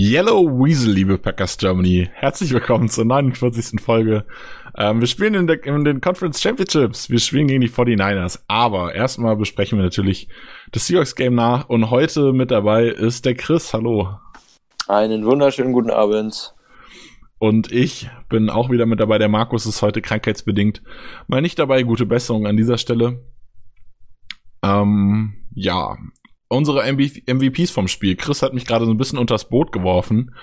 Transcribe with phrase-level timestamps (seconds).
[0.00, 2.08] Yellow Weasel, liebe Packers Germany.
[2.12, 3.80] Herzlich willkommen zur 49.
[3.80, 4.24] Folge.
[4.76, 7.10] Ähm, wir spielen in, der, in, den Conference Championships.
[7.10, 8.38] Wir spielen gegen die 49ers.
[8.46, 10.28] Aber erstmal besprechen wir natürlich
[10.70, 11.68] das Seahawks Game nach.
[11.68, 13.74] Und heute mit dabei ist der Chris.
[13.74, 14.20] Hallo.
[14.86, 16.54] Einen wunderschönen guten Abend.
[17.40, 19.18] Und ich bin auch wieder mit dabei.
[19.18, 20.80] Der Markus ist heute krankheitsbedingt
[21.26, 21.82] mal nicht dabei.
[21.82, 23.24] Gute Besserung an dieser Stelle.
[24.62, 25.96] Ähm, ja,
[26.48, 28.16] unsere MVPs vom Spiel.
[28.16, 30.34] Chris hat mich gerade so ein bisschen unters Boot geworfen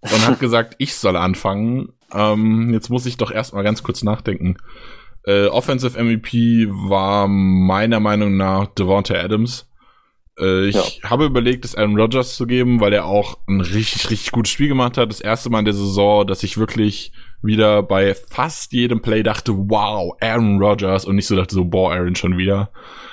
[0.00, 1.92] und hat gesagt, ich soll anfangen.
[2.12, 4.56] Ähm, jetzt muss ich doch erstmal ganz kurz nachdenken.
[5.24, 9.68] Äh, Offensive MVP war meiner Meinung nach Devonta Adams.
[10.38, 11.10] Äh, ich ja.
[11.10, 14.68] habe überlegt, es Aaron Rodgers zu geben, weil er auch ein richtig, richtig gutes Spiel
[14.68, 15.10] gemacht hat.
[15.10, 19.52] Das erste Mal in der Saison, dass ich wirklich wieder bei fast jedem Play dachte,
[19.52, 22.70] wow, Aaron Rodgers und nicht so dachte so, boah, Aaron schon wieder.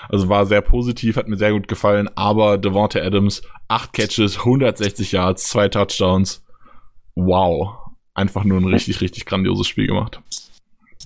[0.10, 5.12] Also war sehr positiv, hat mir sehr gut gefallen, aber Devonta Adams, acht Catches, 160
[5.12, 6.44] Yards, zwei Touchdowns.
[7.16, 7.76] Wow.
[8.14, 10.20] Einfach nur ein richtig, richtig grandioses Spiel gemacht.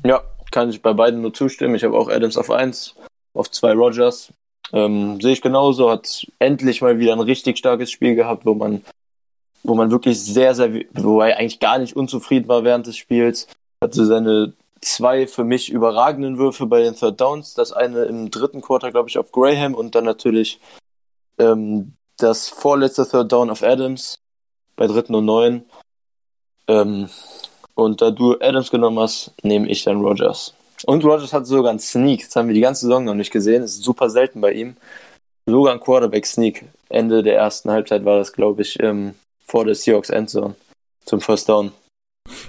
[0.03, 1.75] Ja, kann ich bei beiden nur zustimmen.
[1.75, 2.95] Ich habe auch Adams auf eins,
[3.33, 4.33] auf zwei Rogers.
[4.71, 8.81] Ähm, sehe ich genauso, hat endlich mal wieder ein richtig starkes Spiel gehabt, wo man,
[9.64, 13.47] wo man wirklich sehr, sehr, wo er eigentlich gar nicht unzufrieden war während des Spiels.
[13.81, 17.53] Hatte seine zwei für mich überragenden Würfe bei den Third Downs.
[17.53, 20.59] Das eine im dritten Quarter, glaube ich, auf Graham und dann natürlich
[21.39, 24.19] ähm, das vorletzte Third Down auf Adams
[24.75, 25.64] bei dritten und neun.
[26.67, 27.09] Ähm,
[27.75, 30.53] und da du Adams genommen hast, nehme ich dann Rogers.
[30.86, 32.25] Und Rogers hat sogar einen Sneak.
[32.25, 33.62] Das haben wir die ganze Saison noch nicht gesehen.
[33.62, 34.75] Das ist super selten bei ihm.
[35.46, 36.66] Sogar ein Quarterback-Sneak.
[36.90, 39.16] Ende der ersten Halbzeit war das, glaube ich, ähm,
[39.53, 40.56] vor der Seahawks Endzone
[41.06, 41.74] zum First Down.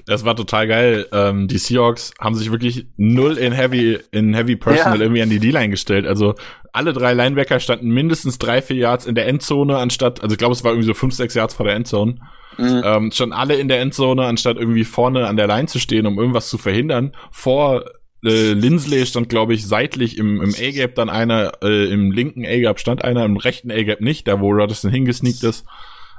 [0.06, 1.06] Das war total geil.
[1.12, 5.04] Ähm, die Seahawks haben sich wirklich null in Heavy, in Heavy Personal ja.
[5.04, 6.06] irgendwie an die D-Line gestellt.
[6.06, 6.34] Also
[6.72, 10.54] alle drei Linebacker standen mindestens drei, vier Yards in der Endzone anstatt, also ich glaube,
[10.54, 12.14] es war irgendwie so fünf, sechs Yards vor der Endzone.
[12.56, 12.82] Mhm.
[12.82, 16.18] Ähm, standen alle in der Endzone, anstatt irgendwie vorne an der Line zu stehen, um
[16.18, 17.14] irgendwas zu verhindern.
[17.30, 17.84] Vor
[18.24, 22.80] äh, Linsley stand, glaube ich, seitlich im, im A-Gap dann einer, äh, im linken A-Gap
[22.80, 25.66] stand einer, im rechten A-Gap nicht, da wo Rodderson hingesneakt ist.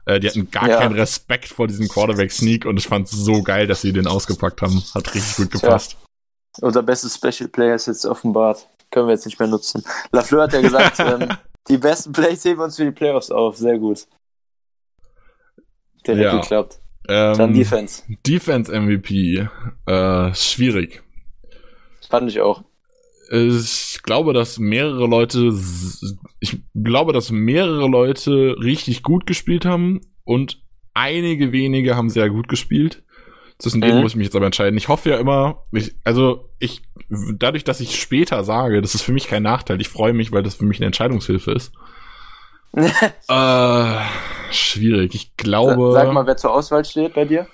[0.05, 0.77] Äh, die hatten gar ja.
[0.79, 4.61] keinen Respekt vor diesem Quarterback-Sneak und ich fand es so geil, dass sie den ausgepackt
[4.61, 4.83] haben.
[4.93, 5.93] Hat richtig gut gepasst.
[5.93, 6.67] Ja.
[6.67, 8.67] Unser bestes Special Player ist jetzt offenbart.
[8.91, 9.83] Können wir jetzt nicht mehr nutzen.
[10.11, 11.29] Lafleur hat ja gesagt, ähm,
[11.67, 13.57] die besten Plays heben wir uns für die Playoffs auf.
[13.57, 14.07] Sehr gut.
[16.05, 16.39] Der ja.
[16.39, 16.79] geklappt.
[17.07, 18.03] Ähm, Dann Defense.
[18.25, 19.47] Defense MVP.
[19.85, 21.03] Äh, schwierig.
[22.09, 22.63] Fand ich auch
[23.31, 25.53] ich glaube, dass mehrere Leute,
[26.39, 30.61] ich glaube, dass mehrere Leute richtig gut gespielt haben und
[30.93, 33.03] einige wenige haben sehr gut gespielt.
[33.57, 34.01] Zwischen denen mhm.
[34.01, 34.77] muss ich mich jetzt aber entscheiden.
[34.77, 39.13] Ich hoffe ja immer, ich, also ich, dadurch, dass ich später sage, das ist für
[39.13, 39.79] mich kein Nachteil.
[39.79, 41.71] Ich freue mich, weil das für mich eine Entscheidungshilfe ist.
[43.29, 43.99] äh,
[44.51, 45.15] schwierig.
[45.15, 45.93] Ich glaube.
[45.93, 47.47] Sag mal, wer zur Auswahl steht bei dir?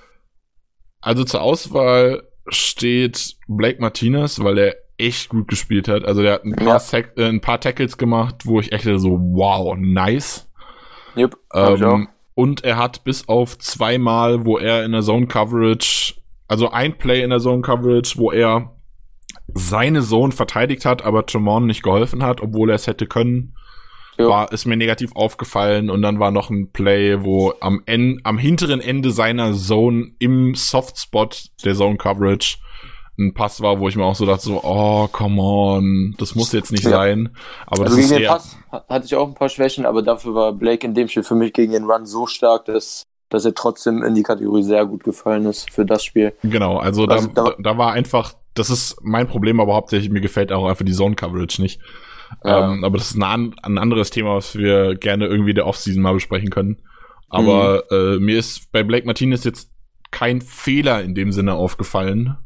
[1.01, 6.06] Also zur Auswahl steht Blake Martinez, weil er echt gut gespielt hat.
[6.06, 7.00] Also der hat ein paar, ja.
[7.17, 10.50] äh, ein paar Tackles gemacht, wo ich echt so, wow, nice.
[11.17, 16.16] Yep, ähm, und er hat bis auf zweimal, wo er in der Zone Coverage,
[16.47, 18.75] also ein Play in der Zone Coverage, wo er
[19.53, 23.56] seine Zone verteidigt hat, aber Tremont nicht geholfen hat, obwohl er es hätte können,
[24.18, 24.29] jo.
[24.29, 25.89] war, ist mir negativ aufgefallen.
[25.89, 30.56] Und dann war noch ein Play, wo am, en am hinteren Ende seiner Zone im
[30.56, 32.57] Softspot der Zone Coverage
[33.17, 36.51] ein Pass war, wo ich mir auch so dachte, so, oh, come on, das muss
[36.53, 36.91] jetzt nicht ja.
[36.91, 37.35] sein.
[37.67, 40.33] Aber also das gegen ist den Pass hatte ich auch ein paar Schwächen, aber dafür
[40.33, 43.53] war Blake in dem Spiel für mich gegen den Run so stark, dass, dass er
[43.53, 46.33] trotzdem in die Kategorie sehr gut gefallen ist für das Spiel.
[46.44, 50.21] Genau, also, also da, da, da war einfach, das ist mein Problem, aber hauptsächlich mir
[50.21, 51.81] gefällt auch einfach die Zone Coverage nicht.
[52.45, 52.71] Ja.
[52.71, 56.13] Ähm, aber das ist ein, ein, anderes Thema, was wir gerne irgendwie der Offseason mal
[56.13, 56.77] besprechen können.
[57.27, 57.97] Aber mhm.
[57.97, 59.69] äh, mir ist bei Blake Martinez jetzt
[60.12, 62.38] kein Fehler in dem Sinne aufgefallen.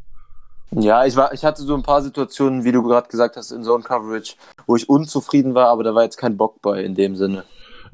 [0.77, 3.63] Ja, ich war, ich hatte so ein paar Situationen, wie du gerade gesagt hast, in
[3.63, 4.35] Zone Coverage,
[4.67, 7.45] wo ich unzufrieden war, aber da war jetzt kein Bock bei in dem Sinne.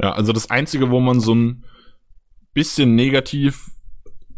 [0.02, 1.64] Ja, also das einzige, wo man so ein
[2.54, 3.70] bisschen negativ,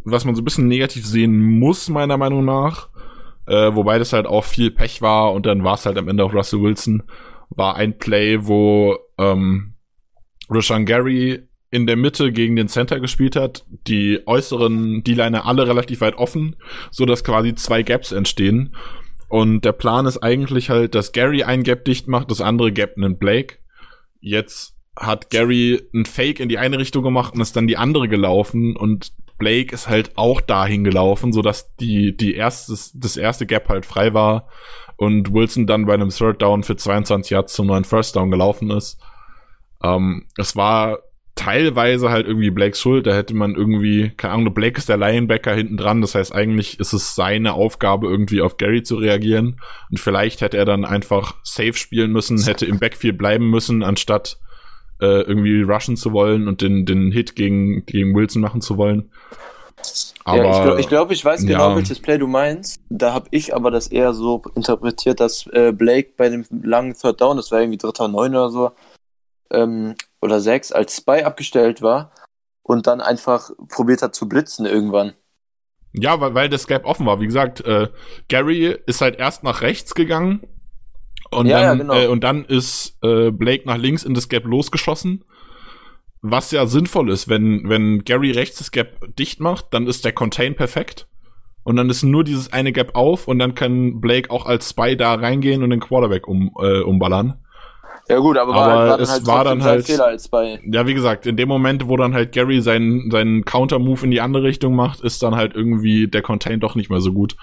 [0.03, 2.89] was man so ein bisschen negativ sehen muss, meiner Meinung nach,
[3.47, 6.25] äh, wobei das halt auch viel Pech war und dann war es halt am Ende
[6.25, 7.03] auch Russell Wilson,
[7.49, 9.75] war ein Play, wo ähm,
[10.49, 16.01] Rashan Gary in der Mitte gegen den Center gespielt hat, die äußeren D-Liner alle relativ
[16.01, 16.55] weit offen,
[16.91, 18.75] so dass quasi zwei Gaps entstehen.
[19.27, 22.95] Und der Plan ist eigentlich halt, dass Gary ein Gap dicht macht, das andere Gap
[22.97, 23.55] nimmt Blake.
[24.21, 28.07] Jetzt hat Gary ein Fake in die eine Richtung gemacht und ist dann die andere
[28.07, 33.47] gelaufen und Blake ist halt auch dahin gelaufen, so dass die, die erstes, das erste
[33.47, 34.47] Gap halt frei war
[34.95, 38.69] und Wilson dann bei einem Third Down für 22 Yards zum neuen First Down gelaufen
[38.69, 38.99] ist.
[39.83, 40.99] Ähm, es war
[41.35, 43.07] teilweise halt irgendwie Blakes Schuld.
[43.07, 46.01] Da hätte man irgendwie, keine Ahnung, Blake ist der Linebacker hinten dran.
[46.01, 49.59] Das heißt, eigentlich ist es seine Aufgabe, irgendwie auf Gary zu reagieren.
[49.89, 54.37] Und vielleicht hätte er dann einfach safe spielen müssen, hätte im Backfield bleiben müssen, anstatt
[55.01, 59.11] äh, irgendwie rushen zu wollen und den, den Hit gegen, gegen Wilson machen zu wollen.
[60.23, 61.75] Aber, ja, ich glaube, ich, glaub, ich weiß genau, ja.
[61.75, 62.79] welches Play du meinst.
[62.89, 67.19] Da habe ich aber das eher so interpretiert, dass äh, Blake bei dem langen Third
[67.19, 68.71] Down, das war irgendwie dritter Neun oder so,
[69.51, 72.11] ähm, oder sechs als Spy abgestellt war
[72.63, 75.13] und dann einfach probiert hat zu blitzen irgendwann.
[75.91, 77.19] Ja, weil, weil das Gap offen war.
[77.19, 77.89] Wie gesagt, äh,
[78.29, 80.41] Gary ist halt erst nach rechts gegangen
[81.29, 81.93] und, ja, dann, ja, genau.
[81.93, 85.25] äh, und dann ist äh, Blake nach links in das Gap losgeschossen.
[86.21, 90.13] Was ja sinnvoll ist, wenn, wenn Gary rechts das Gap dicht macht, dann ist der
[90.13, 91.07] Contain perfekt.
[91.63, 94.97] Und dann ist nur dieses eine Gap auf und dann kann Blake auch als Spy
[94.97, 97.42] da reingehen und den Quarterback um, äh, umballern.
[98.09, 100.85] Ja gut, aber, aber war, halt, es halt war dann halt Fehler als bei ja
[100.85, 104.19] wie gesagt in dem Moment, wo dann halt Gary seinen seinen Counter Move in die
[104.19, 107.37] andere Richtung macht, ist dann halt irgendwie der Contain doch nicht mehr so gut.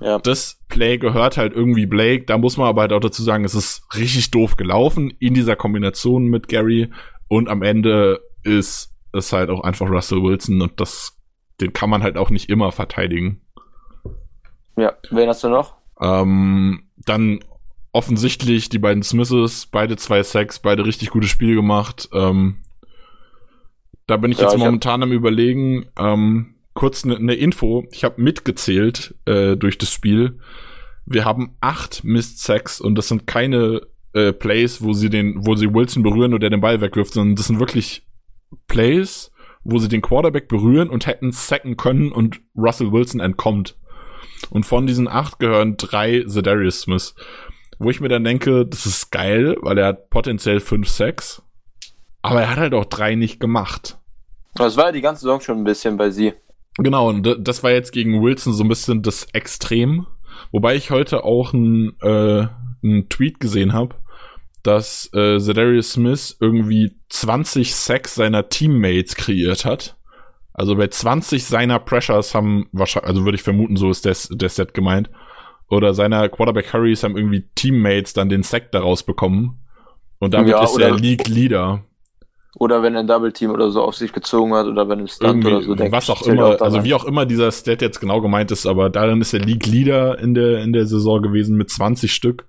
[0.00, 0.18] Ja.
[0.18, 2.24] Das Play gehört halt irgendwie Blake.
[2.26, 5.56] Da muss man aber halt auch dazu sagen, es ist richtig doof gelaufen in dieser
[5.56, 6.90] Kombination mit Gary
[7.28, 11.16] und am Ende ist es halt auch einfach Russell Wilson und das
[11.60, 13.40] den kann man halt auch nicht immer verteidigen.
[14.76, 15.76] Ja, wen hast du noch?
[16.00, 17.40] Ähm, dann
[17.96, 22.10] offensichtlich die beiden Smiths, beide zwei Sacks, beide richtig gutes Spiel gemacht.
[22.12, 22.58] Ähm,
[24.06, 25.86] da bin ich ja, jetzt ich momentan am überlegen.
[25.98, 27.86] Ähm, kurz eine ne Info.
[27.92, 30.38] Ich habe mitgezählt äh, durch das Spiel.
[31.06, 33.80] Wir haben acht Missed Sacks und das sind keine
[34.12, 37.46] äh, Plays, wo sie den, wo sie Wilson berühren oder den Ball wegwirft, sondern das
[37.46, 38.06] sind wirklich
[38.68, 39.32] Plays,
[39.64, 43.74] wo sie den Quarterback berühren und hätten sacken können und Russell Wilson entkommt.
[44.50, 47.14] Und von diesen acht gehören drei Zedarius Smith.
[47.78, 51.42] Wo ich mir dann denke, das ist geil, weil er hat potenziell 5, 6.
[52.22, 53.98] Aber er hat halt auch drei nicht gemacht.
[54.54, 56.32] Das war ja die ganze Saison schon ein bisschen bei sie.
[56.78, 60.06] Genau, und das war jetzt gegen Wilson so ein bisschen das Extrem.
[60.52, 62.46] Wobei ich heute auch einen, äh,
[62.82, 63.96] einen Tweet gesehen habe,
[64.62, 69.96] dass äh, Zedarius Smith irgendwie 20 Sacks seiner Teammates kreiert hat.
[70.52, 74.48] Also bei 20 seiner Pressures haben wahrscheinlich, also würde ich vermuten, so ist der, der
[74.48, 75.10] Set gemeint,
[75.68, 79.60] oder seiner Quarterback Hurries haben irgendwie Teammates dann den Sack daraus bekommen.
[80.18, 81.82] Und damit ja, ist er League Leader.
[82.58, 85.08] Oder wenn er ein Double Team oder so auf sich gezogen hat oder wenn ein
[85.08, 85.92] Stunt Irgendwie, oder so denkt.
[85.92, 88.88] Was auch immer, auch also wie auch immer dieser Stat jetzt genau gemeint ist, aber
[88.88, 92.48] darin ist er League Leader in der, in der Saison gewesen mit 20 Stück.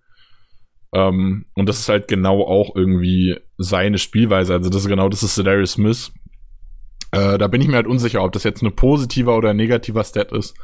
[0.94, 4.54] Ähm, und das ist halt genau auch irgendwie seine Spielweise.
[4.54, 6.14] Also das ist genau, das ist Darius Smith.
[7.12, 10.06] Äh, da bin ich mir halt unsicher, ob das jetzt ein positiver oder ein negativer
[10.06, 10.56] Stat ist.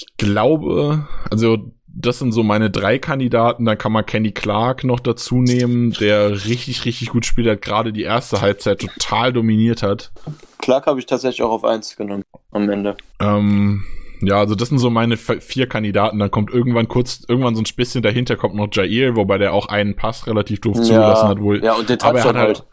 [0.00, 3.64] Ich glaube, also das sind so meine drei Kandidaten.
[3.66, 7.92] Dann kann man Kenny Clark noch dazu nehmen, der richtig, richtig gut spielt, hat gerade
[7.92, 10.12] die erste Halbzeit total dominiert hat.
[10.58, 12.96] Clark habe ich tatsächlich auch auf eins genommen am Ende.
[13.20, 13.84] Ähm,
[14.22, 16.18] ja, also das sind so meine vier Kandidaten.
[16.18, 19.66] Dann kommt irgendwann kurz, irgendwann so ein bisschen dahinter kommt noch Jair, wobei der auch
[19.66, 21.62] einen Pass relativ doof ja, zugelassen hat wohl.
[21.62, 22.66] Ja, und der Touchdown halt, halt.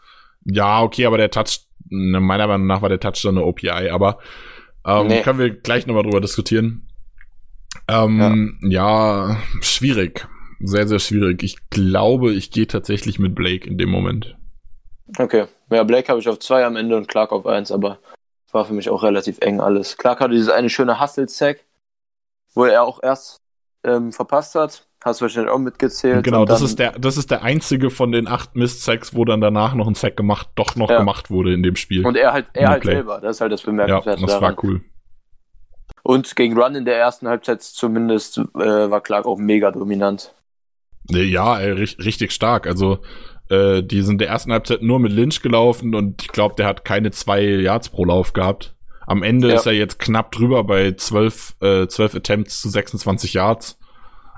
[0.44, 4.18] Ja, okay, aber der Touch, ne, meiner Meinung nach war der Touchdown eine OPI, aber
[4.86, 5.22] ähm, nee.
[5.22, 6.87] können wir gleich nochmal drüber diskutieren.
[7.88, 9.30] Ähm, ja.
[9.30, 10.26] ja, schwierig.
[10.60, 11.42] Sehr, sehr schwierig.
[11.42, 14.36] Ich glaube, ich gehe tatsächlich mit Blake in dem Moment.
[15.16, 15.46] Okay.
[15.70, 17.98] Ja, Blake habe ich auf zwei am Ende und Clark auf eins, aber
[18.52, 19.96] war für mich auch relativ eng alles.
[19.96, 21.64] Clark hatte dieses eine schöne Hustle-Sack,
[22.54, 23.40] wo er auch erst
[23.84, 24.86] ähm, verpasst hat.
[25.04, 26.24] Hast du wahrscheinlich auch mitgezählt.
[26.24, 29.74] Genau, das ist der, das ist der einzige von den acht Mist-Sacks, wo dann danach
[29.74, 30.98] noch ein Sack gemacht, doch noch ja.
[30.98, 32.04] gemacht wurde in dem Spiel.
[32.04, 33.20] Und er halt, er halt selber.
[33.20, 34.20] Das ist halt das Bemerkenswerte.
[34.20, 34.56] Ja, das daran.
[34.56, 34.80] war cool.
[36.02, 40.34] Und gegen Run in der ersten Halbzeit zumindest äh, war Clark auch mega dominant.
[41.10, 42.66] Ja, richtig stark.
[42.66, 42.98] Also
[43.48, 46.84] äh, die sind der ersten Halbzeit nur mit Lynch gelaufen und ich glaube, der hat
[46.84, 48.74] keine zwei Yards pro Lauf gehabt.
[49.06, 49.54] Am Ende ja.
[49.54, 53.78] ist er jetzt knapp drüber bei zwölf, äh, zwölf Attempts zu 26 Yards.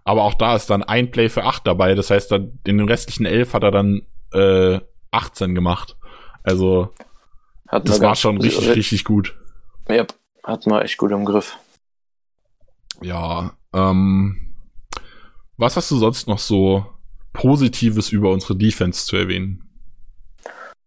[0.04, 1.94] Aber auch da ist dann ein Play für acht dabei.
[1.94, 4.02] Das heißt, dann in den restlichen elf hat er dann
[4.32, 4.78] äh,
[5.10, 5.96] 18 gemacht.
[6.44, 6.92] Also
[7.70, 9.36] das war schon richtig, richtig gut.
[9.88, 10.06] Ja,
[10.44, 11.58] hat man echt gut im Griff.
[13.02, 14.54] Ja, ähm,
[15.56, 16.86] was hast du sonst noch so
[17.32, 19.64] Positives über unsere Defense zu erwähnen?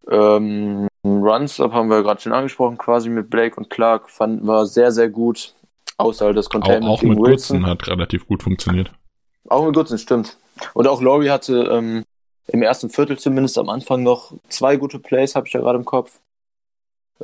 [0.10, 4.66] Ähm, Runs, das haben wir gerade schon angesprochen, quasi mit Blake und Clark, fanden wir
[4.66, 5.54] sehr, sehr gut.
[5.98, 7.62] Außer halt das Containment auch, auch mit Wilson.
[7.62, 8.92] Goodson hat relativ gut funktioniert.
[9.48, 10.38] Auch mit Goodson, stimmt.
[10.74, 12.04] Und auch Laurie hatte ähm,
[12.48, 15.86] im ersten Viertel zumindest am Anfang noch zwei gute Plays, habe ich ja gerade im
[15.86, 16.20] Kopf.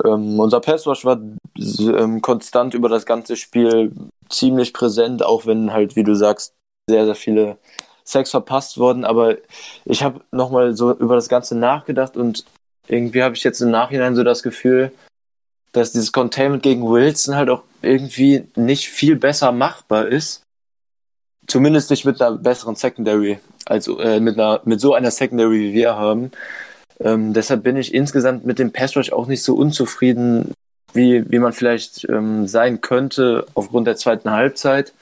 [0.05, 1.19] Ähm, unser Passwash war
[1.57, 3.91] ähm, konstant über das ganze Spiel
[4.29, 6.53] ziemlich präsent, auch wenn halt, wie du sagst,
[6.89, 7.57] sehr, sehr viele
[8.03, 9.05] Sex verpasst wurden.
[9.05, 9.37] Aber
[9.85, 12.45] ich habe nochmal so über das Ganze nachgedacht und
[12.87, 14.91] irgendwie habe ich jetzt im Nachhinein so das Gefühl,
[15.71, 20.43] dass dieses Containment gegen Wilson halt auch irgendwie nicht viel besser machbar ist.
[21.47, 25.73] Zumindest nicht mit einer besseren Secondary, also äh, mit, einer, mit so einer Secondary, wie
[25.73, 26.31] wir haben.
[27.01, 30.53] Ähm, deshalb bin ich insgesamt mit dem Pass Rush auch nicht so unzufrieden,
[30.93, 34.93] wie, wie man vielleicht ähm, sein könnte aufgrund der zweiten Halbzeit.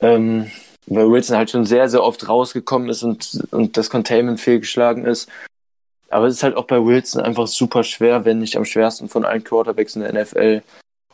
[0.00, 0.50] Ähm,
[0.86, 5.28] weil Wilson halt schon sehr, sehr oft rausgekommen ist und, und das Containment fehlgeschlagen ist.
[6.10, 9.24] Aber es ist halt auch bei Wilson einfach super schwer, wenn nicht am schwersten von
[9.24, 10.62] allen Quarterbacks in der NFL.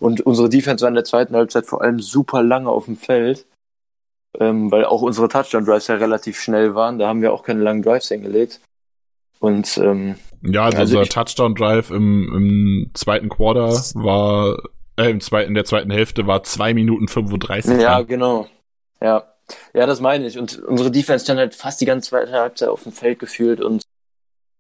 [0.01, 3.47] Und unsere Defense war in der zweiten Halbzeit vor allem super lange auf dem Feld,
[4.39, 6.99] ähm, weil auch unsere Touchdown-Drives ja relativ schnell waren.
[6.99, 8.61] Da haben wir auch keine langen Drives hingelegt.
[9.41, 14.57] Und ähm, ja, also, also unser Touchdown-Drive im, im zweiten Quarter war,
[14.97, 17.81] äh, im zweiten, in der zweiten Hälfte war zwei Minuten 35.
[17.81, 18.47] Ja, genau.
[19.01, 19.25] Ja.
[19.73, 20.39] Ja, das meine ich.
[20.39, 23.83] Und unsere Defense stand halt fast die ganze zweite Halbzeit auf dem Feld gefühlt und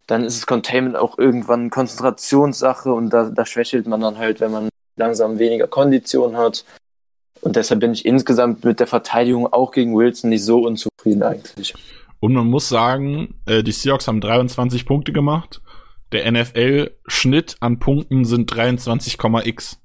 [0.06, 4.50] dann ist das Containment auch irgendwann Konzentrationssache und da, da schwächelt man dann halt, wenn
[4.50, 6.64] man langsam weniger Kondition hat.
[7.42, 11.74] Und deshalb bin ich insgesamt mit der Verteidigung auch gegen Wilson nicht so unzufrieden eigentlich.
[12.20, 15.60] Und man muss sagen, äh, die Seahawks haben 23 Punkte gemacht.
[16.12, 19.78] Der NFL-Schnitt an Punkten sind 23,x.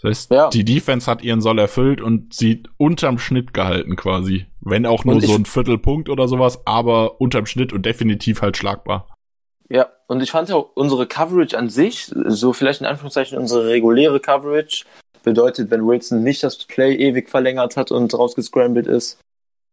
[0.00, 0.50] Das heißt, ja.
[0.50, 4.46] die Defense hat ihren Soll erfüllt und sie unterm Schnitt gehalten quasi.
[4.60, 9.08] Wenn auch nur so ein Viertelpunkt oder sowas, aber unterm Schnitt und definitiv halt schlagbar.
[9.70, 14.20] Ja, und ich fand auch unsere Coverage an sich, so vielleicht in Anführungszeichen unsere reguläre
[14.20, 14.84] Coverage,
[15.22, 19.18] bedeutet, wenn Wilson nicht das Play ewig verlängert hat und rausgescrambled ist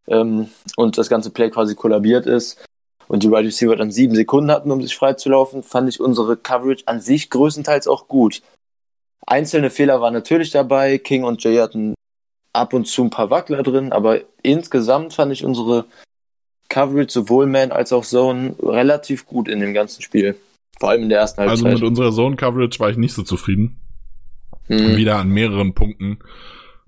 [0.08, 2.64] ähm, und das ganze Play quasi kollabiert ist
[3.08, 6.84] und die Wide Receiver dann sieben Sekunden hatten, um sich freizulaufen, fand ich unsere Coverage
[6.86, 8.42] an sich größtenteils auch gut.
[9.26, 10.98] Einzelne Fehler waren natürlich dabei.
[10.98, 11.94] King und Jay hatten
[12.54, 15.86] ab und zu ein paar Wackler drin, aber insgesamt fand ich unsere
[16.70, 20.38] Coverage, sowohl Man als auch Zone, relativ gut in dem ganzen Spiel.
[20.80, 21.66] Vor allem in der ersten Halbzeit.
[21.66, 23.80] Also mit unserer Zone-Coverage war ich nicht so zufrieden.
[24.68, 24.96] Hm.
[24.96, 26.20] Wieder an mehreren Punkten.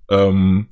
[0.09, 0.67] Ähm,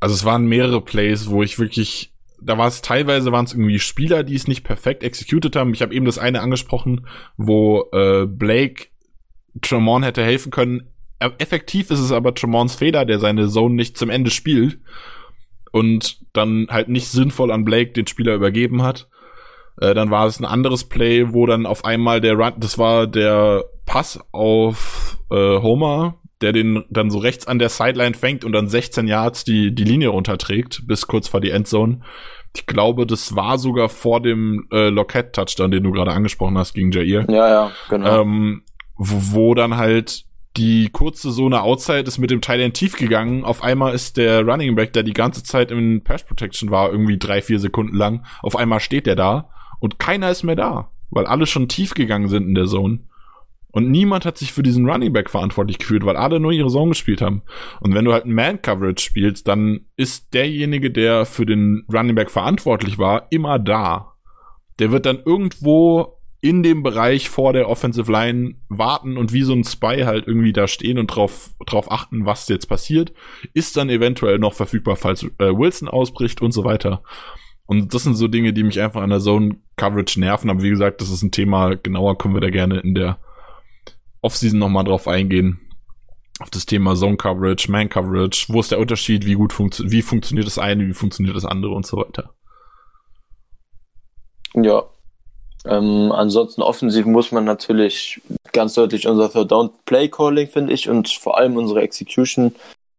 [0.00, 3.78] also es waren mehrere Plays, wo ich wirklich, da war es teilweise waren es irgendwie
[3.78, 5.74] Spieler, die es nicht perfekt executed haben.
[5.74, 8.88] Ich habe eben das eine angesprochen, wo äh, Blake
[9.62, 10.90] Tremont hätte helfen können.
[11.18, 14.78] Effektiv ist es aber Tremons Fehler, der seine Zone nicht zum Ende spielt
[15.72, 19.08] und dann halt nicht sinnvoll an Blake den Spieler übergeben hat.
[19.80, 23.06] Äh, dann war es ein anderes Play, wo dann auf einmal der Run, das war
[23.06, 28.52] der Pass auf äh, Homer, der den dann so rechts an der Sideline fängt und
[28.52, 32.00] dann 16 Yards die, die Linie runterträgt, bis kurz vor die Endzone.
[32.54, 36.90] Ich glaube, das war sogar vor dem äh, Lockett-Touchdown, den du gerade angesprochen hast gegen
[36.90, 37.26] Jair.
[37.28, 38.22] Ja, ja, genau.
[38.22, 38.62] Ähm,
[38.96, 40.24] wo, wo dann halt
[40.56, 43.44] die kurze Zone Outside ist mit dem Teil tief gegangen.
[43.44, 47.18] Auf einmal ist der Running Back, der die ganze Zeit in Pass Protection war, irgendwie
[47.18, 48.24] drei, vier Sekunden lang.
[48.42, 49.50] Auf einmal steht der da
[49.80, 53.00] und keiner ist mehr da, weil alle schon tief gegangen sind in der Zone.
[53.76, 56.92] Und niemand hat sich für diesen Running Back verantwortlich gefühlt, weil alle nur ihre Zone
[56.92, 57.42] gespielt haben.
[57.80, 62.96] Und wenn du halt Man-Coverage spielst, dann ist derjenige, der für den Running Back verantwortlich
[62.96, 64.14] war, immer da.
[64.78, 69.52] Der wird dann irgendwo in dem Bereich vor der Offensive Line warten und wie so
[69.52, 73.12] ein Spy halt irgendwie da stehen und drauf, drauf achten, was jetzt passiert,
[73.52, 77.02] ist dann eventuell noch verfügbar, falls äh, Wilson ausbricht und so weiter.
[77.66, 80.48] Und das sind so Dinge, die mich einfach an der Zone Coverage nerven.
[80.48, 83.18] Aber wie gesagt, das ist ein Thema, genauer können wir da gerne in der
[84.26, 85.60] Offseason nochmal drauf eingehen.
[86.40, 90.02] Auf das Thema Zone Coverage, Man Coverage, wo ist der Unterschied, wie gut funktio wie
[90.02, 92.34] funktioniert das eine, wie funktioniert das andere und so weiter.
[94.54, 94.84] Ja,
[95.66, 98.20] ähm, ansonsten offensiv muss man natürlich
[98.52, 102.54] ganz deutlich unser Third Down Play Calling, finde ich, und vor allem unsere Execution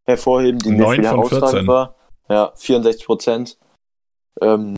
[0.06, 1.96] hervorheben, die nicht herausragend war.
[2.30, 3.58] Ja, 64 Prozent.
[4.42, 4.76] Ähm,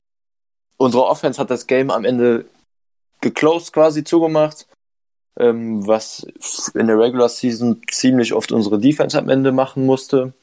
[0.78, 2.46] unsere Offense hat das Game am Ende
[3.22, 4.68] geclosed quasi zugemacht,
[5.40, 6.28] ähm, was
[6.76, 10.34] in der Regular Season ziemlich oft unsere Defense am Ende machen musste.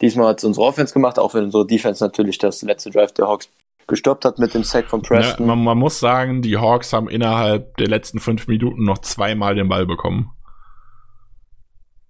[0.00, 3.26] Diesmal hat es unsere Offense gemacht, auch wenn unsere Defense natürlich das letzte Drive der
[3.26, 3.48] Hawks
[3.86, 5.46] gestoppt hat mit dem Sack von Preston.
[5.46, 9.54] Ja, man, man, muss sagen, die Hawks haben innerhalb der letzten fünf Minuten noch zweimal
[9.54, 10.30] den Ball bekommen.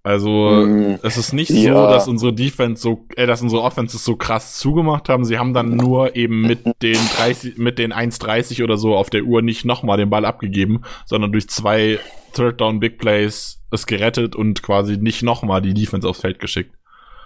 [0.09, 1.73] Also Mm, es ist nicht ja.
[1.73, 5.23] so, dass unsere Defense so, äh, dass unsere Offenses so krass zugemacht haben.
[5.23, 9.23] Sie haben dann nur eben mit den 30, mit den 1,30 oder so auf der
[9.23, 11.99] Uhr nicht nochmal den Ball abgegeben, sondern durch zwei
[12.33, 16.73] Third Down Big Plays es gerettet und quasi nicht nochmal die Defense aufs Feld geschickt.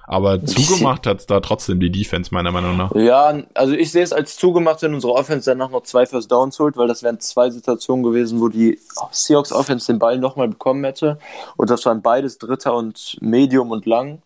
[0.05, 2.93] Aber zugemacht hat's da trotzdem die Defense, meiner Meinung nach.
[2.95, 6.59] Ja, also ich sehe es als zugemacht, wenn unsere Offense danach noch zwei First Downs
[6.59, 8.79] holt, weil das wären zwei Situationen gewesen, wo die
[9.11, 11.19] Seahawks Offense den Ball nochmal bekommen hätte.
[11.55, 14.21] Und das waren beides Dritter und Medium und Lang,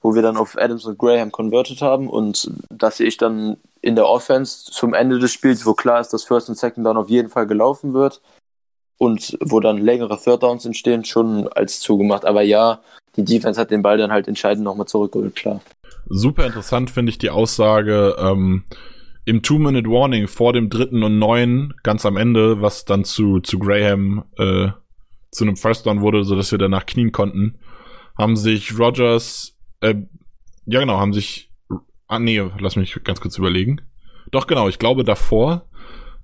[0.00, 2.08] wo wir dann auf Adams und Graham converted haben.
[2.08, 6.12] Und das sehe ich dann in der Offense zum Ende des Spiels, wo klar ist,
[6.12, 8.20] dass First und Second Down auf jeden Fall gelaufen wird.
[8.98, 12.24] Und wo dann längere Third Downs entstehen, schon als zugemacht.
[12.24, 12.80] Aber ja,
[13.18, 15.60] die Defense hat den Ball dann halt entscheidend nochmal zurückgeholt, klar.
[16.08, 18.64] Super interessant finde ich die Aussage ähm,
[19.24, 24.24] im Two-Minute-Warning vor dem dritten und neun, ganz am Ende, was dann zu, zu Graham
[24.38, 24.68] äh,
[25.30, 27.58] zu einem First Down wurde, so dass wir danach knien konnten,
[28.16, 29.96] haben sich Rogers, äh,
[30.64, 31.52] ja genau, haben sich,
[32.06, 33.82] ah nee, lass mich ganz kurz überlegen.
[34.30, 35.67] Doch genau, ich glaube davor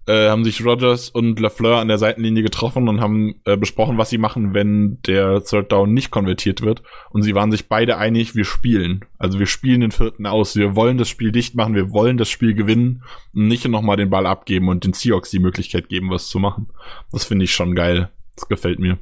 [0.06, 4.10] äh, haben sich Rogers und LaFleur an der Seitenlinie getroffen und haben äh, besprochen, was
[4.10, 6.82] sie machen, wenn der Third Down nicht konvertiert wird.
[7.10, 9.04] Und sie waren sich beide einig, wir spielen.
[9.18, 10.56] Also wir spielen den vierten aus.
[10.56, 13.02] Wir wollen das Spiel dicht machen, wir wollen das Spiel gewinnen
[13.34, 16.68] und nicht nochmal den Ball abgeben und den Seahawks die Möglichkeit geben, was zu machen.
[17.12, 18.10] Das finde ich schon geil.
[18.36, 18.98] Das gefällt mir.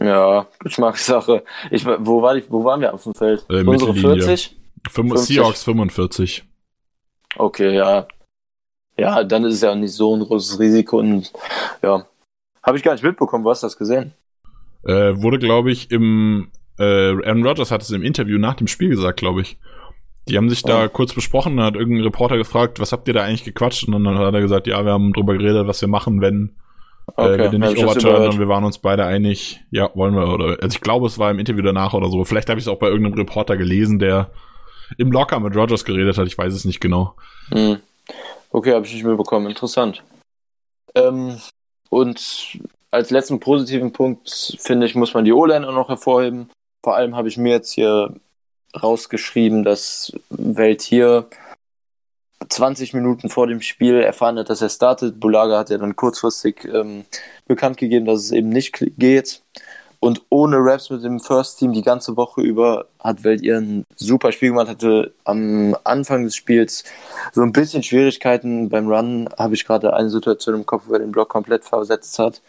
[0.00, 1.44] Ja, Geschmackssache.
[1.70, 3.46] Ich, wo, war die, wo waren wir auf dem Feld?
[3.48, 4.24] Äh, Unsere Mittellinie.
[4.24, 4.56] 40?
[4.90, 5.36] Fünf- 50.
[5.36, 6.44] Seahawks 45.
[7.36, 8.06] Okay, ja.
[8.96, 11.32] Ja, dann ist es ja nicht so ein großes Risiko und
[11.82, 12.06] ja.
[12.62, 14.12] Habe ich gar nicht mitbekommen, wo hast du das gesehen?
[14.84, 16.48] Äh, wurde, glaube ich, im
[16.78, 19.58] äh, Aaron Rodgers hat es im Interview nach dem Spiel gesagt, glaube ich.
[20.28, 20.88] Die haben sich da Oh.
[20.88, 23.86] kurz besprochen, da hat irgendein Reporter gefragt, was habt ihr da eigentlich gequatscht?
[23.86, 26.54] Und dann hat er gesagt, ja, wir haben drüber geredet, was wir machen, wenn
[27.16, 30.56] äh, wir den nicht overturnen und wir waren uns beide einig, ja, wollen wir, oder
[30.62, 32.24] also ich glaube, es war im Interview danach oder so.
[32.24, 34.30] Vielleicht habe ich es auch bei irgendeinem Reporter gelesen, der
[34.96, 37.14] im Locker mit Rodgers geredet hat, ich weiß es nicht genau.
[37.50, 37.78] Hm.
[38.54, 39.48] Okay, habe ich nicht mitbekommen.
[39.48, 40.04] Interessant.
[40.94, 41.40] Ähm,
[41.90, 42.56] und
[42.92, 46.48] als letzten positiven Punkt, finde ich, muss man die O-Line auch noch hervorheben.
[46.84, 48.14] Vor allem habe ich mir jetzt hier
[48.80, 51.26] rausgeschrieben, dass Welt hier
[52.48, 55.18] 20 Minuten vor dem Spiel erfahren hat, dass er startet.
[55.18, 57.06] Bulaga hat ja dann kurzfristig ähm,
[57.48, 59.42] bekannt gegeben, dass es eben nicht geht.
[60.00, 63.84] Und ohne Raps mit dem First Team die ganze Woche über hat Welt ihr ein
[63.96, 66.84] super Spiel gemacht, hatte am Anfang des Spiels
[67.32, 71.00] so ein bisschen Schwierigkeiten beim Run, habe ich gerade eine Situation im Kopf, wo er
[71.00, 72.42] den Block komplett versetzt hat.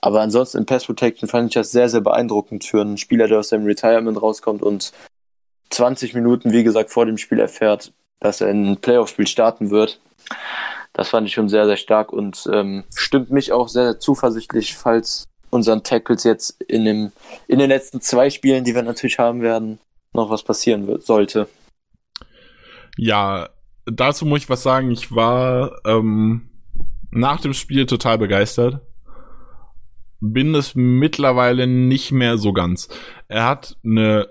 [0.00, 3.40] Aber ansonsten im Pass Protection fand ich das sehr, sehr beeindruckend für einen Spieler, der
[3.40, 4.92] aus seinem Retirement rauskommt und
[5.70, 10.00] 20 Minuten, wie gesagt, vor dem Spiel erfährt, dass er ein Playoff-Spiel starten wird.
[10.92, 14.76] Das fand ich schon sehr, sehr stark und ähm, stimmt mich auch sehr, sehr zuversichtlich,
[14.76, 17.12] falls unseren Tackles jetzt in, dem,
[17.46, 19.78] in den letzten zwei Spielen, die wir natürlich haben werden,
[20.12, 21.48] noch was passieren wird, sollte.
[22.96, 23.48] Ja,
[23.86, 24.90] dazu muss ich was sagen.
[24.90, 26.50] Ich war ähm,
[27.10, 28.80] nach dem Spiel total begeistert.
[30.20, 32.88] Bin es mittlerweile nicht mehr so ganz.
[33.28, 34.26] Er hat eine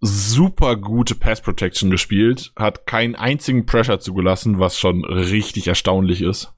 [0.00, 6.52] super gute Pass Protection gespielt, hat keinen einzigen Pressure zugelassen, was schon richtig erstaunlich ist.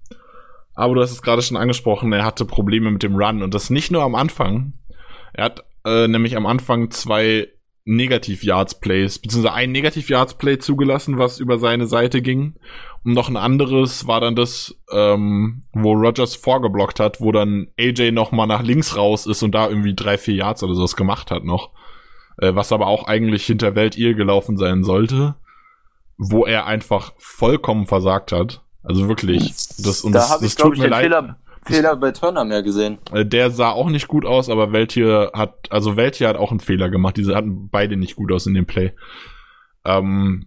[0.79, 3.69] Aber du hast es gerade schon angesprochen, er hatte Probleme mit dem Run und das
[3.69, 4.75] nicht nur am Anfang.
[5.33, 7.49] Er hat äh, nämlich am Anfang zwei
[7.85, 12.61] Negativ-Yards-Plays, beziehungsweise ein Negativ-Yards-Play zugelassen, was über seine Seite ging.
[13.03, 18.13] Und noch ein anderes war dann das, ähm, wo Rogers vorgeblockt hat, wo dann AJ
[18.13, 21.33] noch mal nach links raus ist und da irgendwie drei, vier Yards oder sowas gemacht
[21.33, 21.73] hat noch.
[22.37, 25.35] Äh, was aber auch eigentlich hinter Weltir gelaufen sein sollte.
[26.19, 28.63] Wo er einfach vollkommen versagt hat.
[28.89, 29.55] Also wirklich.
[29.79, 31.03] Das, und da das, habe das ich, glaube ich, mir den leid.
[31.05, 32.99] Fehler, Fehler bei Turner mehr gesehen.
[33.13, 36.61] Äh, Der sah auch nicht gut aus, aber Weltier hat, also Weltier hat auch einen
[36.61, 37.19] Fehler gemacht.
[37.19, 38.95] Diese hatten beide nicht gut aus in dem Play.
[39.85, 40.47] Ähm,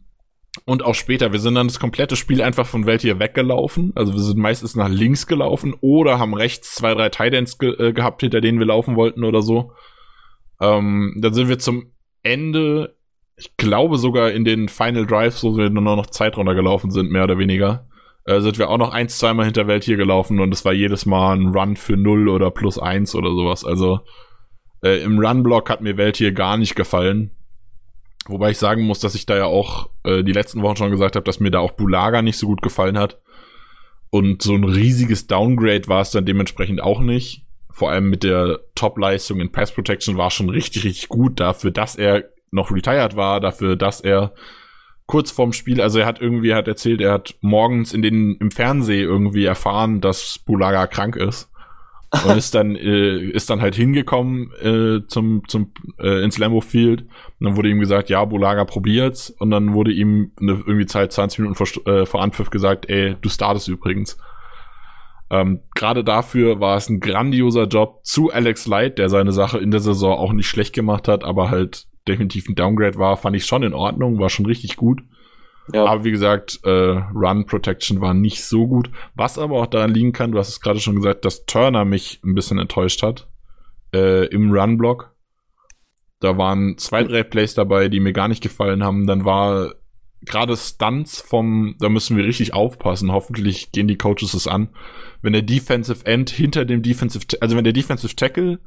[0.65, 3.93] und auch später, wir sind dann das komplette Spiel einfach von Weltier weggelaufen.
[3.95, 7.93] Also wir sind meistens nach links gelaufen oder haben rechts zwei, drei Tidends ge äh,
[7.93, 9.73] gehabt, hinter denen wir laufen wollten oder so.
[10.59, 11.91] Ähm, dann sind wir zum
[12.23, 12.97] Ende,
[13.37, 17.23] ich glaube sogar in den Final Drives, wo wir nur noch Zeit runtergelaufen sind, mehr
[17.23, 17.87] oder weniger
[18.25, 21.05] äh, sind wir auch noch eins, zweimal hinter Welt hier gelaufen und es war jedes
[21.05, 23.65] Mal ein Run für 0 oder plus 1 oder sowas.
[23.65, 24.01] Also
[24.83, 27.31] äh, im Run-Block hat mir Welt hier gar nicht gefallen.
[28.27, 31.15] Wobei ich sagen muss, dass ich da ja auch äh, die letzten Wochen schon gesagt
[31.15, 33.19] habe, dass mir da auch Bulaga nicht so gut gefallen hat.
[34.11, 37.45] Und so ein riesiges Downgrade war es dann dementsprechend auch nicht.
[37.71, 41.95] Vor allem mit der Top-Leistung in Pass Protection war schon richtig, richtig gut dafür, dass
[41.95, 44.33] er noch retired war, dafür, dass er
[45.11, 48.49] kurz vorm Spiel, also er hat irgendwie hat erzählt, er hat morgens in den im
[48.49, 51.51] Fernsehen irgendwie erfahren, dass Bulaga krank ist.
[52.25, 57.01] Und ist dann äh, ist dann halt hingekommen äh, zum zum äh, ins Lambo Field.
[57.01, 59.31] Und dann wurde ihm gesagt, ja, Bulaga probiert's.
[59.31, 63.17] Und dann wurde ihm eine, irgendwie Zeit 20 Minuten vor, äh, vor Anpfiff gesagt, ey,
[63.21, 64.17] du startest übrigens.
[65.29, 69.71] Ähm, Gerade dafür war es ein grandioser Job zu Alex Light, der seine Sache in
[69.71, 73.45] der Saison auch nicht schlecht gemacht hat, aber halt definitiv ein Downgrade war, fand ich
[73.45, 75.01] schon in Ordnung, war schon richtig gut.
[75.73, 75.85] Ja.
[75.85, 78.89] Aber wie gesagt, äh, Run Protection war nicht so gut.
[79.15, 82.19] Was aber auch daran liegen kann, du hast es gerade schon gesagt, dass Turner mich
[82.23, 83.27] ein bisschen enttäuscht hat
[83.93, 85.15] äh, im Run-Block.
[86.19, 89.07] Da waren zwei, drei Plays dabei, die mir gar nicht gefallen haben.
[89.07, 89.73] Dann war
[90.21, 93.11] gerade Stunts vom, da müssen wir richtig aufpassen.
[93.11, 94.69] Hoffentlich gehen die Coaches es an.
[95.21, 98.59] Wenn der Defensive End hinter dem Defensive, also wenn der Defensive Tackle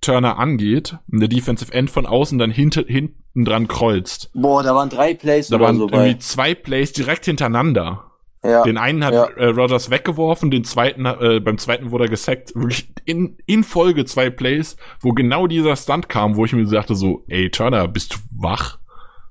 [0.00, 4.30] Turner angeht und der Defensive End von außen dann hinter, hinten dran kreuzt.
[4.34, 6.18] Boah, da waren drei Plays da waren so irgendwie bei.
[6.18, 8.04] zwei Plays direkt hintereinander.
[8.44, 8.62] Ja.
[8.62, 9.24] Den einen hat ja.
[9.24, 12.54] äh, Rogers weggeworfen, den zweiten, äh, beim zweiten wurde er gesackt.
[12.54, 16.94] Wirklich in, in Folge zwei Plays, wo genau dieser Stunt kam, wo ich mir sagte
[16.94, 18.78] so, ey Turner, bist du wach?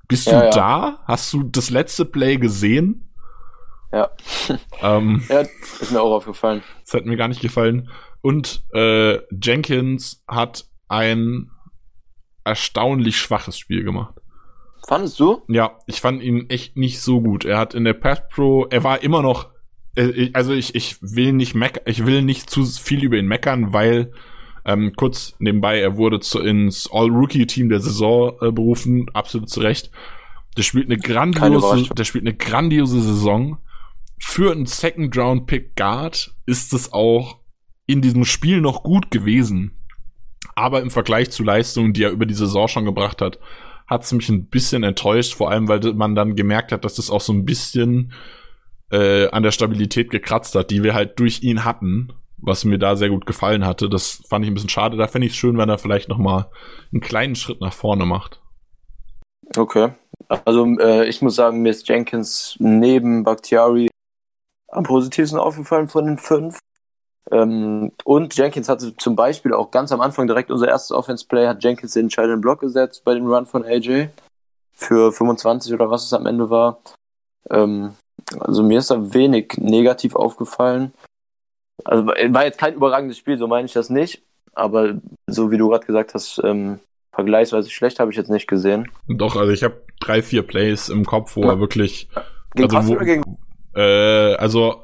[0.08, 0.50] Bist ja, du ja.
[0.50, 0.98] da?
[1.06, 3.08] Hast du das letzte Play gesehen?
[3.92, 4.10] Ja.
[4.82, 6.62] Ähm, ja, ist mir auch aufgefallen.
[6.84, 7.88] Das hat mir gar nicht gefallen.
[8.20, 11.50] Und äh, Jenkins hat ein
[12.44, 14.14] erstaunlich schwaches Spiel gemacht.
[14.86, 15.42] Fandest du?
[15.48, 17.44] Ja, ich fand ihn echt nicht so gut.
[17.44, 19.50] Er hat in der Path Pro, er war immer noch,
[19.96, 23.72] äh, also ich, ich will nicht meckern, ich will nicht zu viel über ihn meckern,
[23.72, 24.12] weil
[24.64, 29.90] ähm, kurz nebenbei, er wurde zu, ins All-Rookie-Team der Saison äh, berufen, absolut zu Recht.
[30.56, 33.58] Der spielt eine grandiose, der spielt eine grandiose Saison.
[34.18, 37.38] Für einen Second-Round-Pick Guard ist es auch
[37.88, 39.72] in diesem Spiel noch gut gewesen.
[40.54, 43.40] Aber im Vergleich zu Leistungen, die er über die Saison schon gebracht hat,
[43.88, 47.10] hat es mich ein bisschen enttäuscht, vor allem weil man dann gemerkt hat, dass das
[47.10, 48.12] auch so ein bisschen
[48.92, 52.94] äh, an der Stabilität gekratzt hat, die wir halt durch ihn hatten, was mir da
[52.94, 53.88] sehr gut gefallen hatte.
[53.88, 54.98] Das fand ich ein bisschen schade.
[54.98, 56.50] Da fände ich es schön, wenn er vielleicht noch mal
[56.92, 58.42] einen kleinen Schritt nach vorne macht.
[59.56, 59.92] Okay.
[60.28, 63.88] Also äh, ich muss sagen, mir ist Jenkins neben Bakhtiari
[64.68, 66.58] am positivsten aufgefallen von den fünf.
[67.30, 71.62] Ähm, und Jenkins hatte zum Beispiel auch ganz am Anfang direkt unser erstes Offense-Play, hat
[71.62, 74.08] Jenkins den entscheidenden Block gesetzt bei dem Run von AJ
[74.72, 76.80] für 25 oder was es am Ende war.
[77.50, 77.94] Ähm,
[78.40, 80.92] also mir ist da wenig negativ aufgefallen.
[81.84, 84.22] Also war jetzt kein überragendes Spiel, so meine ich das nicht.
[84.54, 84.94] Aber
[85.26, 86.80] so wie du gerade gesagt hast, ähm,
[87.12, 88.90] vergleichsweise schlecht habe ich jetzt nicht gesehen.
[89.08, 91.50] Doch, also ich habe drei, vier Plays im Kopf, wo ja.
[91.50, 92.08] er wirklich.
[92.54, 93.78] Gegen also, wo?
[93.78, 94.82] Äh, also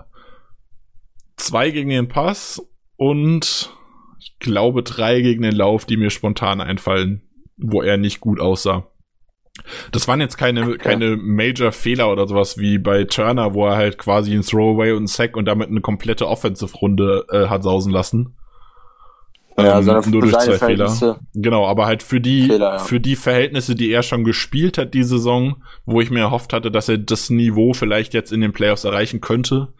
[1.36, 2.62] zwei gegen den Pass
[2.96, 3.72] und
[4.18, 7.22] ich glaube drei gegen den Lauf, die mir spontan einfallen,
[7.56, 8.90] wo er nicht gut aussah.
[9.92, 10.78] Das waren jetzt keine, okay.
[10.78, 15.06] keine Major-Fehler oder sowas wie bei Turner, wo er halt quasi ein Throwaway und ein
[15.06, 18.36] Sack und damit eine komplette Offensive-Runde äh, hat sausen lassen.
[19.56, 21.20] Ja, ähm, nur durch zwei Fehler.
[21.34, 22.78] Genau, aber halt für die, Fehler, ja.
[22.78, 26.72] für die Verhältnisse, die er schon gespielt hat, die Saison, wo ich mir erhofft hatte,
[26.72, 29.72] dass er das Niveau vielleicht jetzt in den Playoffs erreichen könnte,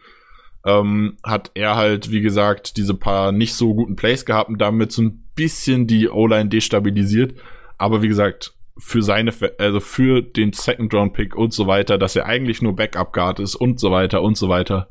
[0.65, 4.91] ähm, hat er halt, wie gesagt, diese paar nicht so guten Plays gehabt und damit
[4.91, 7.35] so ein bisschen die O-Line destabilisiert.
[7.77, 12.15] Aber wie gesagt, für seine, also für den Second Round Pick und so weiter, dass
[12.15, 14.89] er eigentlich nur Backup Guard ist und so weiter und so weiter,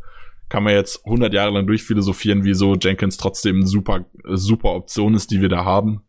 [0.48, 5.40] kann man jetzt 100 Jahre lang durchphilosophieren, wieso Jenkins trotzdem super, super Option ist, die
[5.40, 6.04] wir da haben.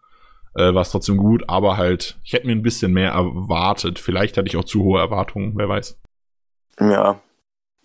[0.54, 4.00] Äh, war es trotzdem gut, aber halt, ich hätte mir ein bisschen mehr erwartet.
[4.00, 6.00] Vielleicht hatte ich auch zu hohe Erwartungen, wer weiß.
[6.80, 7.20] Ja,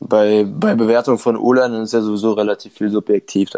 [0.00, 3.50] bei, bei Bewertung von O-Line ist ja sowieso relativ viel subjektiv.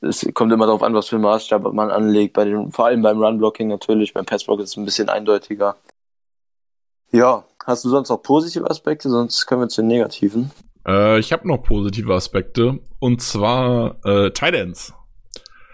[0.00, 2.34] Es kommt immer darauf an, was für einen Maßstab man anlegt.
[2.34, 5.76] Bei den, vor allem beim Run-Blocking natürlich, beim Pass-Block ist es ein bisschen eindeutiger.
[7.12, 9.10] Ja, hast du sonst noch positive Aspekte?
[9.10, 10.52] Sonst können wir zu den negativen.
[10.86, 12.78] Äh, ich habe noch positive Aspekte.
[13.00, 14.94] Und zwar äh, Titans.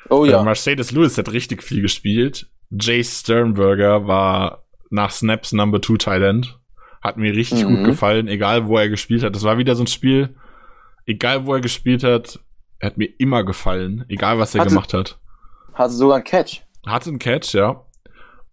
[0.09, 0.41] Oh ja.
[0.41, 2.47] Äh, Mercedes Lewis hat richtig viel gespielt.
[2.71, 6.59] Jay Sternberger war nach Snaps Number 2 Thailand.
[7.07, 7.77] Hat mir richtig mhm.
[7.77, 9.37] gut gefallen, egal wo er gespielt hat.
[9.37, 10.35] Das war wieder so ein Spiel,
[11.07, 12.41] egal wo er gespielt hat,
[12.81, 15.17] er hat mir immer gefallen, egal was er hatte, gemacht hat.
[15.73, 16.63] Hatte sogar einen Catch.
[16.85, 17.85] Hatte einen Catch, ja.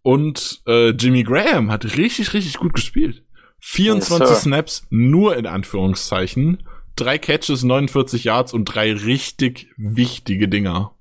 [0.04, 3.24] Und äh, Jimmy Graham hat richtig, richtig gut gespielt.
[3.58, 6.62] 24 yes, Snaps, nur in Anführungszeichen.
[6.96, 10.92] Drei Catches, 49 Yards und drei richtig wichtige Dinger.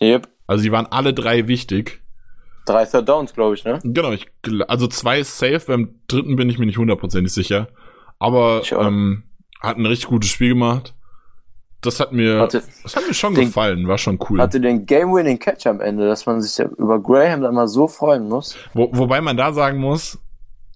[0.00, 0.28] Yep.
[0.48, 2.02] Also die waren alle drei wichtig.
[2.66, 3.78] Drei Third Downs, glaube ich, ne?
[3.82, 4.26] Genau, ich,
[4.68, 7.68] also zwei ist safe, beim dritten bin ich mir nicht hundertprozentig sicher.
[8.18, 9.24] Aber ähm,
[9.60, 10.94] hat ein richtig gutes Spiel gemacht.
[11.80, 14.40] Das hat mir, hatte, das hat mir schon den, gefallen, war schon cool.
[14.40, 17.88] Hatte den Game-Winning Catch am Ende, dass man sich ja über Graham dann mal so
[17.88, 18.54] freuen muss.
[18.74, 20.18] Wo, wobei man da sagen muss,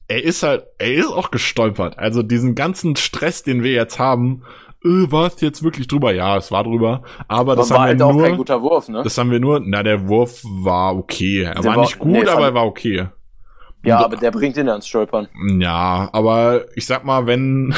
[0.09, 1.99] er ist halt, er ist auch gestolpert.
[1.99, 4.45] Also diesen ganzen Stress, den wir jetzt haben,
[4.85, 6.13] äh, war es jetzt wirklich drüber?
[6.13, 7.03] Ja, es war drüber.
[7.29, 9.03] Aber das war haben halt wir auch nur, kein guter Wurf, ne?
[9.03, 11.43] das haben wir nur, na, der Wurf war okay.
[11.43, 13.09] Er Der war nicht gut, nee, aber er war okay.
[13.85, 15.29] Ja, Und- aber der bringt ihn ans Stolpern.
[15.59, 17.75] Ja, aber ich sag mal, wenn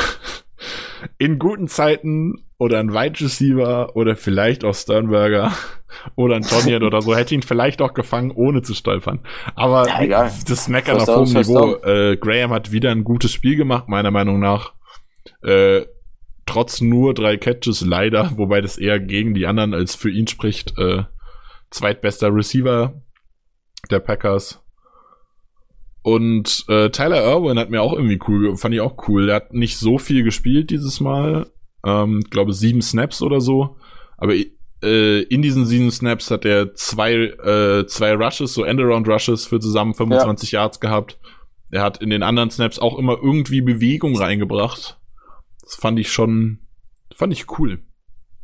[1.19, 5.53] in guten Zeiten oder ein Wide Receiver oder vielleicht auch Sternberger
[6.14, 9.21] oder ein Tonyan oder so hätte ihn vielleicht auch gefangen, ohne zu stolpern.
[9.55, 11.75] Aber Ja, das Meckern auf hohem Niveau.
[11.85, 14.73] Äh, Graham hat wieder ein gutes Spiel gemacht, meiner Meinung nach.
[15.42, 15.83] Äh,
[16.46, 20.78] trotz nur drei Catches leider, wobei das eher gegen die anderen als für ihn spricht.
[20.78, 21.04] Äh,
[21.70, 23.02] zweitbester Receiver
[23.90, 24.62] der Packers.
[26.02, 29.28] Und äh, Tyler Irwin hat mir auch irgendwie cool, fand ich auch cool.
[29.28, 31.50] Er hat nicht so viel gespielt dieses Mal.
[31.85, 33.76] Ähm, ich glaube sieben Snaps oder so.
[34.16, 34.35] Aber
[34.82, 39.94] äh, in diesen sieben Snaps hat er zwei, äh, zwei Rushes, so Endaround-Rushes für zusammen
[39.94, 41.18] 25 Yards gehabt.
[41.72, 44.98] Er hat in den anderen Snaps auch immer irgendwie Bewegung reingebracht.
[45.66, 46.61] Das fand ich schon,
[47.14, 47.83] fand ich cool.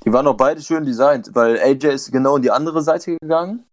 [0.04, 3.64] Die waren auch beide schön designt, weil AJ ist genau in die andere Seite gegangen.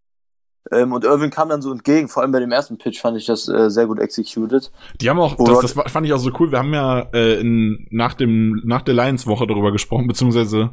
[0.71, 3.25] Ähm, und Irvin kam dann so entgegen, vor allem bei dem ersten Pitch fand ich
[3.25, 4.71] das äh, sehr gut executed.
[5.01, 6.51] Die haben auch, das, das fand ich auch so cool.
[6.51, 10.71] Wir haben ja äh, in, nach dem nach der Lions Woche darüber gesprochen, beziehungsweise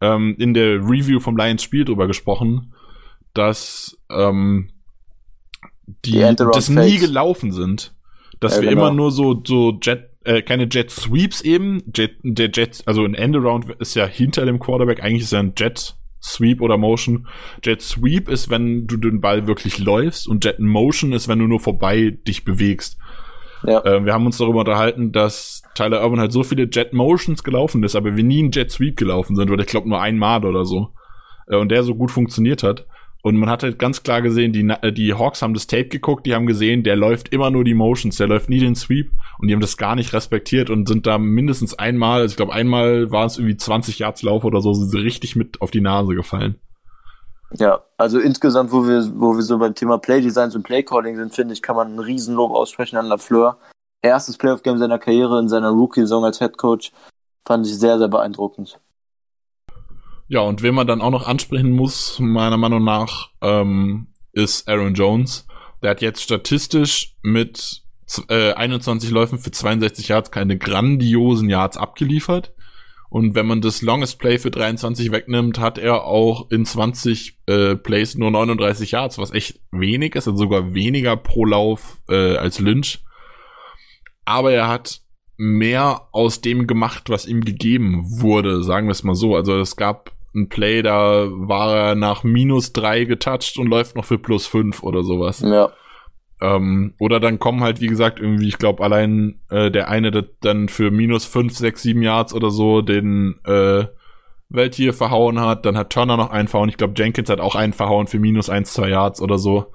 [0.00, 2.74] ähm, in der Review vom Lions Spiel darüber gesprochen,
[3.34, 4.70] dass ähm,
[6.04, 7.94] die, Die das nie gelaufen sind,
[8.40, 8.86] dass Ja, wir genau.
[8.86, 13.14] immer nur so so Jet äh, keine Jet Sweeps eben, Jet, der Jet, also ein
[13.14, 17.26] Endaround ist ja hinter dem Quarterback, eigentlich ist ja ein Jet Sweep oder Motion.
[17.64, 21.46] Jet Sweep ist, wenn du den Ball wirklich läufst und Jet Motion ist, wenn du
[21.46, 22.98] nur vorbei dich bewegst.
[23.64, 23.84] Ja.
[23.84, 27.82] Äh, wir haben uns darüber unterhalten, dass Tyler Irvin halt so viele Jet Motions gelaufen
[27.82, 30.64] ist, aber wir nie einen Jet Sweep gelaufen sind, oder ich glaube nur einmal oder
[30.64, 30.90] so.
[31.48, 32.86] Äh, und der so gut funktioniert hat.
[33.22, 36.34] Und man hat halt ganz klar gesehen, die, die Hawks haben das Tape geguckt, die
[36.34, 39.54] haben gesehen, der läuft immer nur die Motions, der läuft nie den Sweep und die
[39.54, 43.24] haben das gar nicht respektiert und sind da mindestens einmal, also ich glaube einmal war
[43.26, 46.56] es irgendwie 20 Yards Lauf oder so, sind sie richtig mit auf die Nase gefallen.
[47.54, 51.52] Ja, also insgesamt, wo wir, wo wir so beim Thema Playdesigns und Playcalling sind, finde
[51.52, 53.58] ich, kann man einen Riesenlob aussprechen an LaFleur.
[54.00, 56.92] Erstes Playoff-Game seiner Karriere in seiner Rookie-Saison als Head Coach
[57.44, 58.80] fand ich sehr, sehr beeindruckend.
[60.28, 64.94] Ja, und wen man dann auch noch ansprechen muss, meiner Meinung nach, ähm, ist Aaron
[64.94, 65.46] Jones.
[65.82, 67.82] Der hat jetzt statistisch mit
[68.28, 72.52] äh, 21 Läufen für 62 Yards keine grandiosen Yards abgeliefert.
[73.12, 77.76] Und wenn man das Longest Play für 23 wegnimmt, hat er auch in 20 äh,
[77.76, 82.58] Plays nur 39 Yards, was echt wenig ist, also sogar weniger pro Lauf äh, als
[82.58, 83.04] Lynch.
[84.24, 85.01] Aber er hat
[85.36, 89.34] mehr aus dem gemacht, was ihm gegeben wurde, sagen wir es mal so.
[89.34, 94.04] Also es gab ein Play, da war er nach minus drei getoucht und läuft noch
[94.04, 95.40] für plus fünf oder sowas.
[95.40, 95.72] Ja,
[96.40, 100.24] Ähm, oder dann kommen halt, wie gesagt, irgendwie, ich glaube, allein äh, der eine, der
[100.40, 103.84] dann für minus fünf, sechs, sieben Yards oder so den äh,
[104.48, 105.64] Welttier verhauen hat.
[105.64, 106.68] Dann hat Turner noch einen verhauen.
[106.68, 109.66] Ich glaube, Jenkins hat auch einen verhauen für minus eins, zwei Yards oder so.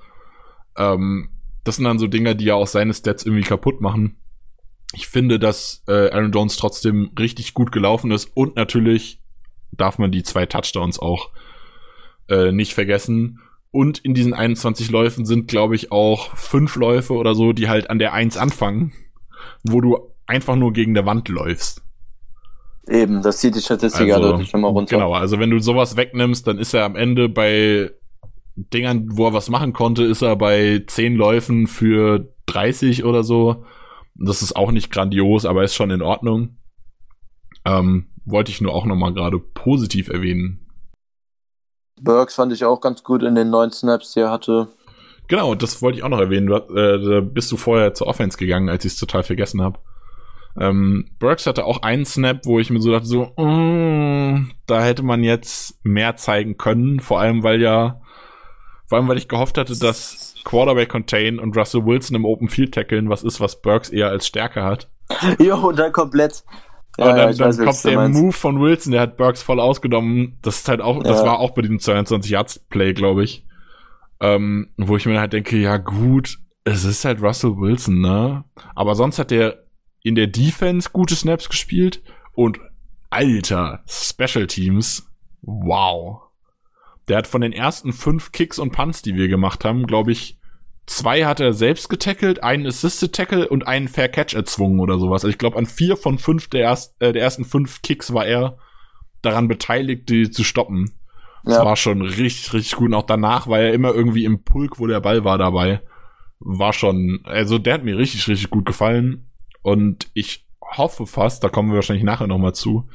[0.78, 1.30] Ähm,
[1.64, 4.18] das sind dann so Dinger, die ja auch seine Stats irgendwie kaputt machen.
[4.98, 9.22] Ich finde, dass äh, Aaron Jones trotzdem richtig gut gelaufen ist und natürlich
[9.72, 11.30] darf man die zwei Touchdowns auch
[12.30, 13.40] äh, nicht vergessen.
[13.70, 17.92] Und in diesen 21 Läufen sind, glaube ich, auch fünf Läufe oder so, die halt
[17.92, 18.92] an der Eins anfangen,
[19.64, 21.84] wo du einfach nur gegen der Wand läufst.
[22.90, 24.96] eben, das zieht die Statistik ja deutlich nochmal runter.
[24.96, 27.92] Genau, also wenn du sowas wegnimmst, dann ist er am Ende bei
[28.56, 33.64] Dingern, wo er was machen konnte, ist er bei zehn Läufen für 30 oder so.
[34.20, 36.58] Das ist auch nicht grandios, aber ist schon in Ordnung.
[37.66, 40.66] Ähm, wollte ich nur auch nochmal gerade positiv erwähnen.
[42.02, 44.68] Burks fand ich auch ganz gut in den neun Snaps, die er hatte.
[45.28, 46.50] Genau, das wollte ich auch noch erwähnen.
[46.52, 49.80] Äh, da bist du vorher zur Offense gegangen, als ich es total vergessen habe.
[50.60, 55.04] Ähm, Burks hatte auch einen Snap, wo ich mir so dachte, so, mm, da hätte
[55.04, 57.00] man jetzt mehr zeigen können.
[57.00, 58.02] Vor allem, weil ja,
[58.88, 62.74] vor allem, weil ich gehofft hatte, dass Quarterback Contain und Russell Wilson im Open Field
[62.74, 64.90] tackeln, was ist, was Burks eher als Stärke hat.
[65.40, 66.44] Jo, und dann komplett.
[66.98, 68.22] und dann, ich dann weiß, kommt der meinst.
[68.22, 70.38] Move von Wilson, der hat Burks voll ausgenommen.
[70.42, 71.26] Das ist halt auch, das Ja.
[71.26, 73.46] war auch bei diesem 22 Yards Play, glaube ich.
[74.20, 78.44] Ähm, wo ich mir halt denke, ja gut, es ist halt Russell Wilson, ne?
[78.74, 79.64] Aber sonst hat der
[80.02, 82.02] in der Defense gute Snaps gespielt
[82.34, 82.60] und
[83.10, 85.08] alter Special Teams,
[85.42, 86.22] wow.
[87.08, 90.38] Der hat von den ersten fünf Kicks und Punts, die wir gemacht haben, glaube ich,
[90.86, 95.24] zwei hat er selbst getackelt, einen Assisted Tackle und einen Fair Catch erzwungen oder sowas.
[95.24, 98.26] Also ich glaube, an vier von fünf der, erst, äh, der ersten fünf Kicks war
[98.26, 98.58] er
[99.22, 100.92] daran beteiligt, die zu stoppen.
[101.44, 101.66] Das Ja.
[101.66, 102.88] war schon richtig, richtig gut.
[102.88, 105.82] Und auch danach war er immer irgendwie im Pulk, wo der Ball war dabei.
[106.40, 109.30] War schon, also der hat mir richtig, richtig gut gefallen.
[109.62, 112.88] Und ich hoffe fast, da kommen wir wahrscheinlich nachher nochmal zu,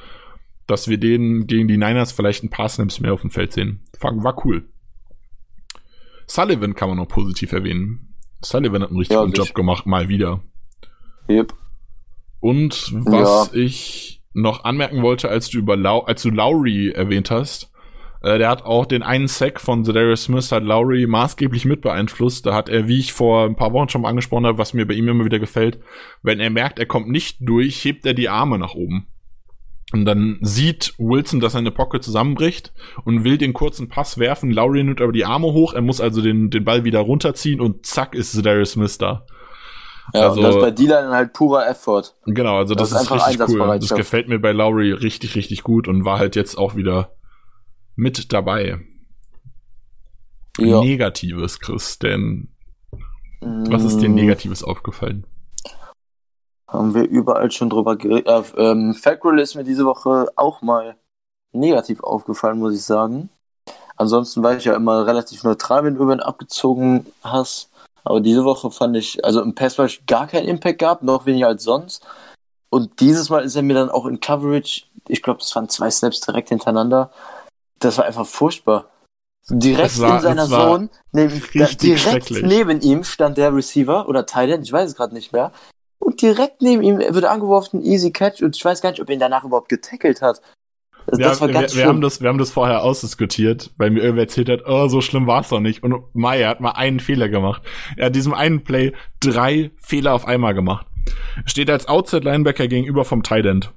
[0.67, 3.81] dass wir den gegen die Niners vielleicht ein paar Snaps mehr auf dem Feld sehen.
[3.99, 4.69] War cool.
[6.27, 8.15] Sullivan kann man noch positiv erwähnen.
[8.41, 10.41] Sullivan hat einen richtig ja, guten Job gemacht, mal wieder.
[11.29, 11.53] Yep.
[12.39, 13.59] Und was ja.
[13.59, 17.71] ich noch anmerken wollte, als du über Lau als du Lowry erwähnt hast,
[18.21, 22.45] äh, der hat auch den einen Sack von Zedarius Smith hat Lowry maßgeblich mit beeinflusst.
[22.45, 24.87] Da hat er, wie ich vor ein paar Wochen schon mal angesprochen habe, was mir
[24.87, 25.79] bei ihm immer wieder gefällt,
[26.21, 29.07] wenn er merkt, er kommt nicht durch, hebt er die Arme nach oben.
[29.93, 32.73] Und dann sieht Wilson, dass seine Pocket zusammenbricht
[33.05, 34.49] und will den kurzen Pass werfen.
[34.49, 35.73] Lowry nimmt aber die Arme hoch.
[35.73, 39.27] Er muss also den, den Ball wieder runterziehen und zack ist Darius Smith da.
[40.11, 42.05] Ja, also, und das ist bei D-Line halt purer Effort.
[42.25, 43.79] Genau, also das, das ist, ist richtig cool.
[43.79, 47.11] Das gefällt mir bei Lowry richtig, richtig gut und war halt jetzt auch wieder
[47.95, 48.79] mit dabei.
[50.57, 50.81] Ja.
[50.81, 52.49] Negatives, Chris, denn
[53.41, 54.15] was ist dir mm.
[54.15, 55.27] Negatives aufgefallen?
[56.73, 58.27] Haben wir überall schon drüber geredet.
[58.27, 60.95] Äh, ähm, Fackrell ist mir diese Woche auch mal
[61.51, 63.29] negativ aufgefallen, muss ich sagen.
[63.95, 67.69] Ansonsten war ich ja immer relativ neutral, wenn du über ihn abgezogen hast.
[68.03, 71.47] Aber diese Woche fand ich, also im Pass Rush gar keinen Impact gab, noch weniger
[71.47, 72.03] als sonst.
[72.71, 75.91] Und dieses Mal ist er mir dann auch in Coverage, ich glaube, das waren zwei
[75.91, 77.11] Snaps direkt hintereinander.
[77.77, 78.89] Das war einfach furchtbar.
[79.47, 84.71] Direkt war, in seiner Zone, neben, direkt neben ihm stand der Receiver oder Titan, ich
[84.71, 85.51] weiß es gerade nicht mehr
[86.03, 89.13] und direkt neben ihm wird angeworfen, easy catch und ich weiß gar nicht, ob er
[89.13, 90.41] ihn danach überhaupt getackelt hat.
[91.07, 93.89] Das, wir, das war ganz wir, wir haben das, wir haben das vorher ausdiskutiert, weil
[93.89, 95.83] mir irgendwer erzählt hat, oh, so schlimm war es doch nicht.
[95.83, 97.61] Und Maya hat mal einen Fehler gemacht.
[97.97, 100.85] Er hat diesem einen Play drei Fehler auf einmal gemacht.
[101.45, 103.73] Steht als Outside Linebacker gegenüber vom Tight End.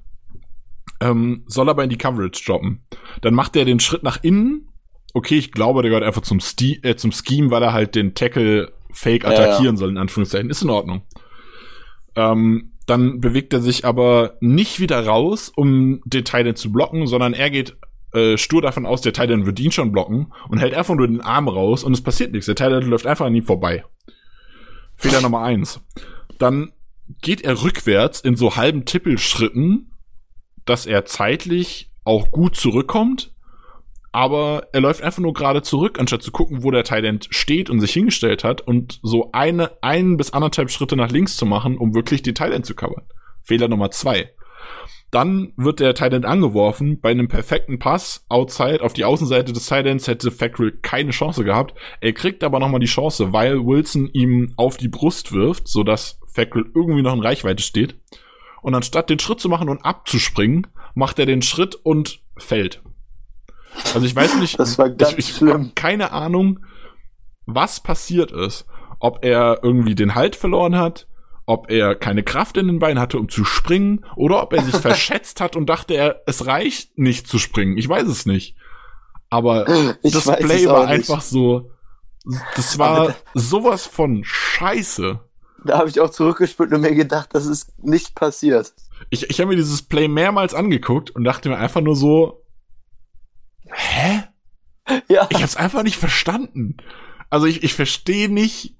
[1.01, 2.81] Ähm, soll aber in die Coverage droppen.
[3.21, 4.69] Dann macht er den Schritt nach innen.
[5.13, 8.15] Okay, ich glaube, der gehört einfach zum, Sti äh, zum Scheme, weil er halt den
[8.15, 9.77] Tackle fake attackieren ja, ja.
[9.77, 10.49] soll, in Anführungszeichen.
[10.49, 11.01] Ist in Ordnung.
[12.17, 17.33] Ähm, dann bewegt er sich aber nicht wieder raus, um den Titan zu blocken, sondern
[17.33, 17.77] er geht
[18.13, 21.21] äh, stur davon aus, der Titan wird ihn schon blocken und hält einfach nur den
[21.21, 22.47] Arm raus und es passiert nichts.
[22.47, 23.85] Der Titan läuft einfach an ihm vorbei.
[24.95, 25.79] Fehler Nummer eins.
[26.39, 26.71] Dann
[27.21, 29.91] geht er rückwärts in so halben Tippelschritten,
[30.65, 33.33] dass er zeitlich auch gut zurückkommt,
[34.11, 37.79] aber er läuft einfach nur gerade zurück, anstatt zu gucken, wo der Thailand steht und
[37.79, 41.93] sich hingestellt hat und so eine, ein bis anderthalb Schritte nach links zu machen, um
[41.93, 43.05] wirklich die Thailand zu covern.
[43.43, 44.31] Fehler Nummer zwei.
[45.09, 46.99] Dann wird der Thailand angeworfen.
[46.99, 51.75] Bei einem perfekten Pass outside auf die Außenseite des Thailands hätte Fackrell keine Chance gehabt.
[52.01, 56.65] Er kriegt aber nochmal die Chance, weil Wilson ihm auf die Brust wirft, sodass Fackrell
[56.75, 57.97] irgendwie noch in Reichweite steht.
[58.61, 62.81] Und anstatt den Schritt zu machen und abzuspringen, macht er den Schritt und fällt.
[63.93, 65.71] Also ich weiß nicht, das war ganz ich, ich schlimm.
[65.75, 66.59] keine Ahnung,
[67.45, 68.65] was passiert ist.
[68.99, 71.07] Ob er irgendwie den Halt verloren hat,
[71.45, 74.75] ob er keine Kraft in den Beinen hatte, um zu springen, oder ob er sich
[74.81, 77.77] verschätzt hat und dachte, er, es reicht nicht zu springen.
[77.77, 78.55] Ich weiß es nicht.
[79.29, 79.67] Aber
[80.03, 81.71] ich das Play war einfach so,
[82.55, 85.19] das war sowas von Scheiße.
[85.65, 88.73] Da habe ich auch zurückgespielt und mir gedacht, das ist nicht passiert.
[89.09, 92.43] Ich, ich habe mir dieses Play mehrmals angeguckt und dachte mir einfach nur so,
[93.71, 94.23] hä?
[95.09, 95.27] Ja.
[95.31, 96.77] Ich hab's einfach nicht verstanden.
[97.29, 98.77] Also ich, ich verstehe nicht,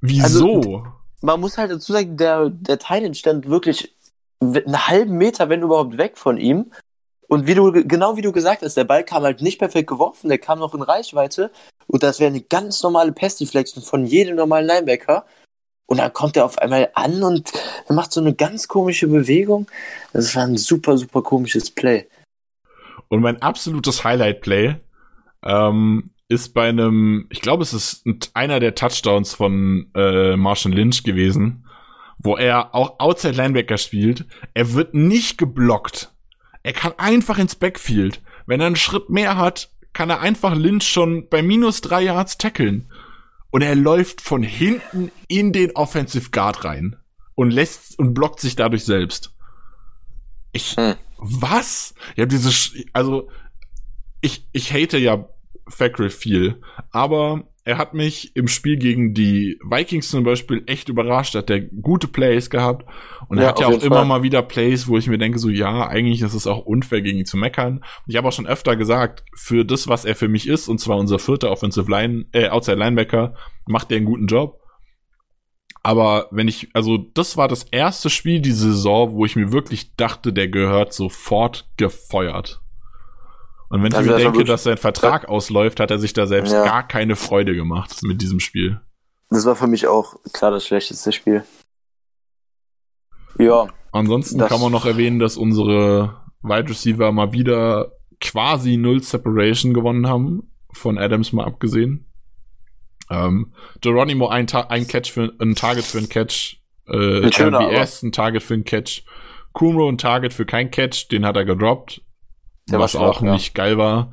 [0.00, 0.54] wieso.
[0.54, 0.86] Also,
[1.22, 3.96] man muss halt dazu sagen, der, der Titan stand wirklich
[4.40, 6.72] einen halben Meter, wenn überhaupt, weg von ihm.
[7.28, 10.28] Und wie du, genau wie du gesagt hast, der Ball kam halt nicht perfekt geworfen,
[10.28, 11.50] der kam noch in Reichweite.
[11.86, 15.24] Und das wäre eine ganz normale Pass-Deflection von jedem normalen Linebacker.
[15.86, 17.50] Und dann kommt er auf einmal an und
[17.88, 19.66] macht so eine ganz komische Bewegung.
[20.12, 22.06] Das war ein super, super komisches Play.
[23.12, 24.76] Und mein absolutes Highlight-Play
[25.44, 31.02] ähm, ist bei einem, ich glaube, es ist einer der Touchdowns von äh, Marshall Lynch
[31.02, 31.68] gewesen,
[32.16, 34.24] wo er auch Outside Linebacker spielt.
[34.54, 36.10] Er wird nicht geblockt.
[36.62, 38.22] Er kann einfach ins Backfield.
[38.46, 42.38] Wenn er einen Schritt mehr hat, kann er einfach Lynch schon bei minus drei Yards
[42.38, 42.90] tackeln.
[43.50, 46.96] Und er läuft von hinten in den Offensive Guard rein
[47.34, 49.34] und lässt und blockt sich dadurch selbst.
[50.52, 51.94] Ich, hm was?
[52.16, 52.50] Ja, diese,
[52.92, 53.28] also,
[54.20, 55.28] ich, ich hate ja
[55.68, 61.36] Factory viel, aber er hat mich im Spiel gegen die Vikings zum Beispiel echt überrascht,
[61.36, 62.88] hat der gute Plays gehabt
[63.28, 64.04] und er ja, hat ja auch immer Fall.
[64.04, 67.20] mal wieder Plays, wo ich mir denke, so ja, eigentlich ist es auch unfair gegen
[67.20, 67.84] ihn zu meckern.
[68.06, 70.96] Ich habe auch schon öfter gesagt, für das, was er für mich ist, und zwar
[70.96, 73.34] unser vierter Offensive Line, äh, Outside Linebacker,
[73.66, 74.61] macht er einen guten Job.
[75.82, 79.96] Aber wenn ich, also das war das erste Spiel diese Saison, wo ich mir wirklich
[79.96, 82.60] dachte, der gehört sofort gefeuert.
[83.68, 86.52] Und wenn also ich mir denke, dass sein Vertrag ausläuft, hat er sich da selbst
[86.52, 86.64] ja.
[86.64, 88.80] gar keine Freude gemacht mit diesem Spiel.
[89.30, 91.42] Das war für mich auch klar das schlechteste Spiel.
[93.38, 93.66] Ja.
[93.90, 100.06] Ansonsten kann man noch erwähnen, dass unsere Wide Receiver mal wieder quasi null Separation gewonnen
[100.06, 102.11] haben, von Adams mal abgesehen.
[103.12, 106.56] Ähm, Geronimo ein, Ta ein Catch für ein Target für ein Catch,
[106.88, 109.02] äh, MVS ein Target für ein Catch,
[109.52, 112.00] Kumro ein Target für kein Catch, den hat er gedroppt,
[112.70, 113.32] Der was auch ja.
[113.32, 114.12] nicht geil war.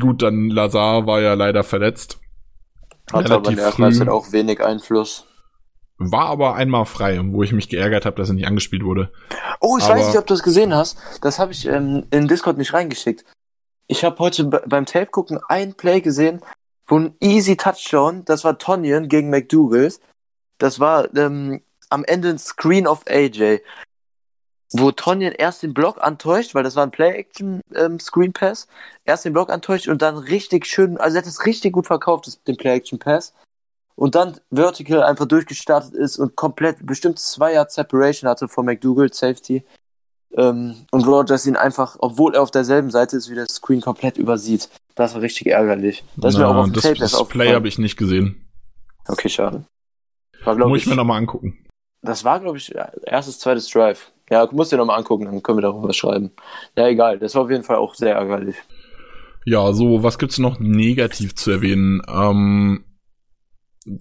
[0.00, 2.20] Gut, dann Lazar war ja leider verletzt.
[3.12, 3.82] Hatte aber in relativ der früh.
[3.84, 5.24] Halbzeit auch wenig Einfluss.
[5.98, 9.10] War aber einmal frei, wo ich mich geärgert habe, dass er nicht angespielt wurde.
[9.60, 10.98] Oh, ich Aber- weiß nicht, ob du es gesehen hast.
[11.22, 13.24] Das habe ich ähm, in Discord nicht reingeschickt.
[13.86, 16.40] Ich habe heute be- beim Tape gucken ein Play gesehen,
[16.88, 19.92] ein easy Touchdown, das war Tonyan gegen McDougal.
[20.58, 23.60] Das war ähm, am Ende ein Screen of AJ,
[24.72, 28.68] wo Tonyan erst den Block antäuscht, weil das war ein Play-Action ähm, Screen Pass,
[29.04, 32.26] erst den Block antäuscht und dann richtig schön, also er hat es richtig gut verkauft,
[32.26, 33.34] das, den Play-Action Pass.
[33.96, 39.12] Und dann Vertical einfach durchgestartet ist und komplett bestimmt zwei Yard Separation hatte von McDougal,
[39.12, 39.64] Safety.
[40.36, 44.18] Ähm, und Rogers ihn einfach, obwohl er auf derselben Seite ist, wie der Screen komplett
[44.18, 44.68] übersieht.
[44.94, 46.04] Das war richtig ärgerlich.
[46.16, 48.46] Das ist mir Na, auch auf dem das, Tape das Play habe ich nicht gesehen.
[49.08, 49.64] Okay, schade.
[50.44, 51.66] War, Muss ich ich, mir nochmal angucken.
[52.02, 52.74] das war, glaube ich,
[53.04, 54.12] erstes, zweites Drive.
[54.30, 56.32] Ja, musst dir nochmal angucken, dann können wir darüber schreiben.
[56.76, 57.18] Ja, egal.
[57.18, 58.56] Das war auf jeden Fall auch sehr ärgerlich.
[59.44, 62.02] Ja, so, was gibt's noch negativ zu erwähnen?
[62.08, 62.84] Ähm,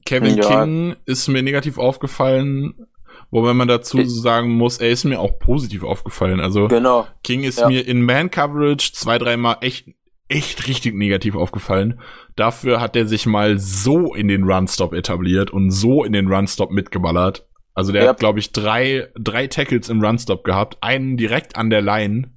[0.05, 0.47] Kevin Ja.
[0.63, 2.87] King ist mir negativ aufgefallen,
[3.31, 6.39] wobei man dazu Ich- sagen muss, er ist mir auch positiv aufgefallen.
[6.39, 7.07] Also Genau.
[7.23, 7.67] King ist Ja.
[7.67, 9.87] mir in Man-Coverage zwei, dreimal echt,
[10.29, 11.99] echt richtig negativ aufgefallen.
[12.35, 16.71] Dafür hat er sich mal so in den Run-Stop etabliert und so in den Run-Stop
[16.71, 17.45] mitgeballert.
[17.73, 18.09] Also der Ja.
[18.09, 22.31] hat, glaube ich, drei, drei Tackles im Run-Stop gehabt, einen direkt an der Line.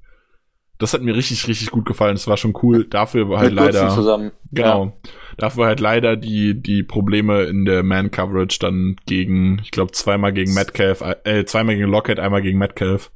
[0.78, 2.14] Das hat mir richtig, richtig gut gefallen.
[2.14, 2.84] Das war schon cool.
[2.88, 3.88] Dafür war halt Mit leider.
[3.90, 4.30] zusammen.
[4.52, 4.96] Genau.
[5.38, 10.52] Dafür halt leider die, die Probleme in der Man-Coverage dann gegen, ich glaube, zweimal gegen
[10.52, 13.10] Metcalf, äh, zweimal gegen Lockett, einmal gegen Metcalf.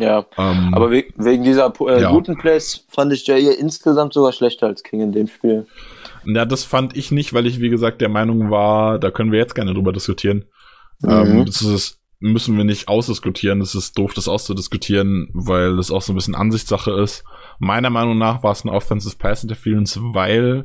[0.00, 0.26] Ja.
[0.36, 2.10] Ähm, Aber we wegen dieser äh, Ja.
[2.10, 5.66] guten Plays fand ich Jair insgesamt sogar schlechter als King in dem Spiel.
[6.24, 9.38] ja, das fand ich nicht, weil ich, wie gesagt, der Meinung war, da können wir
[9.38, 10.46] jetzt gerne drüber diskutieren.
[11.00, 11.10] Mhm.
[11.10, 13.60] Ähm, das ist, müssen wir nicht ausdiskutieren.
[13.60, 17.22] Das ist doof, das auszudiskutieren, weil das auch so ein bisschen Ansichtssache ist.
[17.60, 20.64] Meiner Meinung nach war es ein Offensive Pass Interference, weil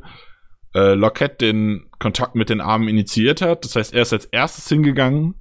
[0.74, 3.64] äh, Lockett den Kontakt mit den Armen initiiert hat.
[3.64, 5.34] Das heißt, er ist als erstes hingegangen.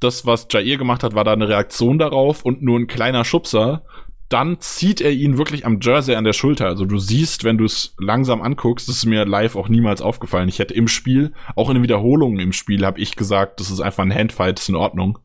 [0.00, 3.84] Das, was Jair gemacht hat, war da eine Reaktion darauf und nur ein kleiner Schubser.
[4.28, 6.66] Dann zieht er ihn wirklich am Jersey an der Schulter.
[6.66, 10.48] Also du siehst, wenn du es langsam anguckst, das ist mir live auch niemals aufgefallen.
[10.48, 13.80] Ich hätte im Spiel, auch in den Wiederholungen im Spiel, habe ich gesagt, das ist
[13.80, 15.18] einfach ein Handfight, ist in Ordnung.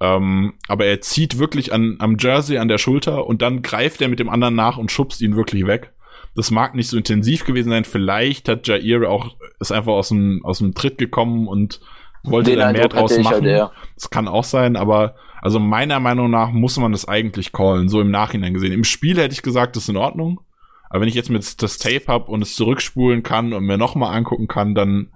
[0.00, 4.08] Ähm, aber er zieht wirklich an, am Jersey an der Schulter und dann greift er
[4.08, 5.92] mit dem anderen nach und schubst ihn wirklich weg.
[6.34, 7.84] Das mag nicht so intensiv gewesen sein.
[7.84, 11.80] Vielleicht hat Jair auch ist einfach aus dem aus dem Tritt gekommen und
[12.24, 13.34] wollte dann mehr draus ich machen.
[13.34, 13.72] halt eher.
[13.94, 18.00] Das kann auch sein, aber also meiner Meinung nach muss man das eigentlich callen, so
[18.00, 18.72] im Nachhinein gesehen.
[18.72, 20.40] Im Spiel hätte ich gesagt, das ist in Ordnung.
[20.88, 24.14] Aber wenn ich jetzt mit das Tape hab und es zurückspulen kann und mir nochmal
[24.16, 25.10] angucken kann, dann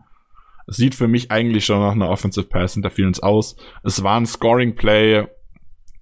[0.67, 3.57] sieht für mich eigentlich schon nach einer Offensive Pass Interference aus.
[3.85, 5.27] Es war ein Scoring Play.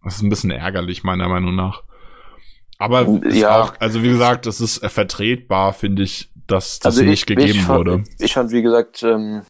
[0.03, 1.83] Das ist ein bisschen ärgerlich, meiner Meinung nach.
[2.79, 3.63] Aber Ja.
[3.63, 7.27] auch, also wie gesagt, es ist äh, vertretbar, finde ich, dass das Also nicht ich,
[7.27, 8.05] gegeben ich fand, wurde.
[8.19, 9.43] Ich fand, wie gesagt, ähm,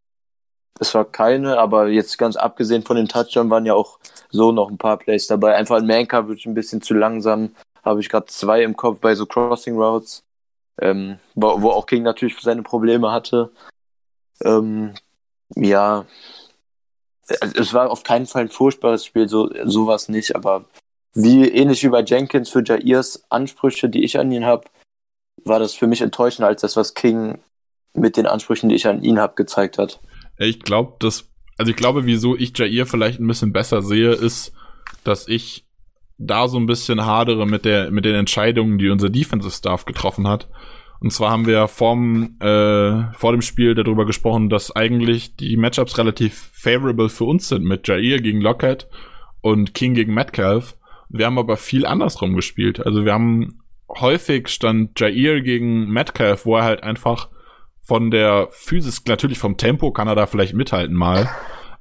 [0.78, 3.98] es war keine, aber jetzt ganz abgesehen von den Touchdown waren ja auch
[4.30, 5.54] so noch ein paar Plays dabei.
[5.54, 7.54] Einfach ein Man-Coverage ein bisschen zu langsam.
[7.84, 10.24] Habe ich gerade zwei im Kopf bei so Crossing Routes,
[10.80, 13.52] ähm, wo, wo auch King natürlich seine Probleme hatte.
[14.42, 14.94] Ähm,
[15.54, 16.06] ja,
[17.40, 20.64] Also es war auf keinen Fall ein furchtbares Spiel, so sowas nicht, aber
[21.14, 24.64] wie ähnlich wie bei Jenkins für Jairs Ansprüche, die ich an ihn habe,
[25.44, 27.38] war das für mich enttäuschender als das, was King
[27.94, 30.00] mit den Ansprüchen, die ich an ihn habe, gezeigt hat.
[30.38, 34.52] Ich glaube, dass, also ich glaube, wieso ich Jair vielleicht ein bisschen besser sehe, ist,
[35.04, 35.64] dass ich
[36.18, 40.28] da so ein bisschen hadere mit der, mit den Entscheidungen, die unser Defensive Staff getroffen
[40.28, 40.48] hat.
[41.00, 45.98] Und zwar haben wir vorm, äh, vor dem Spiel darüber gesprochen, dass eigentlich die Matchups
[45.98, 48.88] relativ favorable für uns sind mit Jair gegen Lockett
[49.42, 50.76] und King gegen Metcalf.
[51.16, 52.84] Wir haben aber viel andersrum gespielt.
[52.84, 57.28] Also wir haben häufig stand Jair gegen Metcalf, wo er halt einfach
[57.82, 61.28] von der Physis, natürlich vom Tempo kann er da vielleicht mithalten mal.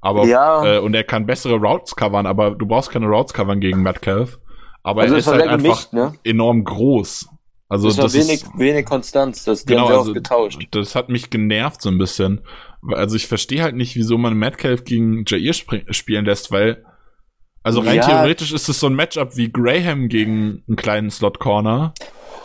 [0.01, 0.75] Aber, Ja.
[0.75, 4.37] äh, und er kann bessere Routes covern, aber du brauchst keine Routes covern gegen Metcalf.
[4.83, 6.13] Aber Also er ist halt einfach gemischt, ne?
[6.23, 7.29] enorm groß.
[7.69, 10.67] Also war das wenig, ist, wenig Konstanz, das, genau, haben also, getauscht.
[10.71, 12.41] das hat mich genervt so ein bisschen.
[12.87, 16.85] Also ich verstehe halt nicht, wieso man Metcalf gegen Jair spielen lässt, weil
[17.63, 18.07] also rein Ja.
[18.07, 21.93] theoretisch ist es so ein Matchup wie Graham gegen einen kleinen Slot Corner.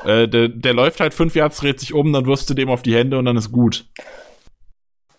[0.05, 2.83] Äh, der, der läuft halt fünf Yards, dreht sich um, dann wirfst du dem auf
[2.83, 3.87] die Hände und dann ist gut.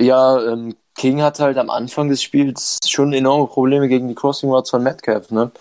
[0.02, 4.50] Ja, ähm, King hatte halt am Anfang des Spiels schon enorme Probleme gegen die Crossing
[4.50, 5.52] Routes von Metcalf, ne?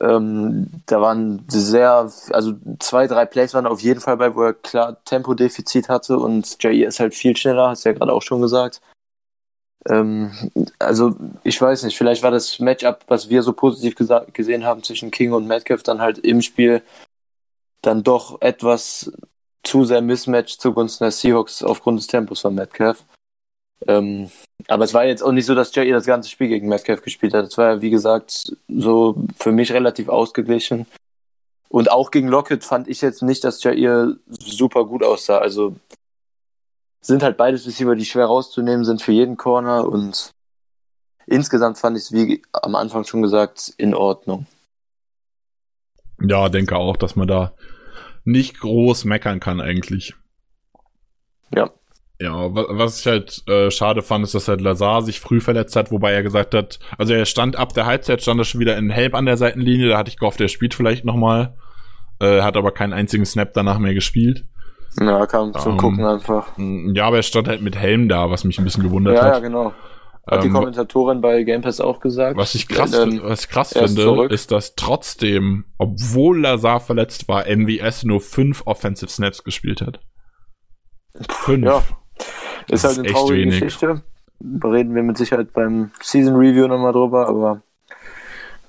[0.00, 4.54] Ähm, da waren sehr, also zwei, drei Plays waren auf jeden Fall bei, wo er
[4.54, 8.40] klar Tempodefizit hatte und Jair ist halt viel schneller, hast du ja gerade auch schon
[8.40, 8.80] gesagt.
[9.88, 10.30] Ähm,
[10.78, 13.94] also ich weiß nicht, vielleicht war das Matchup, was wir so positiv
[14.32, 16.82] gesehen haben zwischen King und Metcalf, dann halt im Spiel
[17.82, 19.10] dann doch etwas
[19.62, 23.04] zu sehr Mismatch zugunsten der Seahawks aufgrund des Tempos von Metcalf.
[23.86, 24.30] Ähm,
[24.68, 27.32] aber es war jetzt auch nicht so, dass Jair das ganze Spiel gegen Metcalf gespielt
[27.34, 27.46] hat.
[27.46, 30.86] Es war ja, wie gesagt, so für mich relativ ausgeglichen.
[31.68, 35.38] Und auch gegen Lockett fand ich jetzt nicht, dass Jair super gut aussah.
[35.38, 35.76] Also
[37.00, 40.32] sind halt beides Receiver, die schwer rauszunehmen sind für jeden Corner und
[41.26, 44.46] insgesamt fand ich es, wie am Anfang schon gesagt, in Ordnung.
[46.20, 47.52] Ja, denke auch, dass man da
[48.24, 50.14] nicht groß meckern kann eigentlich.
[51.54, 51.70] Ja.
[52.20, 55.90] Ja, was ich halt äh, schade fand, ist, dass halt Lazar sich früh verletzt hat,
[55.90, 58.90] wobei er gesagt hat, also er stand ab der Halbzeit, stand er schon wieder in
[58.90, 61.56] Help an der Seitenlinie, da hatte ich gehofft, er spielt vielleicht nochmal,
[62.20, 64.44] äh, hat aber keinen einzigen Snap danach mehr gespielt.
[64.98, 66.48] Ja, kam zum um, ähm, Gucken einfach.
[66.56, 69.32] Ja, aber er stand halt mit Helm da, was mich ein bisschen gewundert ja, hat.
[69.34, 69.72] Ja, genau.
[70.26, 72.36] Hat ähm, die Kommentatorin bei Game Pass auch gesagt.
[72.36, 77.28] Was ich krass, ähm, was ich krass finde, ist, ist, dass trotzdem, obwohl Lazar verletzt
[77.28, 80.00] war, MVS nur fünf Offensive Snaps gespielt hat.
[81.28, 81.64] Fünf.
[81.64, 81.82] Ja.
[82.68, 83.46] Ist halt eine traurige.
[83.46, 84.02] Geschichte.
[84.64, 87.62] Reden wir mit Sicherheit beim Season Review nochmal drüber, aber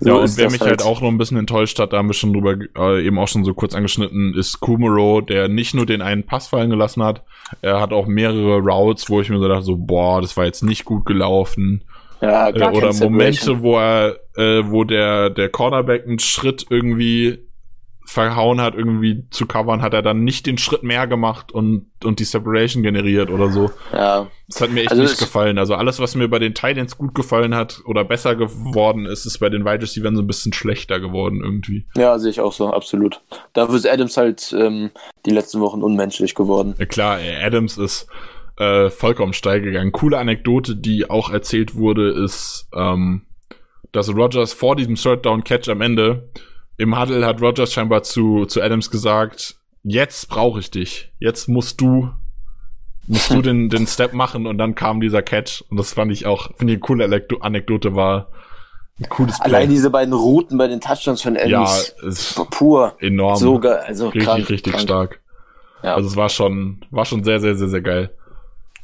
[0.03, 0.69] so ja, und wer mich halt.
[0.69, 0.83] halt.
[0.83, 3.45] auch noch ein bisschen enttäuscht hat, da haben wir schon drüber äh, eben auch schon
[3.45, 7.23] so kurz angeschnitten, ist Kumaro, der nicht nur den einen Pass fallen gelassen hat,
[7.61, 10.63] er hat auch mehrere Routes, wo ich mir so dachte, so, boah, das war jetzt
[10.63, 11.83] nicht gut gelaufen.
[12.19, 17.39] Ja, gar äh, oder Momente, wo er, äh, wo der, der Cornerback einen Schritt irgendwie
[18.11, 22.19] verhauen hat, irgendwie zu covern, hat er dann nicht den Schritt mehr gemacht und, und
[22.19, 23.71] die Separation generiert oder so.
[23.93, 24.27] Ja.
[24.49, 25.57] Das hat mir echt also nicht gefallen.
[25.57, 29.39] Also alles, was mir bei den Titans gut gefallen hat oder besser geworden ist, ist
[29.39, 31.85] bei den Wide Receivers so ein bisschen schlechter geworden irgendwie.
[31.95, 33.21] Ja, sehe ich auch so, absolut.
[33.53, 34.91] Dafür ist Adams halt ähm,
[35.25, 36.75] die letzten Wochen unmenschlich geworden.
[36.79, 38.07] Ja klar, Adams ist
[38.57, 39.93] äh, vollkommen steil gegangen.
[39.93, 43.21] Coole Anekdote, die auch erzählt wurde, ist, ähm,
[43.93, 46.29] dass Rogers vor diesem Third Down Catch am Ende
[46.81, 51.11] im Huddle hat Rogers scheinbar zu, zu Adams gesagt, jetzt brauche ich dich.
[51.19, 52.09] Jetzt musst du,
[53.05, 56.25] musst du den, den Step machen und dann kam dieser Catch und das fand ich
[56.25, 58.29] auch, finde ich eine coole Anekdote war.
[58.99, 59.45] Ein cooles Play.
[59.45, 61.95] Allein diese beiden Routen bei den Touchdowns von Adams.
[62.01, 62.95] Ja, ist pur.
[62.99, 63.35] Enorm.
[63.37, 64.83] Sogar, also richtig, krank, richtig krank.
[64.83, 65.19] stark.
[65.83, 65.95] Ja.
[65.95, 68.11] Also es war schon, war schon sehr, sehr, sehr, sehr geil.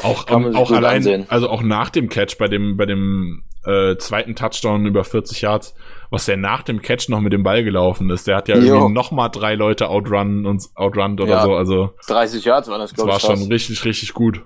[0.03, 1.25] Auch, um, auch allein, ansehen.
[1.29, 5.73] also auch nach dem Catch bei dem, bei dem äh, zweiten Touchdown über 40 Yards,
[6.09, 8.27] was der nach dem Catch noch mit dem Ball gelaufen ist.
[8.27, 8.75] Der hat ja jo.
[8.75, 11.55] irgendwie noch mal drei Leute outrun und outrunnt oder ja, so.
[11.55, 13.17] Also 30 Yards war das, glaube ich.
[13.17, 14.45] Das war schon richtig, richtig gut.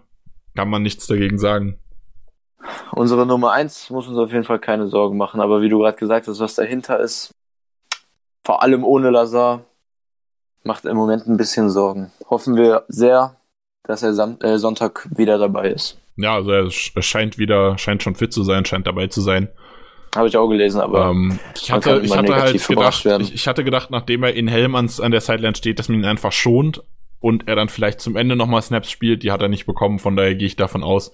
[0.55, 1.79] Kann man nichts dagegen sagen.
[2.91, 5.97] Unsere Nummer eins muss uns auf jeden Fall keine Sorgen machen, aber wie du gerade
[5.97, 7.33] gesagt hast, was dahinter ist,
[8.43, 9.61] vor allem ohne Lazar,
[10.63, 12.11] macht im Moment ein bisschen Sorgen.
[12.29, 13.35] Hoffen wir sehr,
[13.83, 15.97] dass er Sam äh, Sonntag wieder dabei ist.
[16.17, 16.69] Ja, also er
[17.01, 19.49] scheint wieder, scheint schon fit zu sein, scheint dabei zu sein.
[20.15, 23.63] Habe ich auch gelesen, aber ähm, ich hatte, ich hatte halt gedacht, ich, ich, hatte
[23.63, 26.83] gedacht, nachdem er in Hellmanns an der Sideline steht, dass man ihn einfach schont
[27.21, 29.23] und er dann vielleicht zum Ende nochmal Snaps spielt.
[29.23, 31.13] Die hat er nicht bekommen, von daher gehe ich davon aus,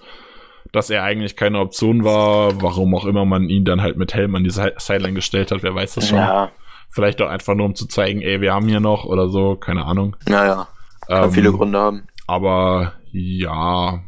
[0.72, 4.34] dass er eigentlich keine Option war, warum auch immer man ihn dann halt mit Helm
[4.34, 6.18] an die Sideline gestellt hat, wer weiß das schon.
[6.18, 6.50] Ja.
[6.90, 9.84] Vielleicht auch einfach nur, um zu zeigen, ey, wir haben hier noch oder so, keine
[9.84, 10.16] Ahnung.
[10.26, 10.66] Naja,
[11.06, 12.08] kann ähm, viele Gründe haben.
[12.26, 14.00] Aber ja,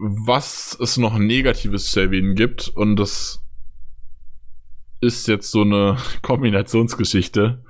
[0.00, 3.42] was es noch Negatives zu erwähnen gibt, und das
[5.00, 7.62] ist jetzt so eine Kombinationsgeschichte.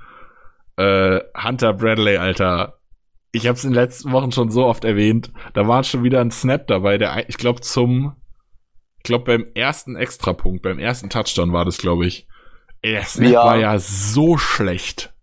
[0.77, 2.79] Äh, Hunter Bradley, Alter.
[3.33, 5.31] Ich habe es in den letzten Wochen schon so oft erwähnt.
[5.53, 8.15] Da war schon wieder ein Snap dabei, der, ich glaube, zum,
[8.97, 12.27] ich glaube, beim ersten Extrapunkt, beim ersten Touchdown war das, glaube ich.
[12.83, 13.45] Der Snap ja.
[13.45, 15.13] war ja so schlecht.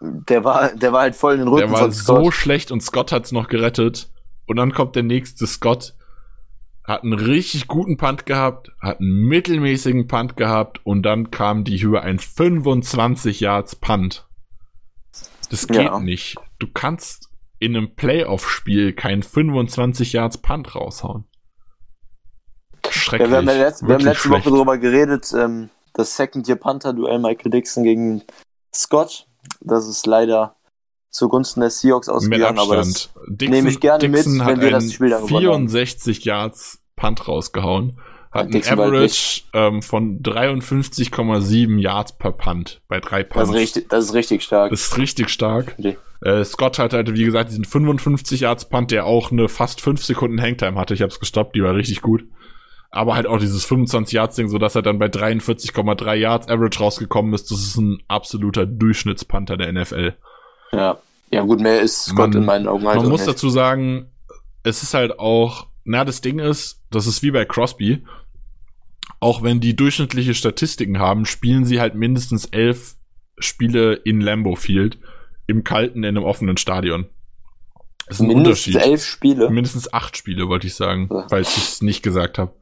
[0.00, 3.12] Der war, der war halt voll in den Rücken Der war so schlecht und Scott
[3.12, 4.10] hat's noch gerettet.
[4.46, 5.94] Und dann kommt der nächste Scott
[6.84, 11.82] hat einen richtig guten Punt gehabt, hat einen mittelmäßigen Punt gehabt und dann kam die
[11.82, 14.28] Höhe ein 25 Yards Punt.
[15.50, 15.98] Das geht ja.
[15.98, 16.36] nicht.
[16.58, 21.24] Du kannst in einem Playoff-Spiel kein 25 Yards Punt raushauen.
[22.90, 23.30] Schrecklich.
[23.30, 24.44] Ja, wir haben, ja letzt, wir haben letzte schlecht.
[24.44, 28.22] Woche darüber geredet, ähm, das Second-Year-Panther-Duell Michael Dixon gegen
[28.74, 29.26] Scott.
[29.60, 30.56] Das ist leider
[31.14, 34.92] zugunsten der Seahawks ausgegangen, aber das Dixon, nehme ich gerne Dixon mit, wenn wir das
[34.92, 37.98] Spiel dann 64 Yards Punt rausgehauen.
[38.32, 43.48] Hat ein Average ähm, von 53,7 Yards per Punt bei drei Punts.
[43.48, 44.70] Das ist richtig, das ist richtig stark.
[44.70, 45.76] Das ist richtig stark.
[45.78, 45.96] Okay.
[46.20, 50.04] Äh, Scott hatte halt, wie gesagt, diesen 55 Yards Punt, der auch eine fast 5
[50.04, 50.94] Sekunden Hangtime hatte.
[50.94, 52.24] Ich habe es gestoppt, die war richtig gut.
[52.94, 56.78] aber halt auch dieses 25 Yards Ding, so dass er dann bei 43,3 Yards Average
[56.78, 57.50] rausgekommen ist.
[57.50, 60.14] Das ist ein absoluter Durchschnittspanther der NFL.
[60.76, 60.98] Ja.
[61.30, 63.30] Ja, gut, mehr ist Scott Man- in meinen Augen halt Man muss nicht.
[63.30, 64.10] dazu sagen,
[64.62, 68.04] es ist halt auch, na, das Ding ist, das ist wie bei Crosby.
[69.20, 72.96] Auch wenn die durchschnittliche Statistiken haben, spielen sie halt mindestens elf
[73.38, 74.98] Spiele in Lambeau Field
[75.46, 77.06] im kalten, in einem offenen Stadion.
[78.06, 78.92] Das ist ein Mindestens Unterschied.
[78.92, 79.50] elf Spiele.
[79.50, 81.26] Mindestens acht Spiele, wollte ich sagen, Ja.
[81.28, 82.52] falls ich es nicht gesagt habe.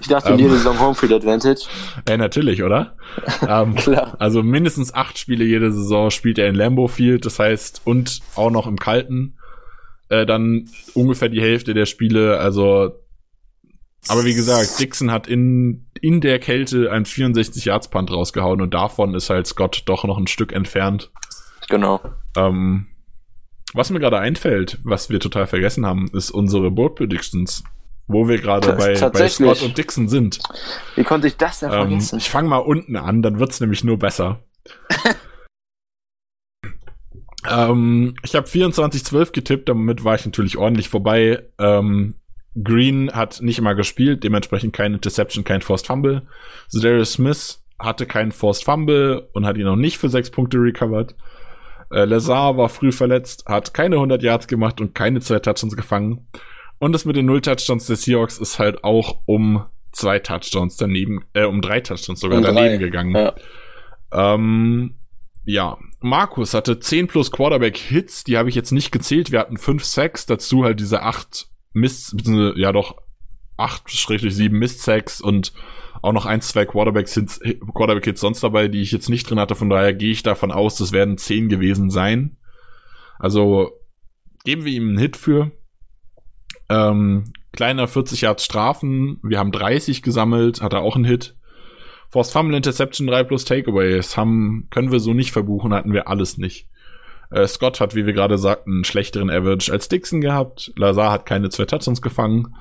[0.00, 0.38] Ich dachte, Ähm.
[0.38, 1.66] jede Saison Homefield Advantage.
[2.08, 2.96] Äh, natürlich, oder?
[3.48, 4.16] ähm, Klar.
[4.18, 8.50] also mindestens acht Spiele jede Saison spielt er in Lambeau Field, das heißt, und auch
[8.50, 9.38] noch im Kalten.
[10.08, 12.92] Äh, dann ungefähr die Hälfte der Spiele, also
[14.06, 18.72] aber wie gesagt, Dixon hat in, in der Kälte ein 64 Yards Punt rausgehauen und
[18.72, 21.10] davon ist halt Scott doch noch ein Stück entfernt.
[21.68, 22.00] Genau.
[22.36, 22.86] Ähm,
[23.74, 27.64] was mir gerade einfällt, was wir total vergessen haben, ist unsere Board Predictions,
[28.08, 29.28] wo wir gerade bei, bei.
[29.28, 30.38] Scott und Dixon sind.
[30.96, 32.18] Wie konnte ich das denn Ähm, vergessen?
[32.18, 34.42] ich fange mal unten an, dann wird's nämlich nur besser.
[37.48, 41.44] ähm, ich habe 24-12 getippt, damit war ich natürlich ordentlich vorbei.
[41.58, 42.14] Ähm,
[42.64, 46.22] Green hat nicht immer gespielt, dementsprechend kein Interception, kein Forced Fumble.
[46.68, 51.14] Zedarius Smith hatte keinen Forced Fumble und hat ihn noch nicht für sechs Punkte recovered.
[51.90, 56.26] Äh, Lazar war früh verletzt, hat keine 100 Yards gemacht und keine zwei Touchdowns gefangen.
[56.78, 61.24] Und das mit den Null Touchdowns der Seahawks ist halt auch um zwei Touchdowns daneben,
[61.32, 63.14] äh, um drei Touchdowns sogar Um daneben drei, gegangen.
[63.16, 63.34] ja.
[64.12, 64.94] Ähm,
[65.44, 69.32] ja, Markus hatte 10 plus Quarterback-Hits, die habe ich jetzt nicht gezählt.
[69.32, 72.96] Wir hatten 5 Sacks, dazu halt diese 8 Miss, beziehungsweise, ja doch
[73.56, 75.52] 8-7 Miss-Sacks und
[76.00, 77.40] auch noch ein, zwei Quarterback-Hits
[77.74, 79.54] Quarterback sonst dabei, die ich jetzt nicht drin hatte.
[79.54, 82.36] Von daher gehe ich davon aus, das werden 10 gewesen sein.
[83.18, 83.72] Also
[84.44, 85.50] geben wir ihm einen Hit für.
[86.68, 89.18] Ähm, kleiner 40 Yards Strafen.
[89.22, 91.34] Wir haben 30 gesammelt, hat er auch einen Hit.
[92.10, 96.38] Force Fumble Interception 3 plus Takeaways haben, können wir so nicht verbuchen, hatten wir alles
[96.38, 96.66] nicht.
[97.30, 100.72] Äh, Scott hat, wie wir gerade sagten, einen schlechteren Average als Dixon gehabt.
[100.76, 102.54] Lazar hat keine zwei Touchdowns gefangen.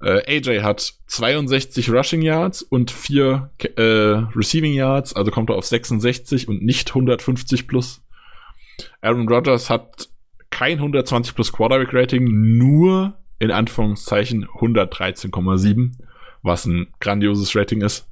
[0.00, 5.66] Äh, AJ hat 62 Rushing Yards und 4 äh, Receiving Yards, also kommt er auf
[5.66, 8.02] 66 und nicht 150 plus.
[9.00, 10.08] Aaron Rodgers hat
[10.50, 15.92] kein 120 plus Quarterback Rating, nur in Anführungszeichen 113,7,
[16.42, 18.08] was ein grandioses Rating ist.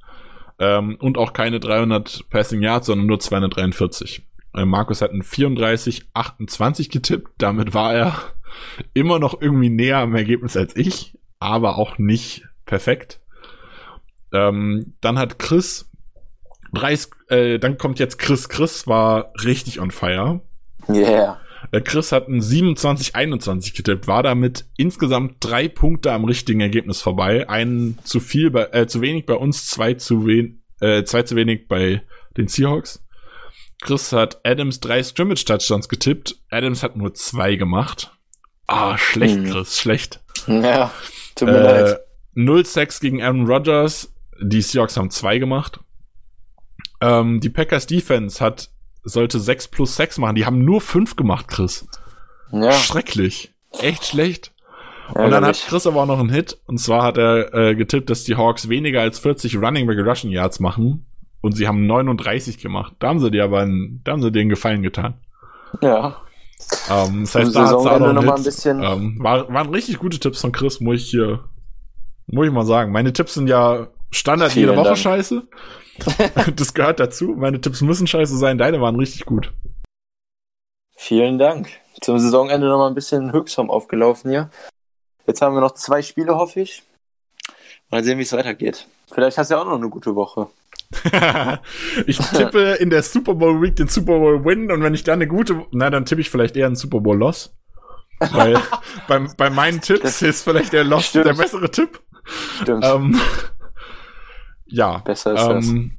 [0.59, 4.23] Ähm, und auch keine 300 Passing Yards, sondern nur 243.
[4.55, 7.29] Äh, Markus hat einen 34, 28 getippt.
[7.37, 8.15] Damit war er
[8.93, 13.19] immer noch irgendwie näher am Ergebnis als ich, aber auch nicht perfekt.
[14.33, 15.89] Ähm, dann hat Chris
[16.73, 16.97] drei,
[17.29, 18.49] äh, dann kommt jetzt Chris.
[18.49, 20.41] Chris war richtig on fire.
[20.89, 21.39] Yeah.
[21.71, 27.49] Äh, Chris hat einen 27-21 getippt, war damit insgesamt drei Punkte am richtigen Ergebnis vorbei.
[27.49, 31.35] Einen zu viel bei, äh, zu wenig bei uns, zwei zu wen, äh, zwei zu
[31.35, 32.03] wenig bei
[32.37, 33.03] den Seahawks.
[33.81, 36.37] Chris hat Adams drei Scrimmage Touchdowns getippt.
[36.49, 38.11] Adams hat nur zwei gemacht.
[38.65, 39.49] Ah, schlecht, Hm.
[39.51, 40.19] Chris, schlecht.
[40.47, 40.91] Ja.
[41.35, 41.99] Tut mir Äh, leid.
[42.33, 44.13] 0 Sacks gegen Aaron Rodgers.
[44.41, 45.79] Die Seahawks haben zwei gemacht.
[47.01, 48.69] Ähm, die Packers Defense hat,
[49.07, 50.35] sollte 6 plus 6 machen.
[50.35, 51.87] Die haben nur 5 gemacht, Chris.
[52.51, 52.71] Ja.
[52.71, 53.53] Schrecklich.
[53.79, 54.51] Echt schlecht.
[55.13, 55.63] Und dann hat.
[55.67, 56.57] Chris aber auch noch einen Hit.
[56.65, 60.31] Und zwar hat er äh, getippt, dass die Hawks weniger als 40 Running Back Rushing
[60.31, 61.05] Yards machen.
[61.41, 62.93] Und sie haben 39 gemacht.
[62.99, 65.13] Da haben sie dir aber einen, da haben sie dir einen Gefallen getan.
[65.81, 66.17] Ja.
[66.89, 69.69] Ähm, das Zum heißt, da hat's auch noch noch mal ein bisschen- Ähm, war, waren
[69.69, 71.43] richtig gute Tipps von Chris, muss ich hier,
[72.25, 72.91] muss ich mal sagen.
[72.91, 74.97] Meine Tipps sind ja Standard Vielen jede Woche Dank.
[74.97, 75.47] scheiße.
[76.55, 77.35] das gehört dazu.
[77.37, 78.57] Meine Tipps müssen scheiße sein.
[78.57, 79.51] Deine waren richtig gut.
[80.95, 81.69] Vielen Dank.
[82.01, 84.49] Zum Saisonende noch mal ein bisschen Höchstform aufgelaufen hier.
[85.25, 86.83] Jetzt haben wir noch zwei Spiele, hoffe ich.
[87.89, 88.87] Mal sehen, wie es weitergeht.
[89.11, 90.47] Vielleicht hast du ja auch noch eine gute Woche.
[92.05, 95.15] ich tippe in der Super Bowl Week den Super Bowl Win und wenn ich dann
[95.15, 97.53] eine gute, na dann tippe ich vielleicht eher einen Super Bowl Loss.
[98.19, 98.57] Weil
[99.07, 101.25] beim, bei meinen Tipps Das- ist vielleicht der Loss Stimmt.
[101.25, 102.01] der bessere Tipp.
[102.61, 102.85] Stimmt.
[102.85, 103.19] Ähm,
[104.69, 104.99] ja.
[104.99, 105.67] Besser ist das.
[105.69, 105.91] ähm,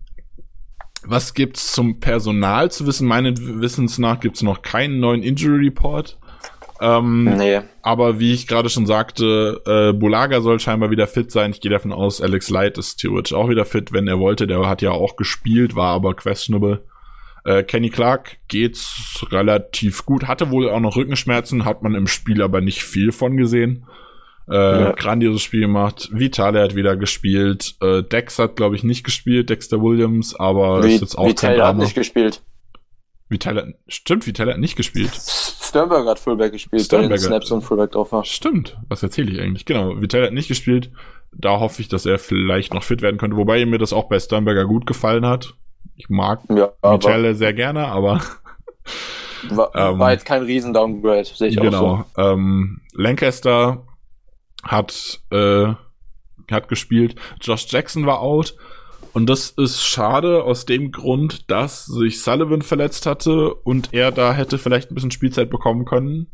[1.04, 3.06] Was gibt's zum Personal zu wissen?
[3.08, 6.18] Meines Wissens nach gibt's noch keinen neuen Injury Report.
[6.80, 7.60] Ähm, Nee.
[7.82, 11.50] aber wie ich gerade schon sagte, äh, Bulaga soll scheinbar wieder fit sein.
[11.50, 14.46] Ich gehe davon aus, Alex Light ist theoretisch auch wieder fit, wenn er wollte.
[14.46, 16.84] Der hat ja auch gespielt, war aber questionable.
[17.44, 20.28] Äh, Kenny Clark geht's relativ gut.
[20.28, 23.84] Hatte wohl auch noch Rückenschmerzen, hat man im Spiel aber nicht viel von gesehen.
[24.50, 24.92] Äh, Ja.
[24.92, 26.08] Grandioses Spiel gemacht.
[26.12, 27.74] Vitale hat wieder gespielt.
[27.82, 31.34] Äh, Dex hat, glaube ich, nicht gespielt, Dexter Williams, aber Wie, ist jetzt auch wie
[31.34, 31.84] kein Taylor hat Drama.
[31.84, 32.42] nicht gespielt.
[33.28, 35.10] Vitale, hat- stimmt, Vitale hat nicht gespielt.
[35.14, 37.18] Sternberg hat Fullback gespielt, Sternberger.
[37.20, 38.24] Snaps und Fullback drauf war.
[38.24, 39.66] Stimmt, was erzähle ich eigentlich?
[39.66, 40.90] Genau, Vitale hat nicht gespielt.
[41.32, 44.18] Da hoffe ich, dass er vielleicht noch fit werden könnte, wobei mir das auch bei
[44.18, 45.54] Sternberger gut gefallen hat.
[45.94, 48.22] Ich mag Ja, Michele sehr gerne, aber
[49.50, 52.04] war, ähm, war jetzt kein Riesen-Downgrade, sehe ich auch genau.
[52.16, 53.84] Ähm, Lancaster
[54.62, 55.72] hat, äh,
[56.50, 57.14] hat gespielt.
[57.40, 58.54] Josh Jackson war out.
[59.14, 64.32] Und das ist schade aus dem Grund, dass sich Sullivan verletzt hatte und er da
[64.32, 66.28] hätte vielleicht ein bisschen Spielzeit bekommen können.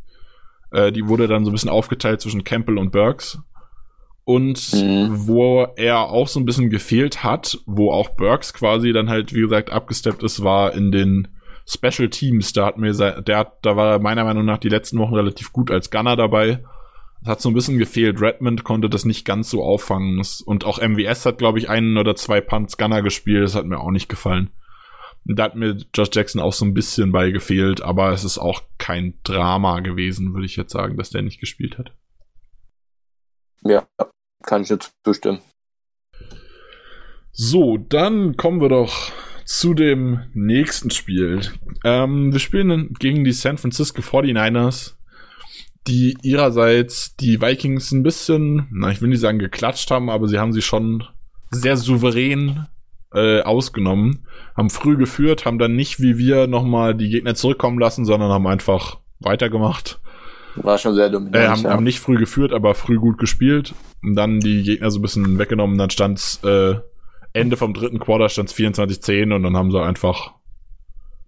[0.73, 3.39] Äh, die wurde dann so ein bisschen aufgeteilt zwischen Campbell und Burks.
[4.25, 5.27] Und Mhm.
[5.29, 9.41] wo er auch so ein bisschen gefehlt hat, wo auch Burks quasi dann halt, wie
[9.43, 11.29] gesagt, abgesteppt ist, war in den
[11.67, 12.53] Special Teams.
[12.55, 15.53] Da hat mir, der hat, da war er meiner Meinung nach die letzten Wochen relativ
[15.53, 16.65] gut als Gunner dabei.
[17.25, 18.21] Es hat so ein bisschen gefehlt.
[18.21, 20.23] Redmond konnte das nicht ganz so auffangen.
[20.45, 23.45] Und auch MWS hat, glaube ich, einen oder zwei Punts Gunner gespielt.
[23.45, 24.51] Das hat mir auch nicht gefallen.
[25.25, 28.63] Da hat mir Josh Jackson auch so ein bisschen bei gefehlt, aber es ist auch
[28.77, 31.95] kein Drama gewesen, würde ich jetzt sagen, dass der nicht gespielt hat.
[33.63, 33.89] Ja,
[34.43, 35.41] kann ich jetzt zustimmen.
[37.33, 39.13] So, dann kommen wir doch
[39.47, 41.41] zu dem nächsten Spiel.
[41.85, 44.97] Ähm, wir spielen gegen die San Francisco 49ers,
[45.87, 50.39] die ihrerseits die Vikings ein bisschen, na, ich will nicht sagen geklatscht haben, aber sie
[50.39, 51.05] haben sie schon
[51.51, 52.67] sehr souverän
[53.13, 54.27] äh, ausgenommen,
[54.57, 58.47] haben früh geführt, haben dann nicht wie wir nochmal die Gegner zurückkommen lassen, sondern haben
[58.47, 60.01] einfach weitergemacht.
[60.57, 61.37] War schon sehr dominant.
[61.37, 61.71] Äh, haben, ja.
[61.71, 63.75] haben nicht früh geführt, aber früh gut gespielt.
[64.03, 65.79] Und dann die Gegner so ein bisschen weggenommen.
[65.79, 66.77] Dann stand's äh,
[67.33, 70.33] Ende vom dritten Quarter stand's 24-10 und dann haben sie einfach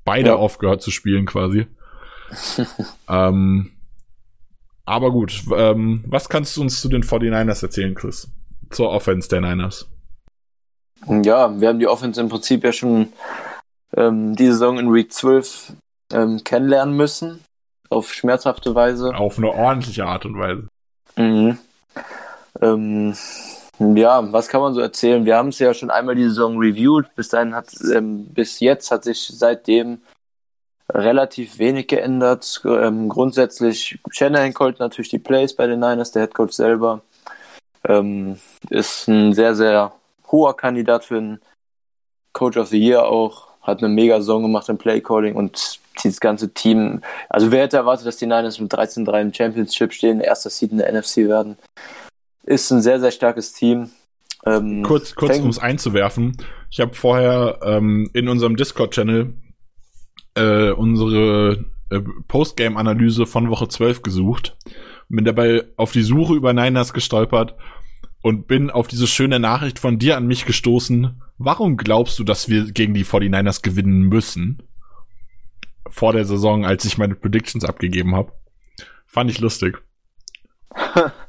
[0.05, 0.37] beide Ja.
[0.37, 1.67] aufgehört zu spielen quasi.
[3.09, 3.73] ähm,
[4.87, 8.29] aber gut, ähm, was kannst du uns zu den 49ers erzählen, Chris?
[8.71, 9.89] Zur Offense der Niners.
[11.07, 13.13] Ja, wir haben die Offense im Prinzip ja schon
[13.97, 15.75] ähm, die Saison in Week 12
[16.13, 17.41] ähm, kennenlernen müssen.
[17.91, 19.15] Auf schmerzhafte Weise.
[19.15, 20.69] Auf eine ordentliche Art und Weise.
[21.17, 21.59] Mhm.
[22.61, 23.15] Ähm,
[23.79, 25.25] ja, was kann man so erzählen?
[25.25, 27.15] Wir haben es ja schon einmal die Saison reviewed.
[27.15, 29.99] Bis dahin hat ähm, bis jetzt hat sich seitdem
[30.93, 32.63] relativ wenig geändert.
[32.65, 37.03] Ähm, grundsätzlich Shanahan callt natürlich die Plays bei den Niners, der Headcoach selber.
[37.85, 38.39] Ähm,
[38.71, 39.93] ist ein sehr, sehr
[40.31, 41.41] hoher Kandidat für einen
[42.33, 43.49] Coach of the Year auch.
[43.63, 47.03] Hat eine mega Saison gemacht im Playcalling und dieses ganze Team.
[47.29, 50.79] Also wer hätte erwartet, dass die Niners mit 13-3 im Championship stehen, erster Seed in
[50.79, 51.57] der NFC werden.
[52.45, 53.91] Ist ein sehr, sehr starkes Team.
[54.45, 56.37] Ähm, Kurz, kurz um es einzuwerfen.
[56.71, 59.33] Ich habe vorher ähm, in unserem Discord-Channel
[60.37, 64.57] äh, unsere äh, Postgame-Analyse von Woche 12 gesucht.
[65.09, 67.57] Bin dabei auf die Suche über Niners gestolpert
[68.23, 71.23] und bin auf diese schöne Nachricht von dir an mich gestoßen.
[71.39, 74.63] Warum glaubst du, dass wir gegen die 49ers gewinnen müssen?
[75.89, 78.33] Vor der Saison, als ich meine Predictions abgegeben habe.
[79.07, 79.79] Fand ich lustig.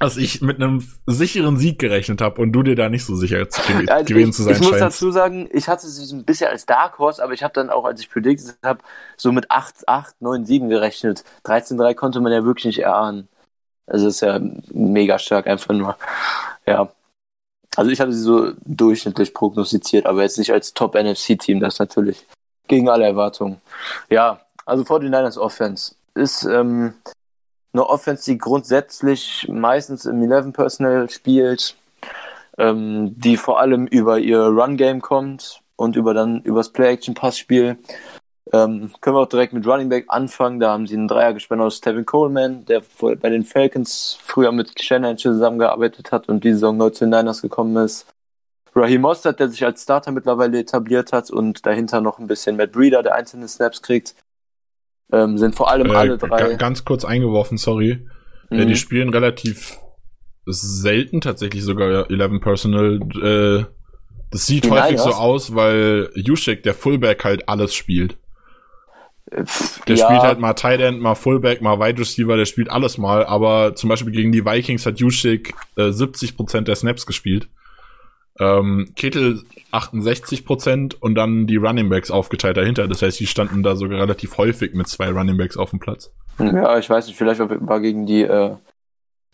[0.00, 3.48] Dass ich mit einem sicheren Sieg gerechnet habe und du dir da nicht so sicher
[3.48, 4.82] zu, ge Also gewesen ich, zu sein ich muss scheinst.
[4.82, 7.68] dazu sagen, ich hatte sie so ein bisschen als Dark Horse, aber ich habe dann
[7.70, 8.80] auch, als ich predicted habe,
[9.16, 11.24] so mit 8, 8, 9, 7 gerechnet.
[11.44, 13.28] 13-3 konnte man ja wirklich nicht erahnen.
[13.86, 14.40] Also ist ja
[14.72, 15.96] mega stark, einfach nur.
[16.66, 16.90] Ja.
[17.76, 22.24] Also ich habe sie so durchschnittlich prognostiziert, aber jetzt nicht als Top-NFC-Team, das natürlich
[22.66, 23.60] gegen alle Erwartungen.
[24.10, 26.94] Ja, also 49ers Offense ist ähm,
[27.72, 31.76] eine Offense, die grundsätzlich meistens im 11 Personal spielt,
[32.56, 37.78] ähm, die vor allem über ihr Run-Game kommt und über dann übers Play-Action-Pass-Spiel.
[38.52, 40.58] Ähm, können wir auch direkt mit Running Back anfangen.
[40.58, 44.80] Da haben sie einen Dreier gespannt aus Tevin Coleman, der bei den Falcons früher mit
[44.80, 48.06] Shanahan zusammengearbeitet hat und diese Saison neu zu den Niners gekommen ist.
[48.74, 52.72] Raheem Mostert, der sich als Starter mittlerweile etabliert hat und dahinter noch ein bisschen Matt
[52.72, 54.14] Breeder, der einzelne Snaps kriegt.
[55.12, 56.54] Ähm, sind vor allem Äh, alle drei.
[56.56, 58.06] Ganz kurz eingeworfen, sorry.
[58.50, 58.68] Äh, Mhm.
[58.68, 59.78] die spielen relativ
[60.46, 63.00] selten tatsächlich sogar 11 Personal.
[63.22, 63.64] Äh,
[64.30, 65.04] das sieht Die häufig Niners?
[65.04, 68.16] so aus, weil Juszczyk, der Fullback, halt alles spielt.
[69.44, 72.70] Pff, Der ja, spielt halt mal Tight End, mal Fullback, mal Wide Receiver, der spielt
[72.70, 73.26] alles mal.
[73.26, 77.48] Aber zum Beispiel gegen die Vikings hat Juszczyk äh, 70% der Snaps gespielt.
[78.40, 82.86] Ähm, Kittel 68% und dann die Running Backs aufgeteilt dahinter.
[82.88, 86.12] Das heißt, die standen da sogar relativ häufig mit zwei Running Backs auf dem Platz.
[86.38, 88.52] Ja, ich weiß nicht, vielleicht war, gegen die äh,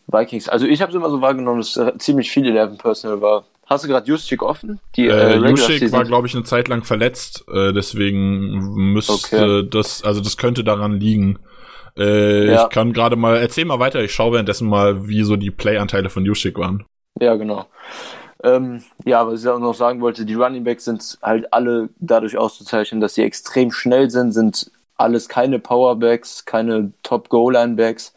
[0.07, 0.49] Vikings.
[0.49, 3.45] Also ich habe es immer so wahrgenommen, dass äh, ziemlich viel 11 Personal war.
[3.67, 4.81] Hast du gerade Juszczyk offen?
[4.97, 5.93] Die, Äh, Juszczyk Season?
[5.99, 9.69] war, glaube ich, eine Zeit lang verletzt, äh, deswegen müsste Okay.
[9.71, 11.39] das, also das könnte daran liegen.
[11.97, 12.65] Äh, Ja.
[12.65, 16.11] Ich kann gerade mal, erzähl mal weiter, ich schaue währenddessen mal, wie so die Play-Anteile
[16.11, 16.85] von Juszczyk waren.
[17.21, 17.67] Ja, genau.
[18.45, 22.36] Ähm, ja, was ich auch noch sagen wollte, die Running Backs sind halt alle dadurch
[22.36, 28.14] auszuzeichnen, dass sie extrem schnell sind, sind alles keine Powerbacks, keine Top-Goal-Line-Backs,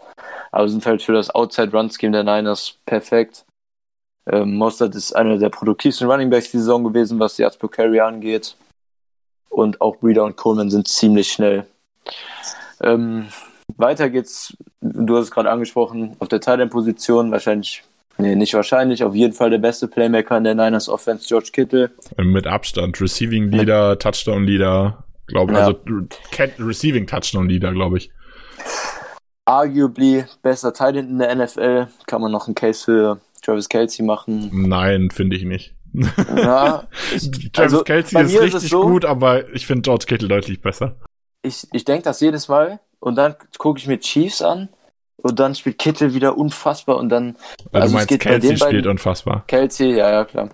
[0.52, 3.46] aber sind halt für das Outside-Run-Scheme der Niners perfekt.
[4.30, 8.02] Ähm, Mostert ist einer der produktivsten Runningbacks die Saison gewesen, was die Yards per Carry
[8.02, 8.58] angeht.
[9.50, 11.66] Und auch Breeder und Coleman sind ziemlich schnell.
[12.82, 13.28] Ähm,
[13.78, 17.84] weiter geht's, du hast es gerade angesprochen, auf der Thailand-Position wahrscheinlich,
[18.18, 21.92] nee, nicht wahrscheinlich, auf jeden Fall der beste Playmaker in der Niners Offense, George Kittle.
[22.18, 23.00] Mit Abstand.
[23.02, 25.58] Receiving Leader, Touchdown Leader, glaube ich.
[25.58, 25.66] Ja.
[25.68, 25.80] Also
[26.32, 28.12] Cat Receiving Touchdown Leader, glaube ich.
[29.46, 31.88] Arguably bester Thailand in der NFL.
[32.06, 34.50] Kann man noch einen Case für Travis Kelsey machen.
[34.52, 35.74] Nein, finde ich nicht.
[36.36, 36.84] Ja,
[37.16, 40.28] ich, Travis also, Kelsey ist mir ist richtig so- gut, aber ich finde George Kittle
[40.28, 40.98] deutlich besser.
[41.44, 44.70] ich, ich denke das jedes Mal und dann gucke ich mir Chiefs an
[45.22, 47.36] und dann spielt Kittle wieder unfassbar und dann
[47.72, 49.44] Weil Also du meinst, Kelsey den beiden- spielt unfassbar.
[49.48, 50.50] Kelsey, ja, ja, klar.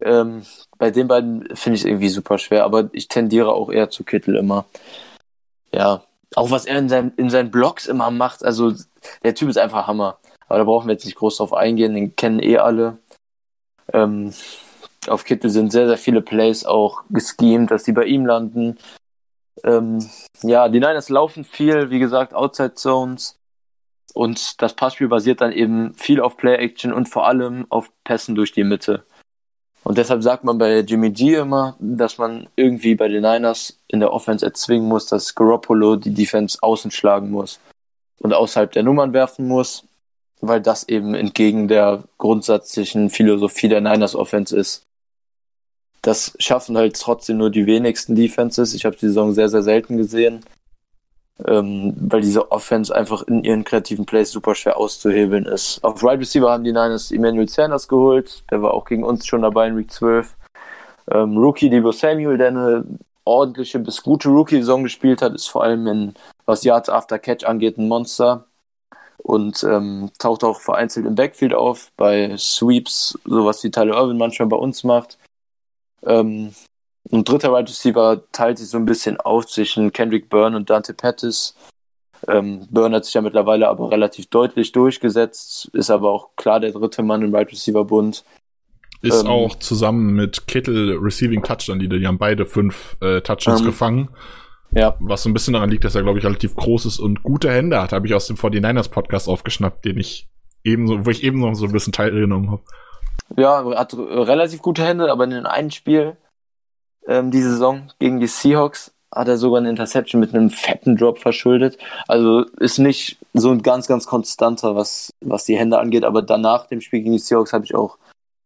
[0.00, 0.42] Ähm,
[0.78, 4.04] bei den beiden finde ich es irgendwie super schwer, aber ich tendiere auch eher zu
[4.04, 4.66] Kittle immer.
[5.72, 6.02] Ja,
[6.34, 8.72] auch was er in, seinen in seinen Blogs immer macht, also
[9.22, 10.18] der Typ ist einfach Hammer.
[10.48, 12.98] Aber da brauchen wir jetzt nicht groß drauf eingehen, den kennen eh alle.
[13.92, 14.32] Ähm,
[15.06, 18.78] auf Kittel sind sehr, sehr viele Plays auch geschemt, dass die bei ihm landen.
[19.62, 20.06] Ähm,
[20.42, 23.36] ja, die Niners laufen viel, wie gesagt, Outside Zones.
[24.12, 28.52] Und das Passspiel basiert dann eben viel auf Play-Action und vor allem auf Pässen durch
[28.52, 29.04] die Mitte.
[29.82, 34.00] Und deshalb sagt man bei Jimmy G immer, dass man irgendwie bei den Niners in
[34.00, 37.60] der Offense erzwingen muss, dass Garoppolo die Defense außen schlagen muss
[38.20, 39.84] und außerhalb der Nummern werfen muss,
[40.40, 44.84] weil das eben entgegen der grundsätzlichen Philosophie der Niners Offense ist.
[46.00, 48.74] Das schaffen halt trotzdem nur die wenigsten Defenses.
[48.74, 50.44] Ich habe die Saison sehr, sehr selten gesehen,
[51.46, 55.82] ähm, weil diese Offense einfach in ihren kreativen Plays super schwer auszuhebeln ist.
[55.82, 59.42] Auf Right Receiver haben die Niners Emmanuel Sanders geholt, der war auch gegen uns schon
[59.42, 60.34] dabei in Week 12.
[61.10, 62.84] Ähm, Rookie Debo Samuel, der eine
[63.24, 66.14] ordentliche bis gute Rookie-Saison gespielt hat, ist vor allem in,
[66.46, 68.46] was Yards After Catch angeht, ein Monster
[69.18, 74.48] und ähm, taucht auch vereinzelt im Backfield auf, bei Sweeps, sowas wie Tyler Irvin manchmal
[74.48, 75.18] bei uns macht.
[76.04, 76.54] Ähm,
[77.10, 80.94] und dritter Wide Receiver teilt sich so ein bisschen auf zwischen Kendrick Byrne und Dante
[80.94, 81.54] Pettis.
[82.26, 86.72] Ähm, Byrne hat sich ja mittlerweile aber relativ deutlich durchgesetzt, ist aber auch klar der
[86.72, 88.24] dritte Mann im Wide Receiver Bund.
[89.02, 91.98] Ist Ähm, auch zusammen mit Kittle Receiving Touchdown Leader.
[91.98, 94.08] Die haben beide fünf äh, Touchdowns Ähm, gefangen.
[94.70, 97.22] Ja, Was so ein bisschen daran liegt, dass er, glaube ich, relativ groß ist und
[97.22, 97.92] gute Hände hat.
[97.92, 100.26] Habe ich aus dem 49ers Podcast aufgeschnappt, den ich
[100.64, 102.62] ebenso, wo ich eben noch so ein bisschen teilgenommen habe.
[103.36, 106.16] ja, hat relativ gute Hände, aber in dem einen Spiel
[107.08, 111.18] ähm, diese Saison gegen die Seahawks hat er sogar eine Interception mit einem fetten Drop
[111.20, 111.78] verschuldet.
[112.08, 116.66] Also ist nicht so ein ganz, ganz konstanter, was, was die Hände angeht, aber danach
[116.66, 117.96] dem Spiel gegen die Seahawks habe ich auch,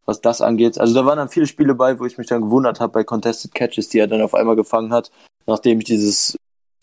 [0.04, 0.78] was das angeht.
[0.78, 3.54] Also da waren dann viele Spiele bei, wo ich mich dann gewundert habe bei Contested
[3.54, 5.11] Catches, die er dann auf einmal gefangen hat,
[5.46, 6.36] nachdem ich dieses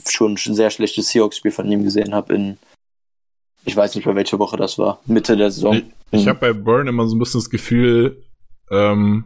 [0.08, 2.58] schon sehr schlechte Seahawks-Spiel von ihm gesehen habe in,
[3.66, 5.82] ich weiß nicht mehr welche Woche das war, Mitte der Saison.
[6.12, 6.30] Ich Mhm.
[6.30, 8.24] habe bei Burn immer so ein bisschen das Gefühl,
[8.72, 9.26] ähm,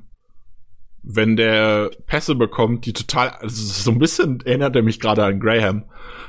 [1.04, 5.40] wenn der Pässe bekommt, die total, also so ein bisschen erinnert er mich gerade an
[5.40, 5.84] Graham.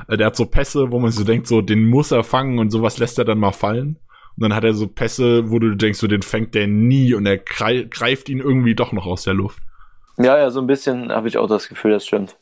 [0.08, 2.70] Äh, Der hat so Pässe, wo man so denkt, so den muss er fangen und
[2.70, 3.96] sowas lässt er dann mal fallen.
[4.36, 7.26] Und dann hat er so Pässe, wo du denkst, so den fängt der nie und
[7.26, 9.62] er grei- greift ihn irgendwie doch noch aus der Luft.
[10.18, 12.36] Ja, ja, so ein bisschen habe ich auch das Gefühl, das stimmt.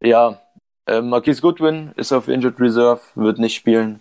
[0.00, 0.40] Ja,
[0.88, 4.00] äh, Marquise Goodwin ist auf Injured Reserve, wird nicht spielen.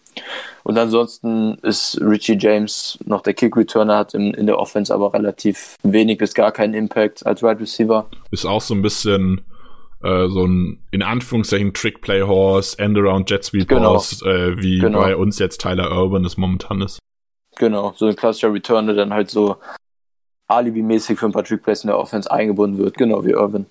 [0.63, 5.75] Und ansonsten ist Richie James noch der Kick-Returner, hat in, in der Offense aber relativ
[5.83, 8.07] wenig bis gar keinen Impact als Wide Receiver.
[8.31, 9.41] Ist auch so ein bisschen
[10.03, 13.97] äh, so ein, in Anführungszeichen, Trick-Play-Horse, End-Around Jet Sweep Genau.
[13.97, 14.99] Äh, wie Genau.
[14.99, 16.99] bei uns jetzt Tyler Urban es momentan ist.
[17.57, 19.57] Genau, so ein klassischer Returner, der dann halt so
[20.47, 23.65] alibimäßig für ein paar Trick-Plays in der Offense eingebunden wird, genau wie Irvin.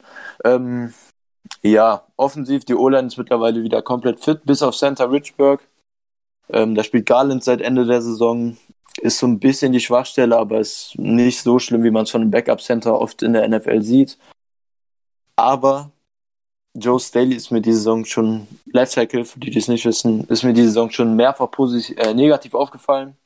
[0.44, 0.92] Ähm,
[1.62, 5.66] ja, offensiv, die O-Line ist mittlerweile wieder komplett fit, bis auf Santa Richburg.
[6.48, 8.56] Ähm, da spielt Garland seit Ende der Saison.
[9.00, 12.22] Ist so ein bisschen die Schwachstelle, aber ist nicht so schlimm, wie man es von
[12.22, 14.18] einem Backup-Center oft in der NFL sieht.
[15.36, 15.90] Aber
[16.74, 20.24] Joe Staley ist mir diese Saison schon, Left Tackle, für die, die es nicht wissen,
[20.28, 23.16] ist mir diese Saison schon mehrfach positiv, äh, negativ aufgefallen.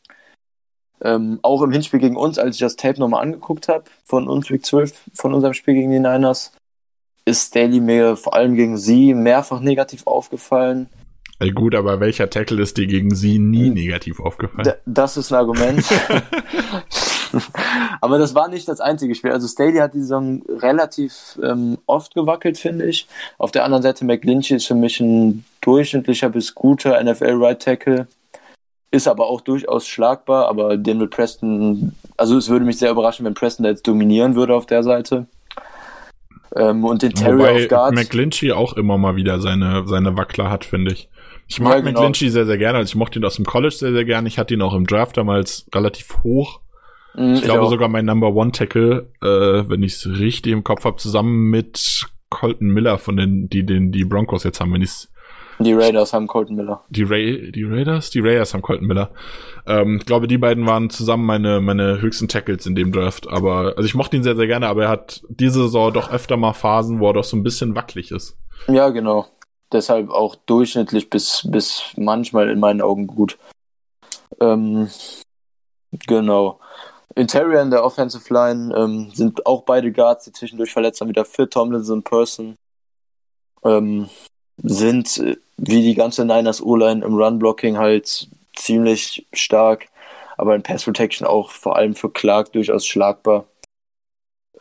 [1.02, 4.50] Ähm, auch im Hinspiel gegen uns, als ich das Tape nochmal angeguckt habe, von uns
[4.50, 6.52] Week 12, von unserem Spiel gegen die Niners,
[7.24, 10.88] ist Staley mir vor allem gegen sie mehrfach negativ aufgefallen.
[11.38, 14.64] Äh, gut, aber welcher Tackle ist dir gegen sie nie negativ aufgefallen?
[14.64, 15.84] D das ist ein Argument.
[18.00, 19.32] Aber das war nicht das einzige Spiel.
[19.32, 23.06] Also Staley hat die Saison relativ ähm, oft gewackelt, finde ich.
[23.38, 28.06] Auf der anderen Seite McGlinchey ist für mich ein durchschnittlicher bis guter NFL Right Tackle.
[28.90, 33.24] Ist aber auch durchaus schlagbar, aber den mit Preston, also es würde mich sehr überraschen,
[33.24, 35.26] wenn Preston jetzt dominieren würde auf der Seite.
[36.56, 37.94] Ähm, und den Terry Wobei auf Guard.
[37.94, 41.08] McGlinchey auch immer mal wieder seine, seine Wackler hat, finde ich.
[41.46, 42.00] Ich mag Ja, genau.
[42.00, 42.78] McGlinchey sehr, sehr gerne.
[42.78, 44.28] Also ich mochte ihn aus dem College sehr, sehr gerne.
[44.28, 46.60] Ich hatte ihn auch im Draft damals relativ hoch.
[47.14, 50.84] Mhm, ich, glaube sogar mein Number One Tackle, äh, wenn ich es richtig im Kopf
[50.84, 55.08] habe, zusammen mit Colton Miller von den, die den die Broncos jetzt haben, wenn ich
[55.60, 56.82] die Raiders haben Colton Miller.
[56.88, 58.10] Die, Ra die Raiders?
[58.10, 59.10] Die Raiders haben Colton Miller.
[59.66, 63.28] Ähm, ich glaube, die beiden waren zusammen meine, meine höchsten Tackles in dem Draft.
[63.28, 66.36] Aber, also ich mochte ihn sehr, sehr gerne, aber er hat diese Saison doch öfter
[66.36, 68.36] mal Phasen, wo er doch so ein bisschen wackelig ist.
[68.68, 69.26] Ja, genau.
[69.72, 73.38] Deshalb auch durchschnittlich bis, bis manchmal in meinen Augen gut.
[74.40, 74.88] Ähm,
[76.06, 76.58] genau.
[77.14, 81.24] Interior in der Offensive Line ähm, sind auch beide Guards, die zwischendurch verletzt haben, wieder
[81.24, 82.56] fit, Tomlinson Person.
[83.62, 84.08] Ähm,
[84.62, 89.88] sind äh, wie die ganze Niners O-Line im Run-Blocking halt ziemlich stark,
[90.36, 93.46] aber in Pass Protection auch vor allem für Clark durchaus schlagbar.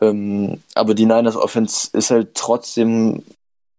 [0.02, 3.24] Ähm, aber die Niners Offense ist halt trotzdem,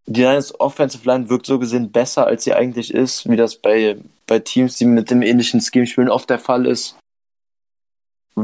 [0.06, 3.96] die Niners Offensive Line wirkt so gesehen besser, als sie eigentlich ist, wie das bei,
[4.26, 6.96] bei Teams, die mit dem ähnlichen Scheme spielen, oft der Fall ist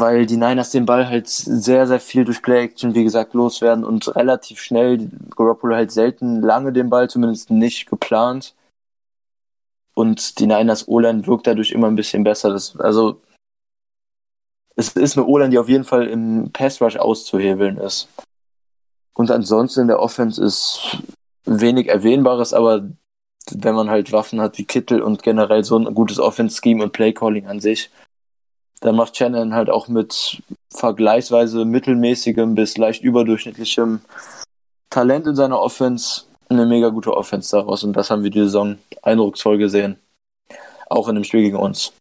[0.01, 4.15] weil die Niners den Ball halt sehr, sehr viel durch Play-Action, wie gesagt, loswerden und
[4.17, 5.11] relativ schnell.
[5.37, 8.55] Garoppolo halt selten lange den Ball, zumindest nicht geplant.
[9.97, 12.51] Und die Niners O-Line wirkt dadurch immer ein bisschen besser.
[12.51, 13.23] Das, also,
[14.77, 18.09] es ist eine O-Line, die auf jeden Fall im Pass-Rush auszuhebeln ist.
[19.15, 20.99] Und ansonsten in der Offense ist
[21.47, 22.87] wenig Erwähnbares, aber
[23.51, 27.47] wenn man halt Waffen hat wie Kittel und generell so ein gutes Offense-Scheme und Play-Calling
[27.47, 27.91] an sich,
[28.81, 30.43] dann macht Shannon halt auch mit
[30.75, 34.01] vergleichsweise mittelmäßigem bis leicht überdurchschnittlichem
[34.91, 37.85] Talent in seiner Offense eine mega gute Offense daraus.
[37.85, 39.99] Und das haben wir die Saison eindrucksvoll gesehen.
[40.89, 41.93] Auch in dem Spiel gegen uns.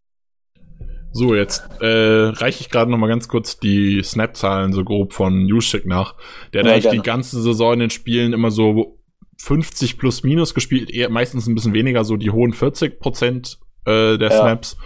[1.12, 5.48] So, jetzt äh, reiche ich gerade noch mal ganz kurz die Snap-Zahlen so grob von
[5.48, 6.16] Juszczyk nach.
[6.52, 6.98] Der hat ja, eigentlich gerne.
[6.98, 9.00] die ganze Saison in den Spielen immer so
[9.38, 14.18] 50 plus minus gespielt, eher meistens ein bisschen weniger, so die hohen 40 Prozent äh,
[14.18, 14.42] der ja.
[14.42, 14.78] Snaps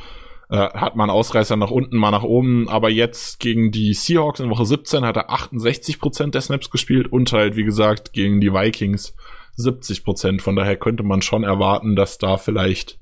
[0.49, 4.49] äh, hat man Ausreißer nach unten, mal nach oben, aber jetzt gegen die Seahawks in
[4.49, 9.15] Woche 17 hat er 68% der Snaps gespielt und halt, wie gesagt, gegen die Vikings
[9.59, 10.41] 70%.
[10.41, 12.99] Von daher könnte man schon erwarten, dass da vielleicht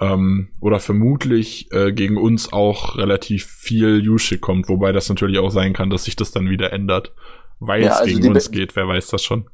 [0.00, 5.50] ähm, oder vermutlich äh, gegen uns auch relativ viel Juszczyk kommt, wobei das natürlich auch
[5.50, 7.12] sein kann, dass sich das dann wieder ändert,
[7.58, 9.48] weil ja, es also gegen uns geht, wer weiß das schon.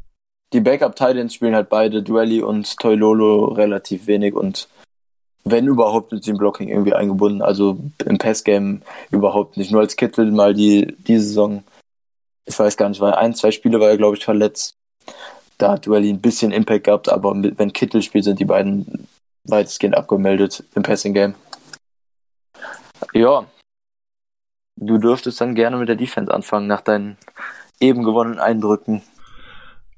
[0.52, 4.68] Die Backup-Titans spielen halt beide, Duelli und Toilolo, relativ wenig und
[5.44, 7.42] wenn überhaupt mit dem Blocking irgendwie eingebunden.
[7.42, 9.70] Also im Passgame überhaupt nicht.
[9.70, 11.62] Nur als Kittel mal die, die Saison,
[12.46, 14.76] ich weiß gar nicht, weil ein, zwei Spiele war er, glaube ich, verletzt.
[15.58, 19.06] Da hat Duelli ein bisschen Impact gehabt, aber mit, wenn Kittel spielt, sind die beiden
[19.44, 21.34] weitestgehend abgemeldet im Passing Game.
[23.12, 23.46] Ja.
[24.76, 27.16] Du dürftest dann gerne mit der Defense anfangen, nach deinen
[27.80, 29.02] eben gewonnenen Eindrücken.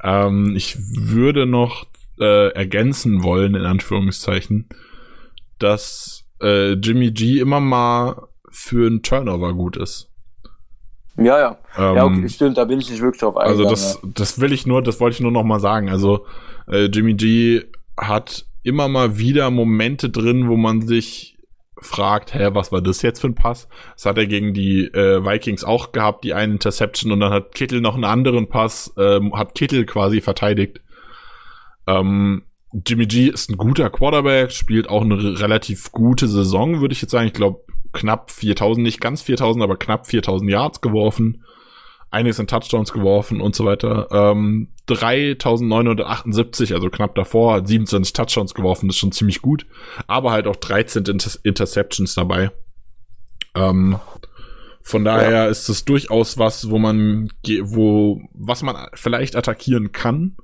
[0.02, 1.86] Ähm, ich würde noch
[2.20, 4.68] äh, ergänzen wollen, in Anführungszeichen,
[5.59, 10.11] dass äh, Jimmy G immer mal für einen Turnover gut ist.
[11.19, 11.59] Ja, ja.
[11.79, 13.69] Ähm, ja, okay, stimmt, da bin ich nicht wirklich drauf eingegangen.
[13.69, 15.89] Also das, das will ich nur, das wollte ich nur noch mal sagen.
[15.89, 16.27] Also
[16.69, 17.64] äh, Jimmy G
[17.97, 21.39] hat immer mal wieder Momente drin, wo man sich
[21.79, 23.69] fragt, hä, was war das jetzt für ein Pass?
[23.95, 27.55] Das hat er gegen die äh, Vikings auch gehabt, die eine Interception und dann hat
[27.55, 30.81] Kittel noch einen anderen Pass, ähm, hat Kittel quasi verteidigt.
[31.87, 32.43] Ähm,
[32.87, 37.12] Jimmy G ist ein guter Quarterback, spielt auch eine relativ gute Saison, würde ich jetzt
[37.12, 37.29] sagen.
[37.29, 37.61] Ich glaube,
[37.97, 41.42] knapp 4000, nicht ganz 4000, aber knapp 4000 Yards geworfen.
[42.11, 44.09] Einiges in Touchdowns geworfen und so weiter.
[44.12, 49.66] Ähm, 3978, also knapp davor, hat 27 Touchdowns geworfen, das ist schon ziemlich gut.
[50.07, 52.53] Aber halt auch 13 Inter Interceptions dabei.
[53.55, 53.99] Ähm,
[54.82, 55.47] von daher ja.
[55.47, 57.28] ist es durchaus was, wo man,
[57.62, 60.36] wo, was man vielleicht attackieren kann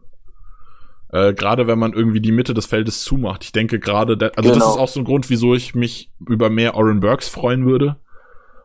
[1.13, 3.45] äh, gerade wenn man irgendwie die Mitte des Feldes zumacht.
[3.45, 4.65] Ich denke gerade, also genau.
[4.65, 7.97] das ist auch so ein Grund, wieso ich mich über mehr Oren Burks freuen würde,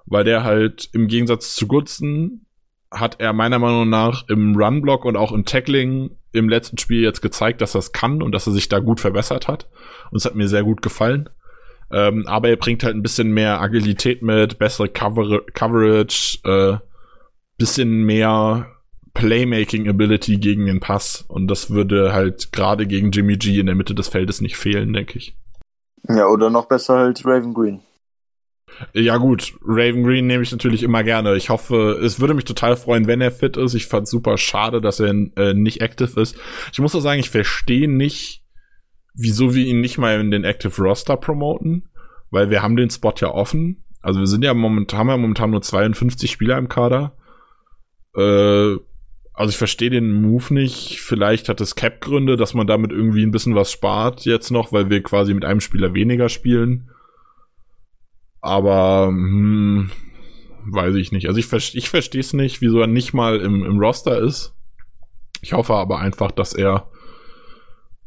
[0.05, 2.45] weil der halt im Gegensatz zu Goodson
[2.89, 7.21] hat er meiner Meinung nach im Run-Block und auch im Tackling im letzten Spiel jetzt
[7.21, 9.69] gezeigt, dass er es kann und dass er sich da gut verbessert hat.
[10.09, 11.29] Und es hat mir sehr gut gefallen.
[11.91, 16.77] Ähm, aber er bringt halt ein bisschen mehr Agilität mit, bessere Cover Coverage, äh,
[17.57, 18.67] bisschen mehr
[19.18, 21.26] Playmaking Ability gegen den Pass.
[21.28, 24.93] Und das würde halt gerade gegen Jimmy G in der Mitte des Feldes nicht fehlen,
[24.93, 25.36] denke ich.
[26.07, 27.80] Ja, oder noch besser halt Raven Green.
[28.93, 31.36] Ja gut, Raven Green nehme ich natürlich immer gerne.
[31.36, 33.74] Ich hoffe, es würde mich total freuen, wenn er fit ist.
[33.74, 36.38] Ich fand super schade, dass er äh, nicht active ist.
[36.72, 38.43] Ich muss auch sagen, ich verstehe nicht,
[39.15, 41.89] wieso wir ihn nicht mal in den Active Roster promoten,
[42.30, 43.84] weil wir haben den Spot ja offen.
[44.03, 47.18] Also wir sind ja momentan, haben ja momentan nur 52 Spieler im Kader.
[48.15, 48.76] Äh,
[49.38, 50.99] also ich verstehe den Move nicht.
[50.99, 54.89] Vielleicht hat es Cap-Gründe, dass man damit irgendwie ein bisschen was spart jetzt noch, weil
[54.89, 56.89] wir quasi mit einem Spieler weniger spielen.
[58.41, 59.91] Aber hm,
[60.65, 61.27] weiß ich nicht.
[61.27, 64.55] Also ich, ich verstehe es nicht, wieso er nicht mal im, im Roster ist.
[65.41, 66.89] Ich hoffe aber einfach, dass er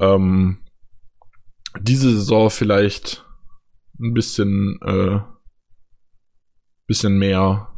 [0.00, 0.58] ähm,
[1.80, 3.24] diese Saison vielleicht
[4.00, 5.20] ein bisschen, äh,
[6.88, 7.68] bisschen mehr,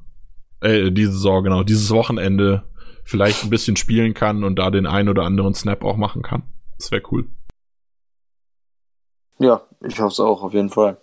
[0.62, 2.71] äh, diese Saison, genau, dieses Wochenende
[3.04, 6.42] vielleicht ein bisschen spielen kann und da den ein oder anderen Snap auch machen kann.
[6.78, 7.28] Das wäre cool.
[9.38, 10.98] Ja, ich hoffe es auch, auf jeden Fall.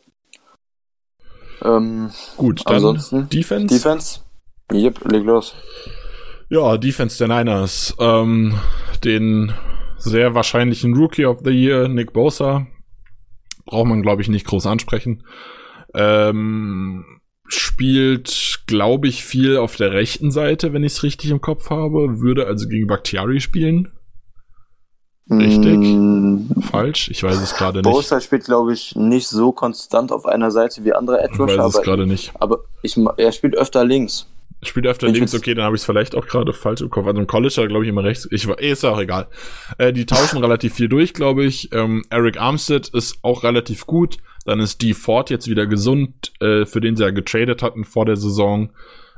[1.62, 3.76] Ähm, Gut, dann ansonsten Defense.
[3.76, 4.22] Defense.
[4.72, 5.56] Yep, leg los.
[6.50, 7.96] Ja, Defense der Niners.
[8.00, 8.58] Ähm,
[9.04, 9.54] den
[9.98, 12.68] sehr wahrscheinlichen Rookie of the Year, Nick Bosa.
[13.66, 15.24] Braucht man, glaube ich, nicht groß ansprechen.
[15.94, 21.72] Ähm, spielt, glaube ich, viel auf der rechten Seite, wenn ich es richtig im Kopf
[21.72, 22.22] habe.
[22.22, 23.92] Würde also gegen Bakhtiari spielen.
[25.28, 25.80] Richtig?
[25.80, 26.62] Mm.
[26.62, 27.10] Falsch?
[27.10, 27.92] Ich weiß es gerade nicht.
[27.92, 31.34] Bosa spielt, glaube ich, nicht so konstant auf einer Seite wie andere Edge.
[31.34, 32.32] Ich weiß es gerade nicht.
[32.40, 34.28] Aber ich, er spielt öfter links.
[34.62, 37.08] Spielt öfter ich links, okay, dann habe ich es vielleicht auch gerade falsch im Kopf.
[37.08, 38.28] Also im College hat glaube ich, immer rechts.
[38.30, 39.28] Ich war, eh, ist ja auch egal.
[39.78, 41.72] Äh, die tauschen relativ viel durch, glaube ich.
[41.74, 44.18] Ähm, Eric Armstead ist auch relativ gut.
[44.46, 48.06] Dann ist Dee Ford jetzt wieder gesund, äh, für den sie ja getradet hatten vor
[48.06, 48.72] der Saison.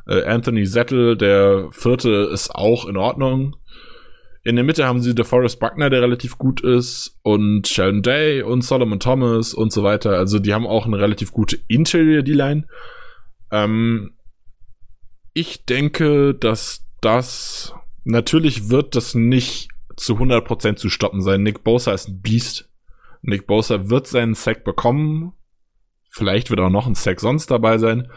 [0.08, 3.56] Äh, Anthony Zettel, der vierte, ist auch in Ordnung.
[4.44, 8.64] In der Mitte haben sie DeForest Buckner, der relativ gut ist, und Sheldon Day und
[8.64, 10.18] Solomon Thomas und so weiter.
[10.18, 12.66] Also die haben auch eine relativ gute Interior D-Line.
[13.52, 14.14] Ähm,
[15.34, 17.74] ich denke, dass das
[18.04, 21.44] natürlich wird das nicht zu 100% zu stoppen sein.
[21.44, 22.70] Nick Bosa ist ein Biest.
[23.22, 25.34] Nick Bosa wird seinen Sack bekommen.
[26.10, 28.10] Vielleicht wird auch noch ein Sack sonst dabei sein.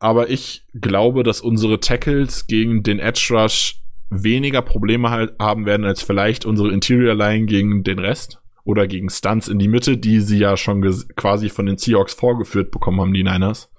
[0.00, 5.84] Aber ich glaube, dass unsere Tackles gegen den Edge Rush weniger Probleme halt haben werden
[5.84, 10.20] als vielleicht unsere Interior Line gegen den Rest oder gegen Stunts in die Mitte, die
[10.20, 10.82] sie ja schon
[11.16, 13.70] quasi von den Seahawks vorgeführt bekommen haben, die Niners.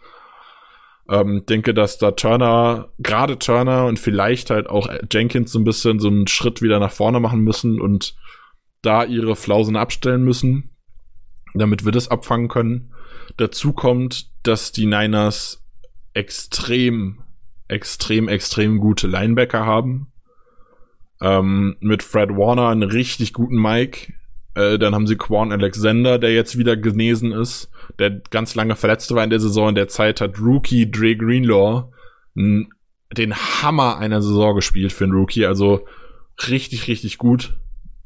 [1.10, 6.00] Ähm, denke, dass da Turner, gerade Turner und vielleicht halt auch Jenkins so ein bisschen
[6.00, 8.16] so einen Schritt wieder nach vorne machen müssen und
[8.82, 10.70] da ihre Flausen abstellen müssen,
[11.56, 12.94] damit wir das abfangen können.
[13.38, 15.66] Dazu kommt, dass die Niners
[16.14, 17.24] extrem,
[17.68, 20.12] extrem, extrem gute Linebacker haben.
[21.22, 24.14] Ähm, mit Fred Warner einen richtig guten Mike.
[24.56, 27.70] Äh, dann haben sie Quan Alexander, der jetzt wieder genesen ist
[28.00, 29.70] der ganz lange verletzt war in der Saison.
[29.70, 31.92] In der Zeit hat Rookie Dre Greenlaw
[32.36, 35.46] den Hammer einer Saison gespielt für einen Rookie.
[35.46, 35.86] Also
[36.48, 37.58] richtig, richtig gut.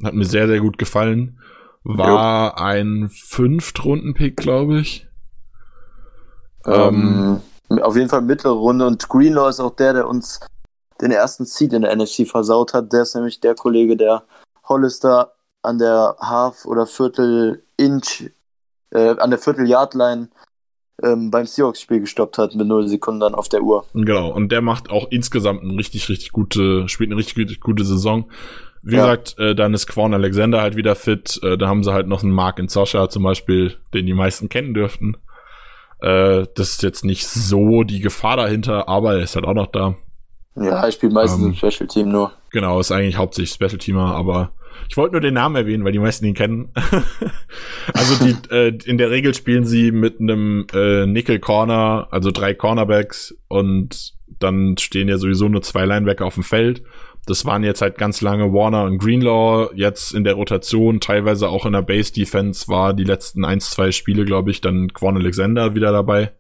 [0.03, 1.39] Hat mir sehr, sehr gut gefallen.
[1.83, 2.63] War jo.
[2.63, 5.07] ein Fünftrunden-Pick, glaube ich.
[6.65, 8.87] Ähm, ähm, auf jeden Fall mittlere Runde.
[8.87, 10.39] Und Greenlaw ist auch der, der uns
[11.01, 12.93] den ersten Seed in der NFC versaut hat.
[12.93, 14.23] Der ist nämlich der Kollege, der
[14.63, 15.33] Hollister
[15.64, 18.30] an der Half- oder Viertel-Inch
[18.91, 20.30] äh, an der Viertel-Yard-Line
[21.01, 23.86] ähm, beim Seahawks-Spiel gestoppt hat mit 0 Sekunden dann auf der Uhr.
[23.93, 27.84] Genau, und der macht auch insgesamt eine richtig, richtig gute, spielt eine richtig, richtig gute
[27.84, 28.30] Saison.
[28.84, 29.01] Wie ja.
[29.01, 31.39] gesagt, äh, dann ist Quan Alexander halt wieder fit.
[31.41, 34.49] Äh, da haben sie halt noch einen Mark in Sascha zum Beispiel, den die meisten
[34.49, 35.18] kennen dürften.
[36.01, 39.68] Äh, das ist jetzt nicht so die Gefahr dahinter, aber er ist halt auch noch
[39.68, 39.95] da.
[40.55, 42.34] Ja, er spielt meistens ähm, im Special Team nur.
[42.51, 44.51] Genau, ist eigentlich hauptsächlich Special Teamer, aber
[44.89, 46.69] ich wollte nur den Namen erwähnen, weil die meisten ihn kennen.
[47.93, 52.53] also die, äh, in der Regel spielen sie mit einem äh, Nickel Corner, also drei
[52.53, 56.84] Cornerbacks und dann stehen ja sowieso nur zwei Linebacker auf dem Feld.
[57.26, 59.69] Das waren jetzt halt ganz lange Warner und Greenlaw.
[59.76, 63.91] Jetzt in der Rotation, teilweise auch in der Base Defense, war die letzten ein, zwei
[63.91, 66.34] Spiele, glaube ich, dann Quan Alexander wieder dabei.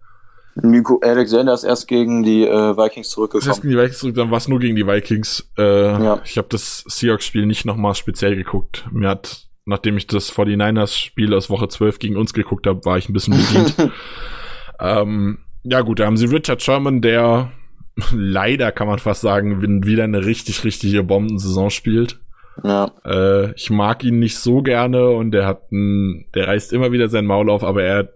[0.55, 3.49] Nico Alexander ist erst gegen die äh, Vikings zurückgekommen.
[3.49, 5.49] Erst gegen die Vikings zurück, dann war es nur gegen die Vikings.
[5.57, 6.21] Äh, ja.
[6.25, 8.85] Ich habe das Seahawks-Spiel nicht nochmal speziell geguckt.
[8.91, 13.09] Mir hat, nachdem ich das 49ers-Spiel aus Woche 12 gegen uns geguckt habe, war ich
[13.09, 13.91] ein bisschen bedient.
[14.79, 17.51] ähm, ja gut, da haben sie Richard Sherman, der
[18.11, 22.19] leider, kann man fast sagen, wieder eine richtig, richtige Bombensaison spielt.
[22.63, 22.91] Ja.
[23.03, 27.09] Äh, ich mag ihn nicht so gerne und der hat ein, der reißt immer wieder
[27.09, 28.13] sein Maul auf, aber er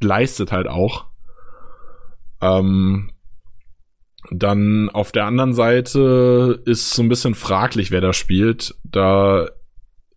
[0.00, 1.06] leistet halt auch.
[2.42, 3.12] Ähm,
[4.30, 8.74] dann auf der anderen Seite ist so ein bisschen fraglich, wer da spielt.
[8.84, 9.48] Da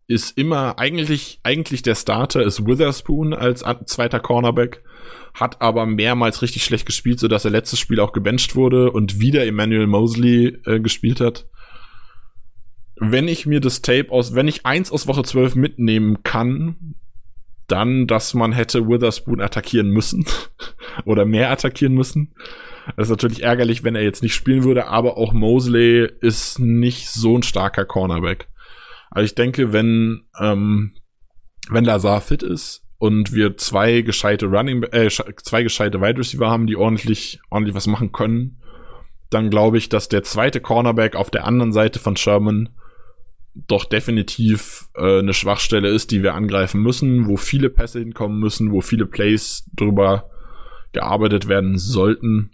[0.07, 4.83] ist immer eigentlich, eigentlich der Starter ist Witherspoon als zweiter Cornerback,
[5.33, 9.19] hat aber mehrmals richtig schlecht gespielt, so dass er letztes Spiel auch gebencht wurde und
[9.19, 11.47] wieder Emmanuel Mosley äh, gespielt hat.
[12.97, 16.95] Wenn ich mir das Tape aus, wenn ich eins aus Woche 12 mitnehmen kann,
[17.67, 20.25] dann, dass man hätte Witherspoon attackieren müssen
[21.05, 22.35] oder mehr attackieren müssen.
[22.95, 27.09] Das ist natürlich ärgerlich, wenn er jetzt nicht spielen würde, aber auch Mosley ist nicht
[27.09, 28.47] so ein starker Cornerback.
[29.09, 30.93] Also ich denke, wenn, ähm,
[31.69, 36.67] wenn Lazar fit ist und wir zwei gescheite Running, äh, zwei gescheite Wide Receiver haben,
[36.67, 38.61] die ordentlich, ordentlich was machen können,
[39.29, 42.69] dann glaube ich, dass der zweite Cornerback auf der anderen Seite von Sherman
[43.55, 48.71] doch definitiv äh, eine Schwachstelle ist, die wir angreifen müssen, wo viele Pässe hinkommen müssen,
[48.71, 50.29] wo viele Plays drüber
[50.91, 52.51] gearbeitet werden sollten.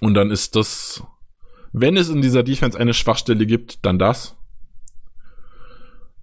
[0.00, 1.04] Und dann ist das,
[1.72, 4.36] wenn es in dieser Defense eine Schwachstelle gibt, dann das.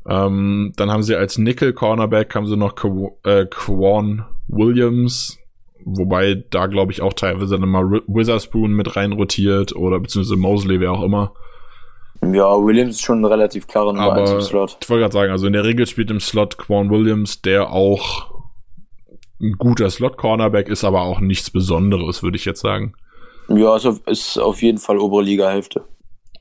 [0.07, 2.75] Ähm, dann haben sie als Nickel Cornerback haben sie noch
[3.23, 5.37] äh, Quan Williams,
[5.83, 10.79] wobei da glaube ich auch teilweise dann mal Witherspoon mit rein rotiert oder beziehungsweise Mosley,
[10.79, 11.33] wer auch immer.
[12.21, 14.77] Ja, Williams ist schon ein relativ klarer Nummer Aber 1 im Slot.
[14.81, 18.31] Ich wollte gerade sagen, also in der Regel spielt im Slot Quan Williams, der auch
[19.39, 22.93] ein guter Slot-Cornerback ist, aber auch nichts Besonderes, würde ich jetzt sagen.
[23.49, 25.85] Ja, also ist auf jeden Fall obere Liga-Hälfte.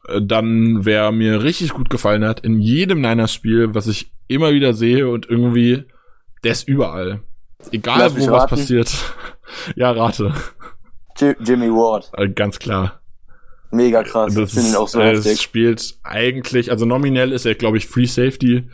[0.09, 4.73] Äh, dann, wer mir richtig gut gefallen hat, in jedem Niners-Spiel, was ich immer wieder
[4.73, 5.85] sehe und irgendwie,
[6.43, 7.20] der ist überall.
[7.70, 8.57] Egal, Lass wo was raten.
[8.57, 8.97] passiert.
[9.77, 10.32] ja, rate.
[11.19, 12.11] Ji- Jimmy Ward.
[12.16, 13.01] Äh, Ganz klar.
[13.77, 14.35] Mega krass.
[14.35, 15.40] Das ihn ist, auch so äh, heftig.
[15.40, 18.69] spielt eigentlich, also nominell ist er, glaube ich, Free Safety.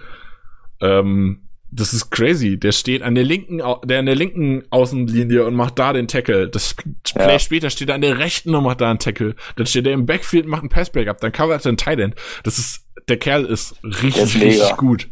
[0.81, 2.59] Ähm, das ist crazy.
[2.59, 6.49] Der steht an der linken, der an der linken Außenlinie und macht da den Tackle.
[6.49, 6.75] Das
[7.15, 7.39] Play Ja.
[7.39, 9.35] später steht er an der rechten und macht da einen Tackle.
[9.57, 11.21] Dann steht er im Backfield und macht einen Passbreak ab.
[11.21, 12.15] Dann covert er einen Tight End.
[12.45, 15.09] Das ist, der Kerl ist richtig, ist richtig gut.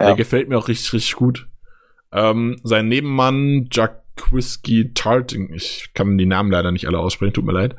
[0.00, 0.06] Ja.
[0.06, 1.46] Der gefällt mir auch richtig, richtig gut.
[2.10, 7.44] Ähm, sein Nebenmann, Jack Whiskey Tart, ich kann die Namen leider nicht alle aussprechen, tut
[7.44, 7.76] mir leid.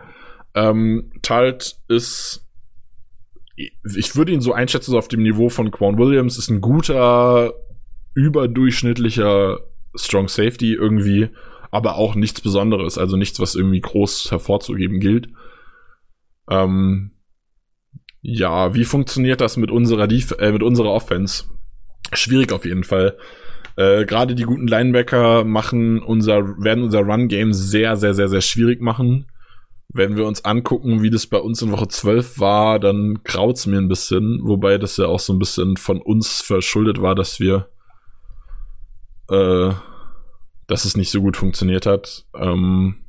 [0.56, 2.48] Ähm, Tart ist,
[3.56, 7.54] ich würde ihn so einschätzen, so auf dem Niveau von Quan Williams, ist ein guter,
[8.14, 9.60] überdurchschnittlicher
[9.96, 11.30] Strong Safety irgendwie,
[11.72, 15.30] aber auch nichts Besonderes, also nichts, was irgendwie groß hervorzugeben gilt.
[16.50, 17.12] Ähm,
[18.22, 21.46] ja, wie funktioniert das mit unserer, Def äh, mit unserer Offense?
[22.14, 23.18] Schwierig auf jeden Fall.
[23.76, 28.82] Äh, Gerade die guten Linebacker machen unser, werden unser Run-Game sehr, sehr, sehr, sehr schwierig
[28.82, 29.29] machen.
[29.92, 33.80] Wenn wir uns angucken, wie das bei uns in Woche 12 war, dann graut's mir
[33.80, 37.70] ein bisschen, wobei das ja auch so ein bisschen von uns verschuldet war, dass wir,
[39.30, 39.72] äh,
[40.68, 42.26] dass es nicht so gut funktioniert hat.
[42.36, 43.04] Ähm,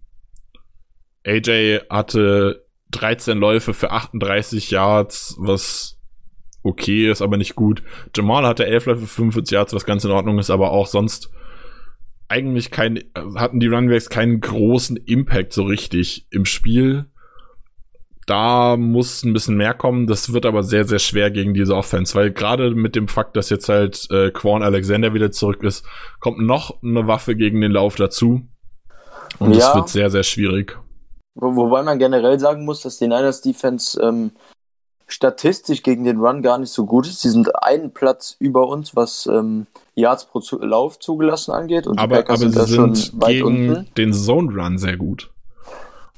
[1.27, 5.99] AJ hatte 13 Läufe für 38 Yards, was
[6.63, 7.83] okay ist, aber nicht gut.
[8.15, 11.31] Jamal hatte 11 Läufe für 45 Yards, was ganz in Ordnung ist, aber auch sonst
[12.31, 13.03] eigentlich kein,
[13.35, 17.07] hatten die Runbacks keinen großen Impact so richtig im Spiel.
[18.27, 20.07] Da muss ein bisschen mehr kommen.
[20.07, 23.51] Das wird aber sehr, sehr schwer gegen diese Offense, weil gerade mit dem Fakt, dass
[23.51, 25.85] jetzt halt äh, Quan Alexander wieder zurück ist,
[26.21, 28.43] kommt noch eine Waffe gegen den Lauf dazu.
[29.41, 29.75] Und Ja.
[29.75, 30.79] wird sehr, sehr schwierig.
[31.35, 34.31] Wo, wobei man generell sagen muss, dass die Niners Defense ähm,
[35.13, 37.21] statistisch gegen den Run gar nicht so gut ist.
[37.21, 41.87] Sie sind einen Platz über uns, was ähm, Yards pro zu Lauf zugelassen angeht.
[41.87, 43.95] Und die Aber, Packers aber sind sie schon sind weit gegen unten.
[43.97, 45.31] den Zone Run sehr gut.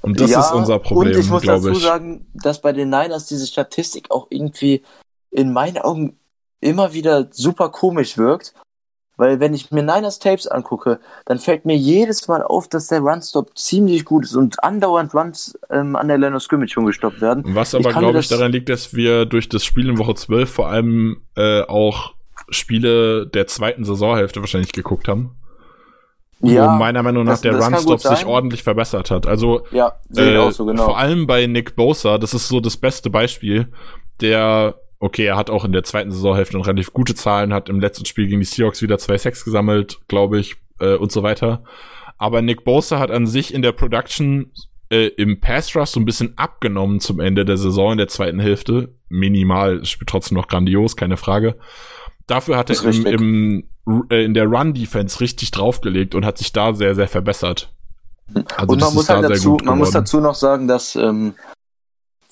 [0.02, 1.82] Und das ja, ist unser Problem, Und ich muss dazu ich.
[1.82, 4.82] sagen, dass bei den Niners diese Statistik auch irgendwie
[5.30, 6.18] in meinen Augen
[6.60, 8.54] immer wieder super komisch wirkt.
[9.22, 12.98] Weil wenn ich mir Niners Tapes angucke, dann fällt mir jedes Mal auf, dass der
[13.00, 17.20] Runstop ziemlich gut ist und andauernd Runs ähm, an der Line of Scrimmage schon gestoppt
[17.20, 17.44] werden.
[17.54, 20.66] Was aber, glaube ich, daran liegt, dass wir durch das Spiel in Woche 12 vor
[20.68, 22.14] allem äh, auch
[22.50, 25.36] Spiele der zweiten Saisonhälfte wahrscheinlich geguckt haben.
[26.40, 29.28] Ja, wo meiner Meinung nach das- der Runstop sich ordentlich verbessert hat.
[29.28, 30.84] Also Ja, äh, so, genau.
[30.84, 33.68] vor allem bei Nick Bosa, das ist so das beste Beispiel,
[34.20, 37.80] der, okay, er hat auch in der zweiten Saisonhälfte noch relativ gute Zahlen, hat im
[37.80, 41.64] letzten Spiel gegen die Seahawks wieder zwei Sex gesammelt, glaube ich, äh, und so weiter.
[42.18, 44.52] Aber Nick Bosa hat an sich in der Production
[44.90, 48.38] äh, im Pass Rush so ein bisschen abgenommen zum Ende der Saison in der zweiten
[48.38, 48.94] Hälfte.
[49.08, 51.56] Minimal, spielt trotzdem noch grandios, keine Frage.
[52.28, 53.64] Dafür hat er im, im,
[54.08, 57.74] äh, in der Run-Defense richtig draufgelegt und hat sich da sehr, sehr verbessert.
[58.56, 61.34] Also und das man muss halt dazu, man muss dazu noch sagen, dass ähm,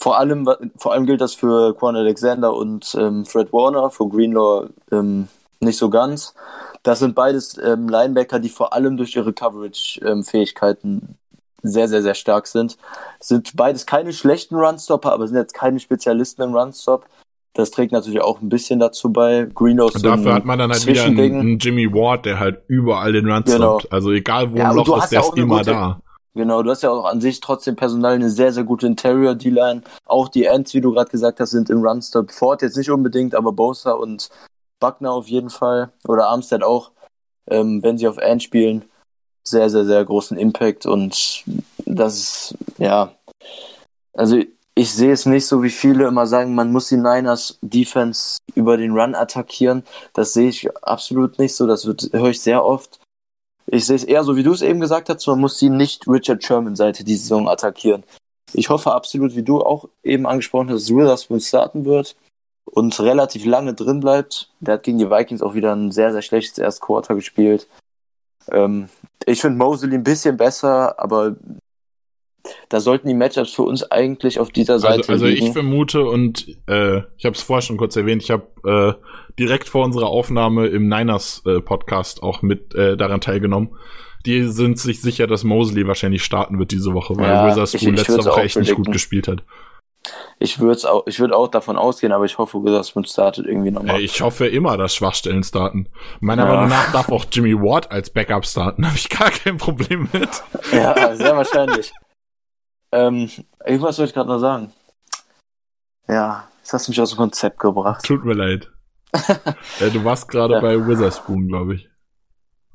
[0.01, 4.69] vor allem, vor allem gilt das für Quan Alexander und ähm, Fred Warner, für Greenlaw
[4.91, 5.29] ähm,
[5.61, 6.35] nicht so ganz.
[6.83, 11.17] Das sind beides ähm, Linebacker, die vor allem durch ihre Coverage-Fähigkeiten
[11.63, 12.79] sehr, sehr, sehr stark sind.
[13.21, 17.05] Sind beides keine schlechten Runstopper, aber sind jetzt keine Spezialisten im Runstop.
[17.53, 19.47] Das trägt natürlich auch ein bisschen dazu bei.
[19.55, 22.63] Greenlaw ist Und dafür hat man dann halt wieder einen, einen Jimmy Ward, der halt
[22.69, 23.79] überall den Run Genau.
[23.81, 23.93] stoppt.
[23.93, 26.01] Also egal wo Ja, ein Loch ist, der ja ist immer gute- da.
[26.35, 29.83] Genau, du hast ja auch an sich trotzdem personal eine sehr, sehr gute Interior D-Line.
[30.07, 32.31] Auch die Ends, wie du gerade gesagt hast, sind im Runstop.
[32.31, 34.31] Ford jetzt nicht unbedingt, aber Bosa und
[34.79, 35.93] Buckner auf jeden Fall.
[36.07, 36.93] Oder Armstead auch,
[37.49, 38.85] ähm, wenn sie auf End spielen.
[39.43, 40.87] Sehr, sehr, sehr großen Impact.
[40.87, 41.45] Und
[41.85, 43.13] das ist, ja.
[44.13, 44.41] Also
[44.77, 48.77] ich sehe es nicht so, wie viele immer sagen, man muss die Niners Defense über
[48.77, 49.83] den Run attackieren.
[50.13, 51.67] Das sehe ich absolut nicht so.
[51.67, 53.00] Das höre ich sehr oft.
[53.67, 56.07] Ich sehe es eher so, wie du es eben gesagt hast, man muss die nicht
[56.09, 58.05] Richard Sherman-Seite die Saison attackieren.
[58.53, 62.17] Ich hoffe absolut, wie du auch eben angesprochen hast, dass Witherspoon starten wird
[62.65, 64.51] und relativ lange drin bleibt.
[64.61, 67.69] Der hat gegen die Vikings auch wieder ein sehr, sehr schlechtes Erstquarter gespielt.
[68.51, 68.89] Ähm,
[69.27, 71.37] ich finde Mosley ein bisschen besser, aber
[72.69, 75.47] da sollten die Matchups für uns eigentlich auf dieser Seite also, also liegen.
[75.47, 78.47] ich vermute und äh, ich habe es vorher schon kurz erwähnt, ich habe
[78.99, 83.77] äh, direkt vor unserer Aufnahme im Niners äh, Podcast auch mit äh, daran teilgenommen.
[84.27, 88.25] Die sind sich sicher, dass Mosley wahrscheinlich starten wird diese Woche, weil ja, Witherspoon letzte
[88.25, 89.43] Woche echt nicht gut gespielt hat.
[90.39, 94.01] Ich würde auch, ich würde auch davon ausgehen, aber ich hoffe, Witherspoon startet irgendwie nochmal.
[94.01, 95.89] Ich hoffe immer, dass Schwachstellen starten.
[96.21, 96.55] Meiner ja.
[96.55, 98.87] Meinung nach darf auch Jimmy Ward als Backup starten.
[98.87, 100.31] Habe ich gar kein Problem mit.
[100.73, 101.93] Ja, sehr wahrscheinlich.
[102.93, 103.31] Ähm,
[103.65, 104.73] irgendwas wollte ich gerade noch sagen.
[106.09, 108.05] Ja, jetzt hast du mich aus dem Konzept gebracht.
[108.05, 108.71] Tut mir leid.
[109.81, 110.61] ja, du warst gerade ja.
[110.61, 111.89] bei Witherspoon, glaube ich.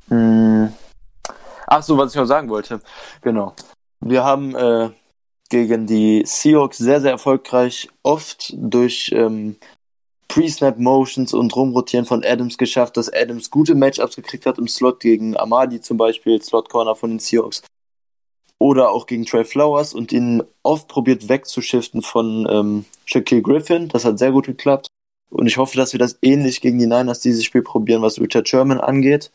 [0.10, 0.74] Hm.
[1.68, 2.82] Ach so, was ich noch sagen wollte.
[3.22, 3.54] Genau.
[4.00, 4.92] Wir haben äh,
[5.50, 9.56] gegen die Seahawks sehr, sehr erfolgreich oft durch ähm,
[10.28, 15.38] Pre-Snap-Motions und Rumrotieren von Adams geschafft, dass Adams gute Matchups gekriegt hat im Slot gegen
[15.38, 17.62] Amadi zum Beispiel, Slot-Corner von den Seahawks.
[18.58, 23.90] Oder auch gegen Trey Flowers und ihn oft probiert wegzuschiften von ähm, Shaquille Griffin.
[23.90, 24.88] Das hat sehr gut geklappt.
[25.30, 28.48] Und ich hoffe, dass wir das ähnlich gegen die Niners dieses Spiel probieren, was Richard
[28.48, 29.32] Sherman angeht.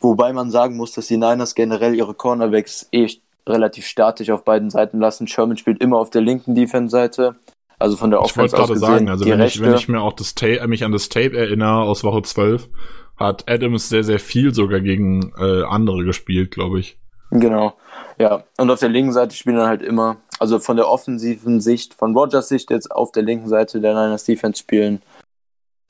[0.00, 3.08] Wobei man sagen muss, dass die Niners generell ihre Cornerbacks eh
[3.46, 5.26] relativ statisch auf beiden Seiten lassen.
[5.26, 7.36] Sherman spielt immer auf der linken Defense-Seite.
[7.78, 10.12] Also von der Offense ich wollte gerade sagen, also wenn ich, wenn ich, mir auch
[10.12, 12.68] das Tape, mich an das Tape erinnere aus Woche 12,
[13.16, 16.98] hat Adams sehr, sehr viel sogar gegen äh, andere gespielt, glaube ich.
[17.32, 17.72] Genau,
[18.18, 18.44] ja.
[18.58, 22.14] Und auf der linken Seite spielen dann halt immer, also von der offensiven Sicht, von
[22.14, 25.00] Rogers Sicht jetzt auf der linken Seite der Niners Defense spielen,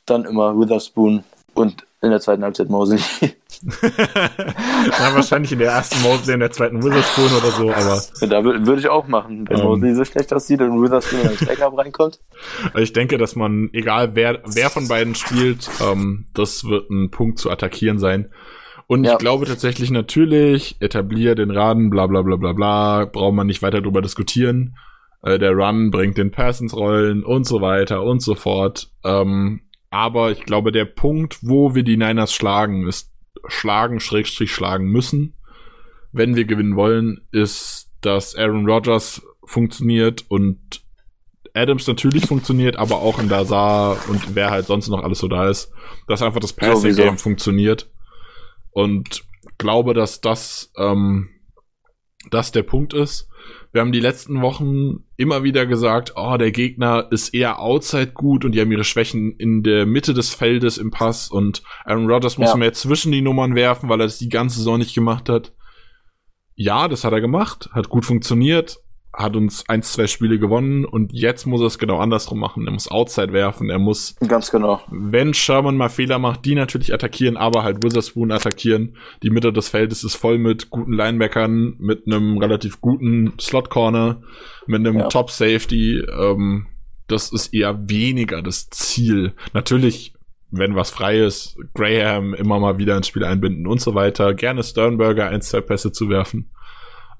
[0.06, 1.24] dann immer Witherspoon
[1.54, 3.00] und in der zweiten Halbzeit Mosley.
[3.82, 8.02] ja, wahrscheinlich in der ersten Mosley, in der zweiten Witherspoon oder so, aber.
[8.20, 9.64] Ja, da würde ich auch machen, wenn ähm.
[9.64, 12.20] Mosley so schlecht aussieht und Witherspoon als Backup reinkommt.
[12.76, 17.38] Ich denke, dass man, egal wer, wer von beiden spielt, ähm, das wird ein Punkt
[17.38, 18.30] zu attackieren sein.
[18.86, 19.12] Und ja.
[19.12, 23.62] ich glaube tatsächlich natürlich, etablier den Raden, bla bla bla bla bla, braucht man nicht
[23.62, 24.76] weiter drüber diskutieren.
[25.22, 28.90] Äh, der Run bringt den Pass ins Rollen und so weiter und so fort.
[29.04, 33.10] Ähm, aber ich glaube, der Punkt, wo wir die Niners schlagen, ist
[33.46, 35.34] schlagen, Schrägstrich schlagen müssen,
[36.12, 40.82] wenn wir gewinnen wollen, ist, dass Aaron Rodgers funktioniert und
[41.54, 45.48] Adams natürlich funktioniert, aber auch in Lazar und wer halt sonst noch alles so da
[45.48, 45.70] ist,
[46.08, 47.90] dass einfach das Passing Game funktioniert.
[48.72, 49.24] Und
[49.58, 51.28] glaube, dass das, ähm,
[52.30, 53.28] das der Punkt ist.
[53.72, 58.44] Wir haben die letzten Wochen immer wieder gesagt, oh, der Gegner ist eher outside gut
[58.44, 62.38] und die haben ihre Schwächen in der Mitte des Feldes im Pass und Aaron Rodgers
[62.38, 62.56] muss ja.
[62.56, 65.52] mehr zwischen die Nummern werfen, weil er das die ganze Saison nicht gemacht hat.
[66.54, 68.78] Ja, das hat er gemacht, hat gut funktioniert,
[69.14, 72.66] hat uns ein, zwei Spiele gewonnen und jetzt muss er es genau andersrum machen.
[72.66, 74.16] Er muss Outside werfen, er muss.
[74.26, 74.80] Ganz genau.
[74.90, 78.96] Wenn Sherman mal Fehler macht, die natürlich attackieren, aber halt Witherspoon attackieren.
[79.22, 84.22] Die Mitte des Feldes ist voll mit guten Linebackern, mit einem relativ guten Slot Corner,
[84.66, 85.08] mit einem ja.
[85.08, 85.98] Top Safety.
[85.98, 86.66] Ähm,
[87.06, 89.34] das ist eher weniger das Ziel.
[89.52, 90.14] Natürlich,
[90.50, 94.32] wenn was frei ist, Graham immer mal wieder ins Spiel einbinden und so weiter.
[94.32, 96.50] Gerne Sternberger ein, zwei Pässe zu werfen.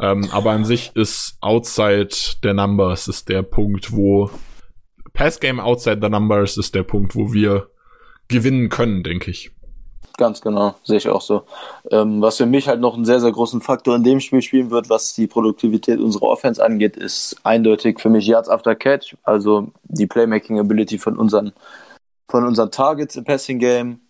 [0.00, 2.08] Ähm, aber an sich ist outside
[2.42, 4.30] der Numbers ist der Punkt, wo
[5.12, 7.68] Pass Game outside the Numbers ist der Punkt, wo wir
[8.28, 9.52] gewinnen können, denke ich.
[10.18, 11.44] Ganz genau, sehe ich auch so.
[11.90, 14.70] Ähm, was für mich halt noch einen sehr, sehr großen Faktor in dem Spiel spielen
[14.70, 19.68] wird, was die Produktivität unserer Offense angeht, ist eindeutig für mich Yards after Catch, also
[19.84, 21.52] die Playmaking Ability von unseren,
[22.28, 24.00] von unseren Targets im Passing Game.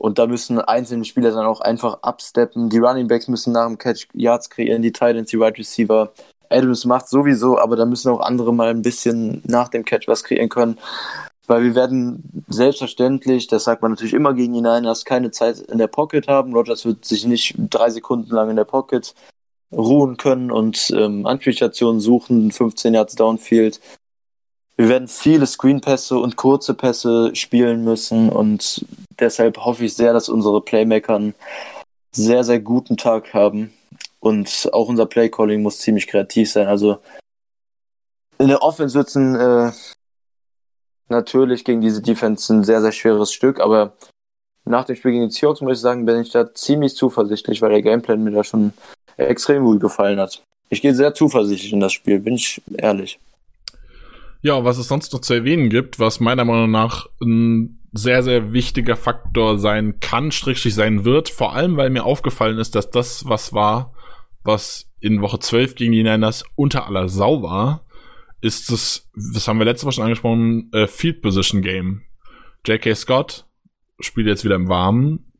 [0.00, 2.70] Und da müssen einzelne Spieler dann auch einfach absteppen.
[2.70, 6.10] Die Running Backs müssen nach dem Catch Yards kreieren, die Titans, die Wide Receiver.
[6.48, 10.24] Adams macht sowieso, aber da müssen auch andere mal ein bisschen nach dem Catch was
[10.24, 10.78] kreieren können.
[11.46, 15.76] Weil wir werden selbstverständlich, das sagt man natürlich immer gegen die Niners, keine Zeit in
[15.76, 16.54] der Pocket haben.
[16.54, 19.14] Rogers wird sich nicht drei Sekunden lang in der Pocket
[19.70, 23.80] ruhen können und ähm, Anspielstationen suchen, 15 Yards Downfield.
[24.80, 28.86] Wir werden viele Screenpässe und kurze Pässe spielen müssen und
[29.18, 31.34] deshalb hoffe ich sehr, dass unsere Playmaker einen
[32.12, 33.74] sehr, sehr guten Tag haben
[34.20, 36.66] und auch unser Playcalling muss ziemlich kreativ sein.
[36.66, 36.96] Also
[38.38, 39.70] in der Offense wird es äh,
[41.10, 43.92] natürlich gegen diese Defense ein sehr, sehr schweres Stück, aber
[44.64, 47.68] nach dem Spiel gegen die Seahawks muss ich sagen, bin ich da ziemlich zuversichtlich, weil
[47.68, 48.72] der Gameplan mir da schon
[49.18, 50.42] extrem gut gefallen hat.
[50.70, 53.18] Ich gehe sehr zuversichtlich in das Spiel, bin ich ehrlich.
[54.42, 58.52] Ja, was es sonst noch zu erwähnen gibt, was meiner Meinung nach ein sehr, sehr
[58.52, 63.28] wichtiger Faktor sein kann, strichlich sein wird, vor allem weil mir aufgefallen ist, dass das,
[63.28, 63.92] was war,
[64.44, 67.84] was in Woche 12 gegen die Niners unter aller Sau war,
[68.40, 72.02] ist das, das haben wir letzte Woche schon angesprochen, äh, Field Position Game.
[72.66, 72.94] J.K.
[72.94, 73.46] Scott
[73.98, 75.32] spielt jetzt wieder im Warmen.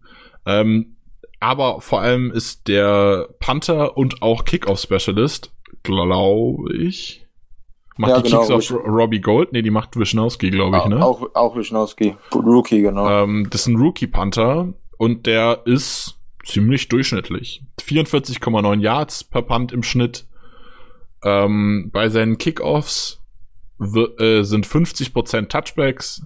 [0.45, 0.97] Ähm,
[1.39, 7.27] aber vor allem ist der Panther und auch Kickoff-Specialist, glaube ich.
[8.01, 9.53] Macht Ja, die genau, Kicks auf Robbie Gold?
[9.53, 11.05] Nee, die macht Wischnowski, glaube ich, ne?
[11.05, 12.17] Auch, auch Wischnowski.
[12.33, 13.25] Rookie, genau.
[13.25, 17.63] Ähm, das ist ein Rookie-Panther und der ist ziemlich durchschnittlich.
[17.79, 20.27] 44,9 Yards per Punt im Schnitt.
[21.23, 23.21] Ähm, bei seinen Kickoffs
[23.79, 26.23] äh, sind 50% Touchbacks.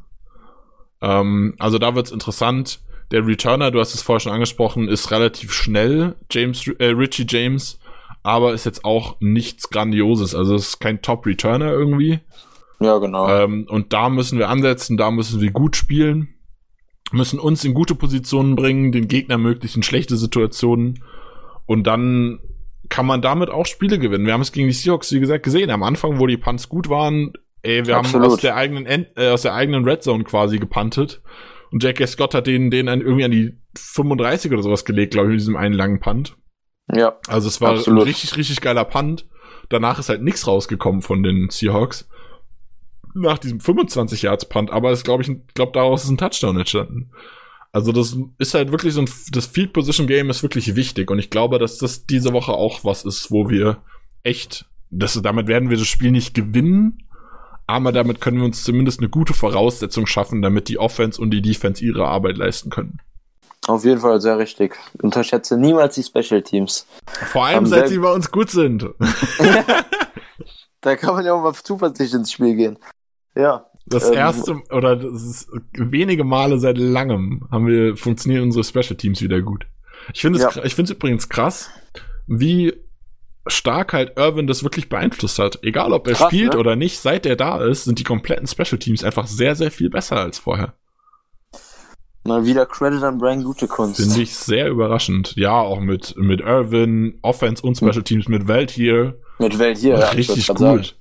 [1.03, 2.83] Ähm, also da wird's interessant.
[3.11, 7.81] Der Returner, du hast es vorher schon angesprochen, ist relativ schnell, James, äh, Richie James,
[8.25, 10.35] aber ist jetzt auch nichts Grandioses.
[10.35, 12.21] Also es ist kein Top-Returner irgendwie.
[12.81, 13.29] ja, genau.
[13.29, 16.35] Ähm, und da müssen wir ansetzen, da müssen wir gut spielen,
[17.13, 21.05] müssen uns in gute Positionen bringen, den Gegner möglich in schlechte Situationen.
[21.67, 22.41] Und dann
[22.89, 24.27] kann man damit auch Spiele gewinnen.
[24.27, 25.71] Wir haben es gegen die Seahawks, wie gesagt, gesehen.
[25.71, 28.29] Am Anfang, wo die Punts gut waren, ey, wir haben Absolut.
[28.29, 31.21] aus der eigenen End, äh, aus der eigenen Red Zone quasi gepuntet.
[31.71, 32.07] Und J.K.
[32.07, 35.41] Scott hat den, den an, irgendwie an die 35 oder sowas gelegt, glaube ich, mit
[35.41, 36.37] diesem einen langen Punt.
[36.93, 38.02] Ja, Also es war Absolut.
[38.02, 39.27] ein richtig, richtig geiler Punt.
[39.69, 42.09] Danach ist halt nichts rausgekommen von den Seahawks.
[43.15, 47.11] Nach diesem 25 Yards Punt, aber es glaube ich, glaube daraus ist ein Touchdown entstanden.
[47.73, 51.19] Also das ist halt wirklich so ein, das Field Position Game ist wirklich wichtig und
[51.19, 53.78] ich glaube, dass das diese Woche auch was ist, wo wir
[54.23, 57.02] echt, das, damit werden wir das Spiel nicht gewinnen,
[57.66, 61.43] aber damit können wir uns zumindest eine gute Voraussetzung schaffen, damit die Offense und die
[61.43, 63.01] Defense ihre Arbeit leisten können.
[63.69, 64.77] Auf jeden Fall sehr richtig.
[65.03, 66.86] Unterschätze niemals die Special Teams.
[67.07, 68.89] Vor allem, seit sie bei uns gut sind.
[70.81, 72.78] Da kann man ja auch mal zuversichtlich ins Spiel gehen.
[73.35, 78.65] Ja, Das Ähm, erste oder das ist wenige Male seit langem haben wir funktionieren unsere
[78.65, 79.66] Special Teams wieder gut.
[80.12, 80.62] Ich finde es Ja.
[80.62, 81.70] ich finde es übrigens krass,
[82.27, 82.74] wie
[83.47, 85.59] stark halt Irvin das wirklich beeinflusst hat.
[85.62, 86.59] Egal ob er Krass, spielt ne?
[86.59, 89.89] oder nicht, seit er da ist, sind die kompletten Special Teams einfach sehr sehr viel
[89.89, 90.74] besser als vorher.
[92.25, 94.01] Mal wieder Credit an Brian Gutekunst.
[94.01, 95.35] Finde ich sehr überraschend.
[95.37, 99.19] Ja, auch mit mit Irvin, Offense und Special Teams mit Welt hier.
[99.39, 100.49] Mit Welt hier, ja, ich richtig.
[100.49, 100.93] We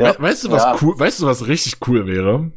[0.00, 0.14] Ja.
[0.18, 0.76] weißt du was Ja.
[0.80, 2.52] cool, weißt du was richtig cool wäre?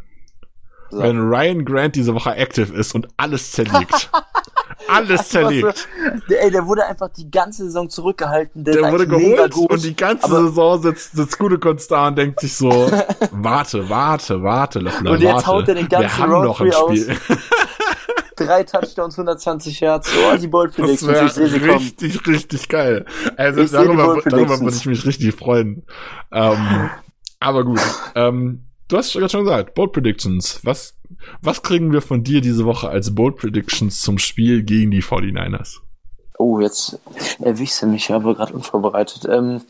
[0.89, 1.03] Sagen.
[1.03, 4.09] wenn Ryan Grant diese Woche active ist und alles zerlegt.
[4.87, 5.77] alles zerlegt.
[5.79, 8.63] Für- Der, ey, der wurde einfach die ganze Saison zurückgehalten.
[8.63, 9.71] Der, Der wurde gut.
[9.71, 12.69] und die ganze Saison sitzt, sitzt Gutekunst da und denkt sich so,
[13.31, 15.47] warte, warte, warte, Löffler, Und jetzt warte.
[15.47, 17.17] haut er den ganzen Roadtree Spiel.
[18.35, 20.11] Drei Touchdowns, 120 Yards.
[20.15, 21.11] Oh, die Bold Das Predictions.
[21.11, 21.71] wäre Ich sehe sie kommen.
[21.71, 23.05] richtig, richtig geil.
[23.35, 25.83] Also Ich darüber, darüber würde ich mich richtig freuen.
[26.31, 26.89] Ähm,
[27.39, 27.79] aber gut.
[28.13, 30.59] Ähm, du hast gerade schon gesagt, Bold Predictions.
[30.63, 30.95] Was,
[31.41, 35.79] was kriegen wir von dir diese Woche als Bold Predictions zum Spiel gegen die 49ers?
[36.37, 36.99] Oh, jetzt
[37.39, 39.25] erwischst du mich aber gerade unvorbereitet.
[39.25, 39.61] Ähm,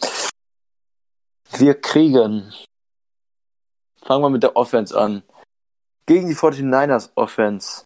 [1.58, 2.52] wir kriegen.
[4.02, 5.24] Fangen wir mit der Offense an.
[6.06, 7.86] Gegen die 49ers Offense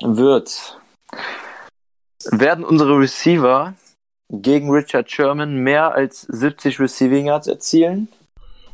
[0.00, 0.78] wird
[2.30, 3.74] werden unsere Receiver
[4.30, 8.08] gegen Richard Sherman mehr als 70 Receiving Yards erzielen.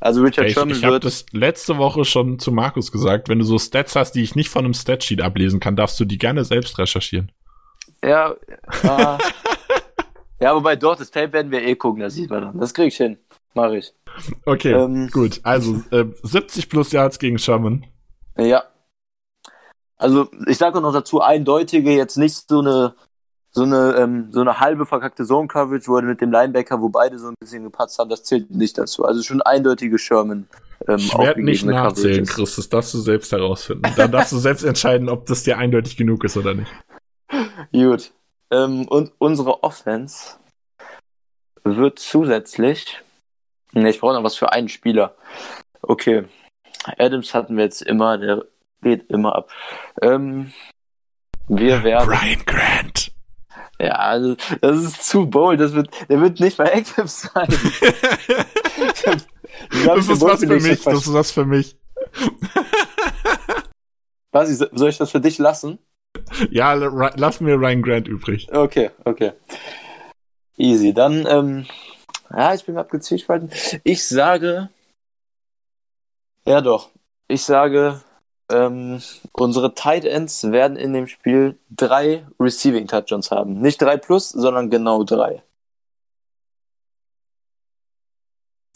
[0.02, 3.28] Also Richard Ich, Sherman ich habe wird das letzte Woche schon zu Markus gesagt.
[3.28, 6.04] Wenn du so Stats hast, die ich nicht von einem Statsheet ablesen kann, darfst du
[6.04, 7.30] die gerne selbst recherchieren.
[8.04, 8.32] ja
[8.82, 9.18] äh,
[10.40, 12.58] ja, wobei dort das Tape werden wir eh gucken, das sieht man dann.
[12.58, 13.16] Das krieg ich hin,
[13.54, 13.94] mache ich.
[14.44, 15.08] Okay, Ähm.
[15.12, 15.38] gut.
[15.44, 17.86] Also äh, 70 plus Yards gegen Sherman.
[18.36, 18.64] Ja.
[19.96, 22.96] Also ich sage auch noch dazu eindeutige, jetzt nicht so eine
[23.54, 27.18] so eine ähm, so eine halbe verkackte Zone Coverage wurde mit dem Linebacker, wo beide
[27.18, 29.04] so ein bisschen gepatzt haben, das zählt nicht dazu.
[29.04, 30.48] Also schon eindeutige Sherman.
[30.88, 32.34] Ähm, Ich werde nicht nachzählen, Coverages.
[32.34, 32.56] Chris.
[32.56, 33.92] Das darfst du selbst herausfinden.
[33.96, 36.72] Dann darfst du selbst entscheiden, ob das dir eindeutig genug ist oder nicht.
[37.72, 38.12] Gut.
[38.50, 40.36] Ähm, und unsere Offense
[41.64, 43.02] wird zusätzlich.
[43.72, 45.14] Ne, ich brauche noch was für einen Spieler.
[45.82, 46.24] Okay.
[46.98, 48.44] Adams hatten wir jetzt immer, der
[48.82, 49.50] geht immer ab.
[50.02, 50.52] Ähm,
[51.48, 52.08] wir werden.
[52.08, 52.81] Brian Grant.
[53.82, 55.58] Ja, also, das ist zu bold.
[55.58, 57.48] Das wird, der wird nicht bei Active sein.
[59.84, 60.82] das ist was für mich.
[60.84, 61.76] Das ist was für mich.
[64.30, 65.80] Was, soll ich das für dich lassen?
[66.50, 68.48] Ja, lass mir Ryan Grant übrig.
[68.52, 69.32] Okay, okay.
[70.56, 70.94] Easy.
[70.94, 71.66] Dann, ähm,
[72.30, 73.50] ja, ich bin abgezwiespalten.
[73.82, 74.68] Ich sage,
[76.46, 76.90] ja doch,
[77.26, 78.00] ich sage,
[78.52, 79.00] ähm,
[79.32, 83.60] unsere Tight Ends werden in dem Spiel drei Receiving Touchdowns haben.
[83.60, 85.42] Nicht drei plus, sondern genau drei.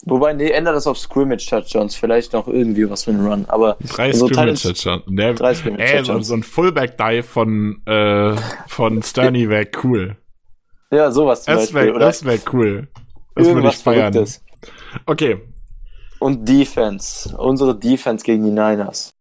[0.05, 1.95] Wobei, nee, ändere das auf Scrimmage Touchdowns.
[1.95, 3.45] Vielleicht noch irgendwie was für einen Run.
[3.49, 5.03] Aber Drei unsere Scrimmage Titans- Touchdowns.
[5.07, 8.35] Der- Drei Scrimmage Ey, so, so ein Fullback Dive von äh,
[8.67, 10.15] von Sterny wäre cool.
[10.91, 11.81] Ja, sowas zum Das Beispiel.
[11.87, 12.87] wäre Oder wär cool.
[13.35, 14.13] Das würde ich feiern.
[14.13, 14.43] Verrücktes.
[15.05, 15.41] Okay.
[16.19, 17.35] Und Defense.
[17.37, 19.13] Unsere Defense gegen die Niners.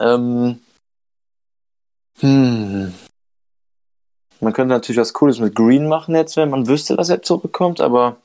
[0.00, 0.60] Ähm,
[2.20, 2.94] hm.
[4.40, 7.80] Man könnte natürlich was Cooles mit Green machen jetzt, wenn man wüsste, dass er zurückkommt,
[7.80, 8.16] aber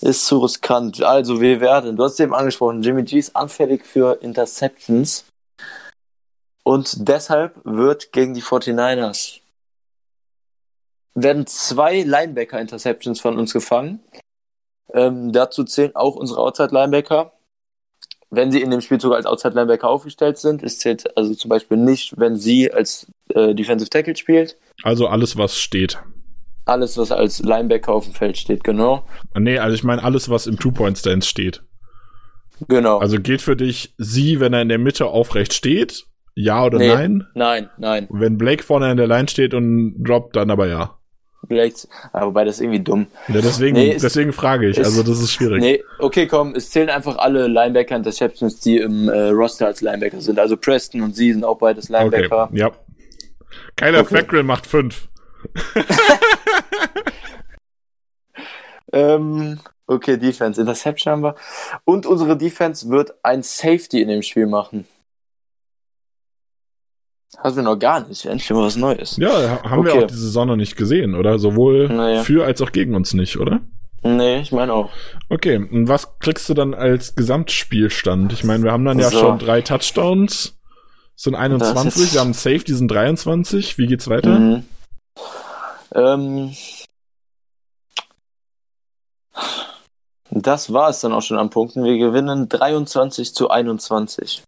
[0.00, 1.02] ist zu riskant.
[1.02, 5.24] Also, wir werden, du hast eben angesprochen, Jimmy G ist anfällig für Interceptions.
[6.62, 9.40] Und deshalb wird gegen die 49ers
[11.16, 14.00] werden zwei Linebacker-Interceptions von uns gefangen.
[14.92, 17.32] Ähm, dazu zählen auch unsere Outside-Linebacker.
[18.36, 22.18] Wenn sie in dem Spielzug als Outside-Linebacker aufgestellt sind, es zählt also zum Beispiel nicht,
[22.18, 24.56] wenn sie als äh, Defensive Tackle spielt.
[24.82, 25.98] Also alles, was steht.
[26.66, 29.04] Alles, was als Linebacker auf dem Feld steht, genau.
[29.34, 31.62] Nee, also ich meine alles, was im Two-Point-Stance steht.
[32.68, 32.98] Genau.
[32.98, 36.04] Also gilt für dich sie, wenn er in der Mitte aufrecht steht?
[36.34, 36.88] Ja oder Nee.
[36.88, 37.26] nein?
[37.34, 38.06] nein, nein.
[38.10, 40.95] Wenn Blake vorne in der Line steht und droppt, dann aber ja.
[41.46, 43.06] Vielleicht, wobei das ist irgendwie dumm.
[43.28, 44.78] ja deswegen, Nee, ist- deswegen frage ich.
[44.78, 45.60] ist- also das ist schwierig.
[45.60, 50.38] Nee, okay, komm, es zählen einfach alle Linebacker-Interceptions, die im äh, Roster als Linebacker sind.
[50.38, 52.02] Also Preston und sie sind auch beides okay.
[52.04, 52.48] Linebacker.
[52.52, 52.70] Ja.
[53.76, 54.16] Kyler Okay.
[54.16, 55.08] Fackrell macht fünf.
[58.92, 60.60] Ähm, okay, Defense.
[60.60, 61.34] Interception haben wir.
[61.84, 64.86] Und unsere Defense wird ein Safety in dem Spiel machen.
[67.38, 68.24] Hatten wir noch gar nicht.
[68.24, 69.16] Endlich mal was Neues.
[69.18, 70.04] Ja, ha- haben wir Okay.
[70.04, 71.38] auch diese Saison noch nicht gesehen, oder?
[71.38, 72.22] Sowohl Naja.
[72.22, 73.60] für als auch gegen uns nicht, oder?
[74.02, 74.90] Nee, ich meine auch.
[75.28, 78.32] Okay, und was kriegst du dann als Gesamtspielstand?
[78.32, 79.18] Ich meine, wir haben dann ja So.
[79.18, 80.56] schon drei Touchdowns,
[81.16, 83.76] sind 21, Das ist- wir haben Safety, sind 23.
[83.78, 84.38] Wie geht's weiter?
[84.38, 84.62] Mhm.
[85.94, 86.52] Ähm,
[90.30, 91.84] das war es dann auch schon an Punkten.
[91.84, 94.42] Wir gewinnen 23 zu 21.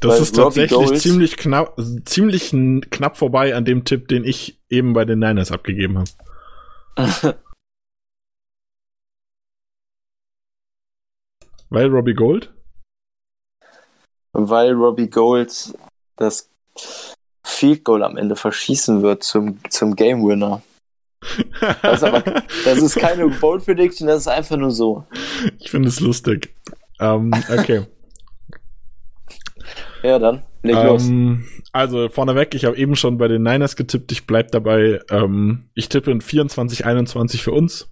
[0.00, 2.50] Das Weil ist tatsächlich ziemlich knapp, ziemlich
[2.90, 6.10] knapp vorbei an dem Tipp, den ich eben bei den Niners abgegeben habe.
[11.70, 12.52] Weil Robbie Gold?
[14.32, 15.74] Weil Robbie Gold
[16.16, 16.50] das
[17.42, 20.62] Field Goal am Ende verschießen wird zum, zum Game Winner.
[21.82, 22.22] Das ist aber-
[22.64, 25.04] Das ist keine Bold Prediction, das ist einfach nur so.
[25.58, 26.54] ich finde es lustig.
[27.00, 27.86] Ähm, okay.
[30.02, 31.08] Ja, dann leg los.
[31.08, 35.00] Ähm, also vorneweg, ich habe eben schon bei den Niners getippt, ich bleib dabei.
[35.10, 37.90] Ähm, ich tippe in 24-21 für uns.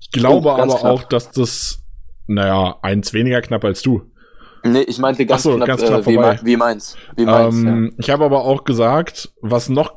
[0.00, 0.84] Ich glaube Oh, aber knapp.
[0.84, 1.82] auch, dass das,
[2.26, 4.02] naja, eins weniger knapp als du.
[4.64, 6.96] Nee, ich meinte ganz so, knapp, ganz knapp äh, wie, mein- wie meins.
[7.16, 9.92] Wie meins, Ähm, Ich habe aber auch gesagt, was noch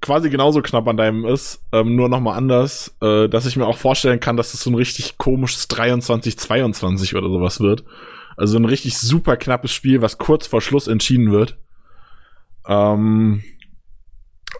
[0.00, 3.76] quasi genauso knapp an deinem ist, ähm, nur nochmal anders, äh, dass ich mir auch
[3.76, 7.84] vorstellen kann, dass es so ein richtig komisches 23-22 oder sowas wird.
[8.36, 11.58] Also ein richtig super knappes Spiel, was kurz vor Schluss entschieden wird.
[12.68, 13.42] Ähm,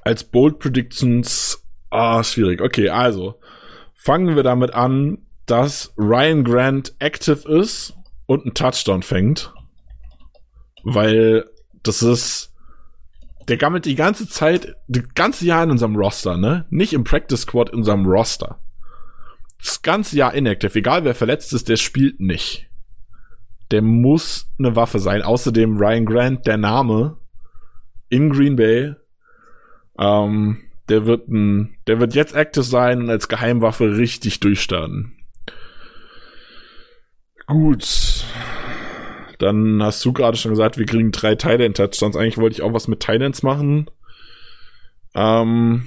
[0.02, 2.60] als Bold Predictions, ah, schwierig.
[2.60, 3.38] Okay, also
[3.94, 7.94] fangen wir damit an, dass Ryan Grant active ist
[8.26, 9.52] und einen Touchdown fängt.
[10.84, 11.44] Weil
[11.82, 12.52] das ist,
[13.48, 16.66] der gammelt die ganze Zeit, das ganze Jahr in unserem Roster, ne?
[16.70, 18.60] Nicht im Practice Squad, in unserem Roster.
[19.58, 22.68] Das ganze Jahr inactive, egal wer verletzt ist, der spielt nicht.
[23.70, 25.22] Der muss eine Waffe sein.
[25.22, 27.18] Außerdem Ryan Grant, der Name
[28.08, 28.94] in Green Bay,
[29.98, 35.16] ähm, der wird ein, der wird jetzt active sein und als Geheimwaffe richtig durchstarten.
[37.46, 38.24] Gut.
[39.38, 42.16] Dann hast du gerade schon gesagt, wir kriegen drei End Touchdowns.
[42.16, 43.90] Eigentlich wollte ich auch was mit Ends machen.
[45.14, 45.84] Ähm,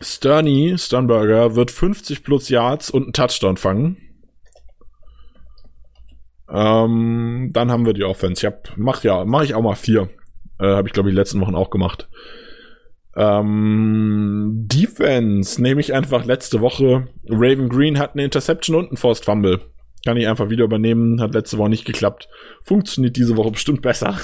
[0.00, 3.96] Sterney, Sternberger, wird 50 plus Yards und einen Touchdown fangen.
[6.48, 8.40] Ähm, dann haben wir die Offense.
[8.40, 10.10] Ich hab, mach ja, mach ich auch mal vier.
[10.58, 12.08] Äh, Habe ich glaube ich die letzten Wochen auch gemacht.
[13.16, 17.08] Ähm, Defense nehme ich einfach letzte Woche.
[17.28, 19.60] Raven Green hat eine Interception und einen Forced Fumble.
[20.04, 21.20] Kann ich einfach wieder übernehmen.
[21.20, 22.28] Hat letzte Woche nicht geklappt.
[22.62, 24.18] Funktioniert diese Woche bestimmt besser.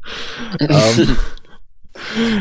[0.60, 1.16] ähm,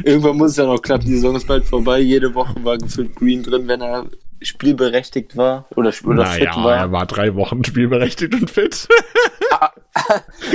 [0.04, 1.06] Irgendwann muss es ja noch klappen.
[1.06, 2.00] Die Saison ist bald vorbei.
[2.00, 4.06] Jede Woche war gefühlt Green drin, wenn er
[4.42, 6.76] spielberechtigt war oder, oder fit naja, war.
[6.78, 8.88] er war drei Wochen spielberechtigt und fit.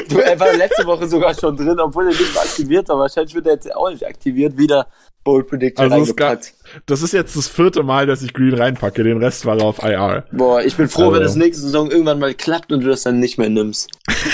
[0.08, 2.98] Du, er war letzte Woche sogar schon drin, obwohl er nicht aktiviert war.
[3.00, 4.56] Wahrscheinlich wird er jetzt auch nicht aktiviert.
[4.56, 4.86] Wieder
[5.22, 6.54] Bold Prediction Also reingepackt.
[6.86, 9.02] Das ist jetzt das vierte Mal, dass ich Green reinpacke.
[9.02, 10.24] Den Rest war er auf IR.
[10.32, 13.02] Boah, ich bin froh, wenn Also- das nächste Saison irgendwann mal klappt und du das
[13.02, 13.90] dann nicht mehr nimmst.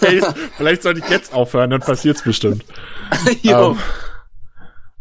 [0.00, 0.20] Hey,
[0.56, 2.64] vielleicht sollte ich jetzt aufhören, dann passiert's bestimmt.
[3.42, 3.76] Jo.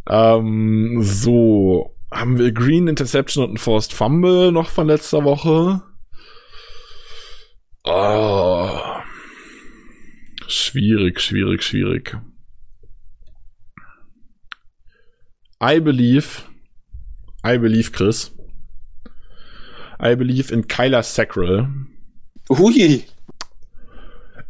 [0.10, 5.82] Ähm, ähm, so, haben wir Green Interception und einen Forced Fumble noch von letzter Woche?
[7.84, 8.80] Oh.
[10.48, 12.18] Schwierig, schwierig, schwierig.
[15.62, 16.44] I believe,
[17.46, 18.32] I believe, Chris.
[20.02, 21.70] I believe in Kyler Sacral.
[22.50, 23.06] Hui.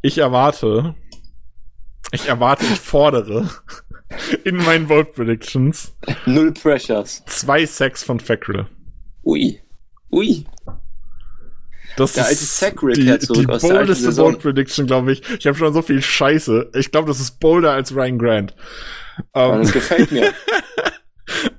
[0.02, 0.96] Ich erwarte,
[2.12, 3.50] ich erwarte, ich fordere
[4.44, 5.94] in meinen Vote Predictions
[6.26, 7.24] Null Pressures.
[7.28, 8.68] zwei Sacks von Fackrell.
[9.24, 9.60] Ui.
[10.12, 10.46] Ui.
[11.96, 14.32] Das Der alte ist Sackrick die, kehrt zurück die aus der alten boldeste Saison.
[14.32, 15.22] Bold Prediction, glaube ich.
[15.38, 16.72] Ich habe schon so viel Scheiße.
[16.76, 18.56] Ich glaube, das ist bolder als Ryan Grant.
[19.36, 20.34] Ähm, das gefällt mir.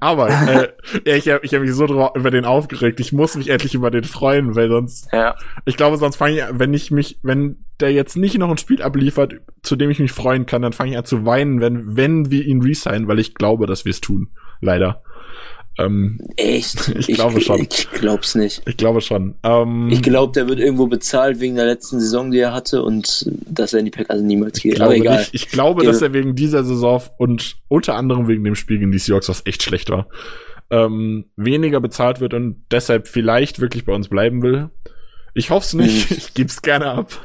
[0.00, 0.68] aber äh,
[1.06, 3.00] ja, ich habe ich hab mich so drüber- über den aufgeregt.
[3.00, 5.34] Ich muss mich endlich über den freuen, weil sonst, Ja.
[5.64, 8.82] ich glaube, sonst fange ich, wenn ich mich, wenn der jetzt nicht noch ein Spiel
[8.82, 12.30] abliefert, zu dem ich mich freuen kann, dann fange ich an zu weinen, wenn wenn
[12.30, 14.28] wir ihn resignen, weil ich glaube, dass wir es tun.
[14.60, 15.02] Leider.
[15.78, 16.88] Ähm, Echt?
[16.98, 17.60] Ich glaube schon.
[17.62, 18.62] Ich glaub's nicht.
[18.66, 19.34] ich glaube schon.
[19.42, 23.28] Ähm, Ich glaube, der wird irgendwo bezahlt wegen der letzten Saison, die er hatte und
[23.46, 24.74] dass er in die Packers niemals Ich geht.
[24.76, 25.18] glaube, Aber egal.
[25.18, 25.34] nicht.
[25.34, 28.92] ich glaube, Gebe- dass er wegen dieser Saison und unter anderem wegen dem Spiel gegen
[28.92, 30.09] die Seahawks, was echt schlecht war,
[30.70, 34.70] ähm, weniger bezahlt wird und deshalb vielleicht wirklich bei uns bleiben will.
[35.34, 36.09] Ich hoffe es nicht.
[36.10, 36.16] Hm.
[36.18, 37.20] Ich geb's gerne ab.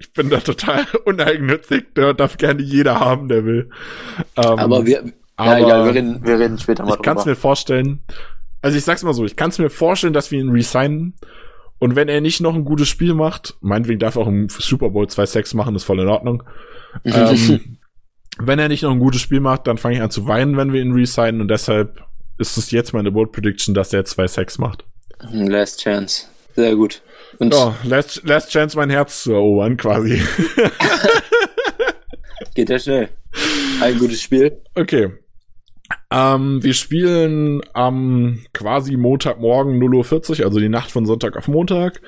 [0.00, 1.92] Ich bin da total uneigennützig.
[1.94, 3.68] Der darf gerne jeder haben, der will.
[4.36, 5.04] Ähm, Aber wir,
[5.36, 8.00] aber ja, egal, wir reden, wir reden später mal ich kann es mir vorstellen.
[8.62, 11.14] Also ich sag's mal so, ich kann es mir vorstellen, dass wir ihn resignen.
[11.78, 14.90] Und wenn er nicht noch ein gutes Spiel macht, meinetwegen darf er auch im Super
[14.90, 16.42] Bowl 2-6 machen, ist voll in Ordnung.
[17.04, 17.78] ähm,
[18.38, 20.72] wenn er nicht noch ein gutes Spiel macht, dann fange ich an zu weinen, wenn
[20.72, 21.42] wir ihn resignen.
[21.42, 22.02] Und deshalb
[22.38, 24.84] ist es jetzt meine Bold Prediction, dass er 2-6 macht.
[25.32, 26.26] Last Chance.
[26.54, 27.02] Sehr gut.
[27.38, 30.22] Und Ja, last, last Chance, mein Herz zu erobern, quasi.
[32.54, 33.10] geht ja schnell.
[33.82, 34.62] Ein gutes Spiel.
[34.74, 35.12] Okay.
[36.10, 42.00] Ähm, wir spielen am quasi Montagmorgen 0.40 Uhr, also die Nacht von Sonntag auf Montag.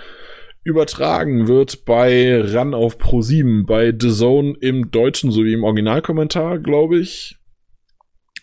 [0.65, 6.59] Übertragen wird bei Run auf Pro 7, bei The Zone im deutschen sowie im Originalkommentar,
[6.59, 7.39] glaube ich.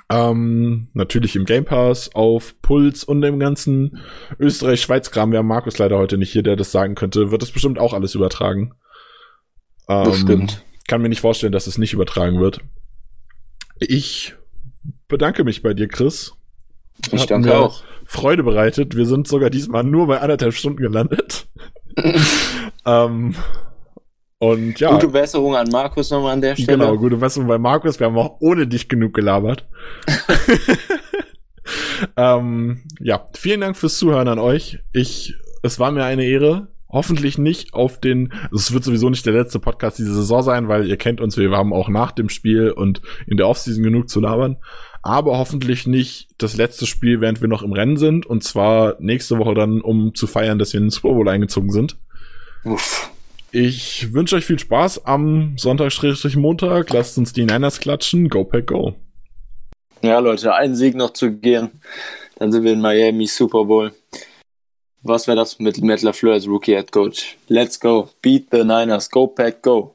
[0.10, 4.02] Ähm, natürlich im Game Pass, auf Puls und dem ganzen
[4.40, 5.32] Österreich-Schweiz-Kram.
[5.32, 7.32] Wir haben Markus leider heute nicht hier, der das sagen könnte.
[7.32, 8.74] Wird das bestimmt auch alles übertragen.
[9.90, 10.64] Ähm, Bestimmt.
[10.88, 12.62] Kann mir nicht vorstellen, dass es nicht übertragen wird.
[13.80, 14.36] Ich
[15.08, 16.34] bedanke mich bei dir, Chris.
[17.12, 17.84] Ich Hat danke auch.
[18.06, 18.96] Freude bereitet.
[18.96, 21.48] Wir sind sogar diesmal nur bei anderthalb Stunden gelandet.
[22.86, 23.36] ähm,
[24.38, 26.78] und ja, Gute Besserung an Markus nochmal an der Stelle.
[26.78, 28.00] genau, gute Besserung bei Markus.
[28.00, 29.68] Wir haben auch ohne dich genug gelabert.
[32.18, 34.80] ähm, ja, vielen Dank fürs Zuhören an euch.
[34.94, 36.68] Ich, es war mir eine Ehre.
[36.90, 40.68] Hoffentlich nicht auf den, also es wird sowieso nicht der letzte Podcast diese Saison sein,
[40.68, 44.08] weil ihr kennt uns, wir haben auch nach dem Spiel und in der Offseason genug
[44.08, 44.58] zu labern.
[45.06, 48.26] Aber hoffentlich nicht das letzte Spiel, während wir noch im Rennen sind.
[48.26, 51.70] Und zwar nächste Woche dann, um zu feiern, dass wir in den Super Bowl eingezogen
[51.70, 51.96] sind.
[52.64, 53.12] Uff.
[53.52, 56.92] Ich wünsche euch viel Spaß am Sonntag-Montag.
[56.92, 58.30] Lasst uns die Niners klatschen.
[58.30, 58.96] Go Pack Go.
[60.02, 61.70] Ja, Leute, einen Sieg noch zu gehen.
[62.40, 63.94] Dann sind wir in Miami Super Bowl.
[65.04, 67.38] Was wäre das mit Matt LaFleur als Rookie Head Coach?
[67.48, 68.10] Let's go.
[68.24, 69.12] Beat the Niners.
[69.12, 69.94] Go Pack Go.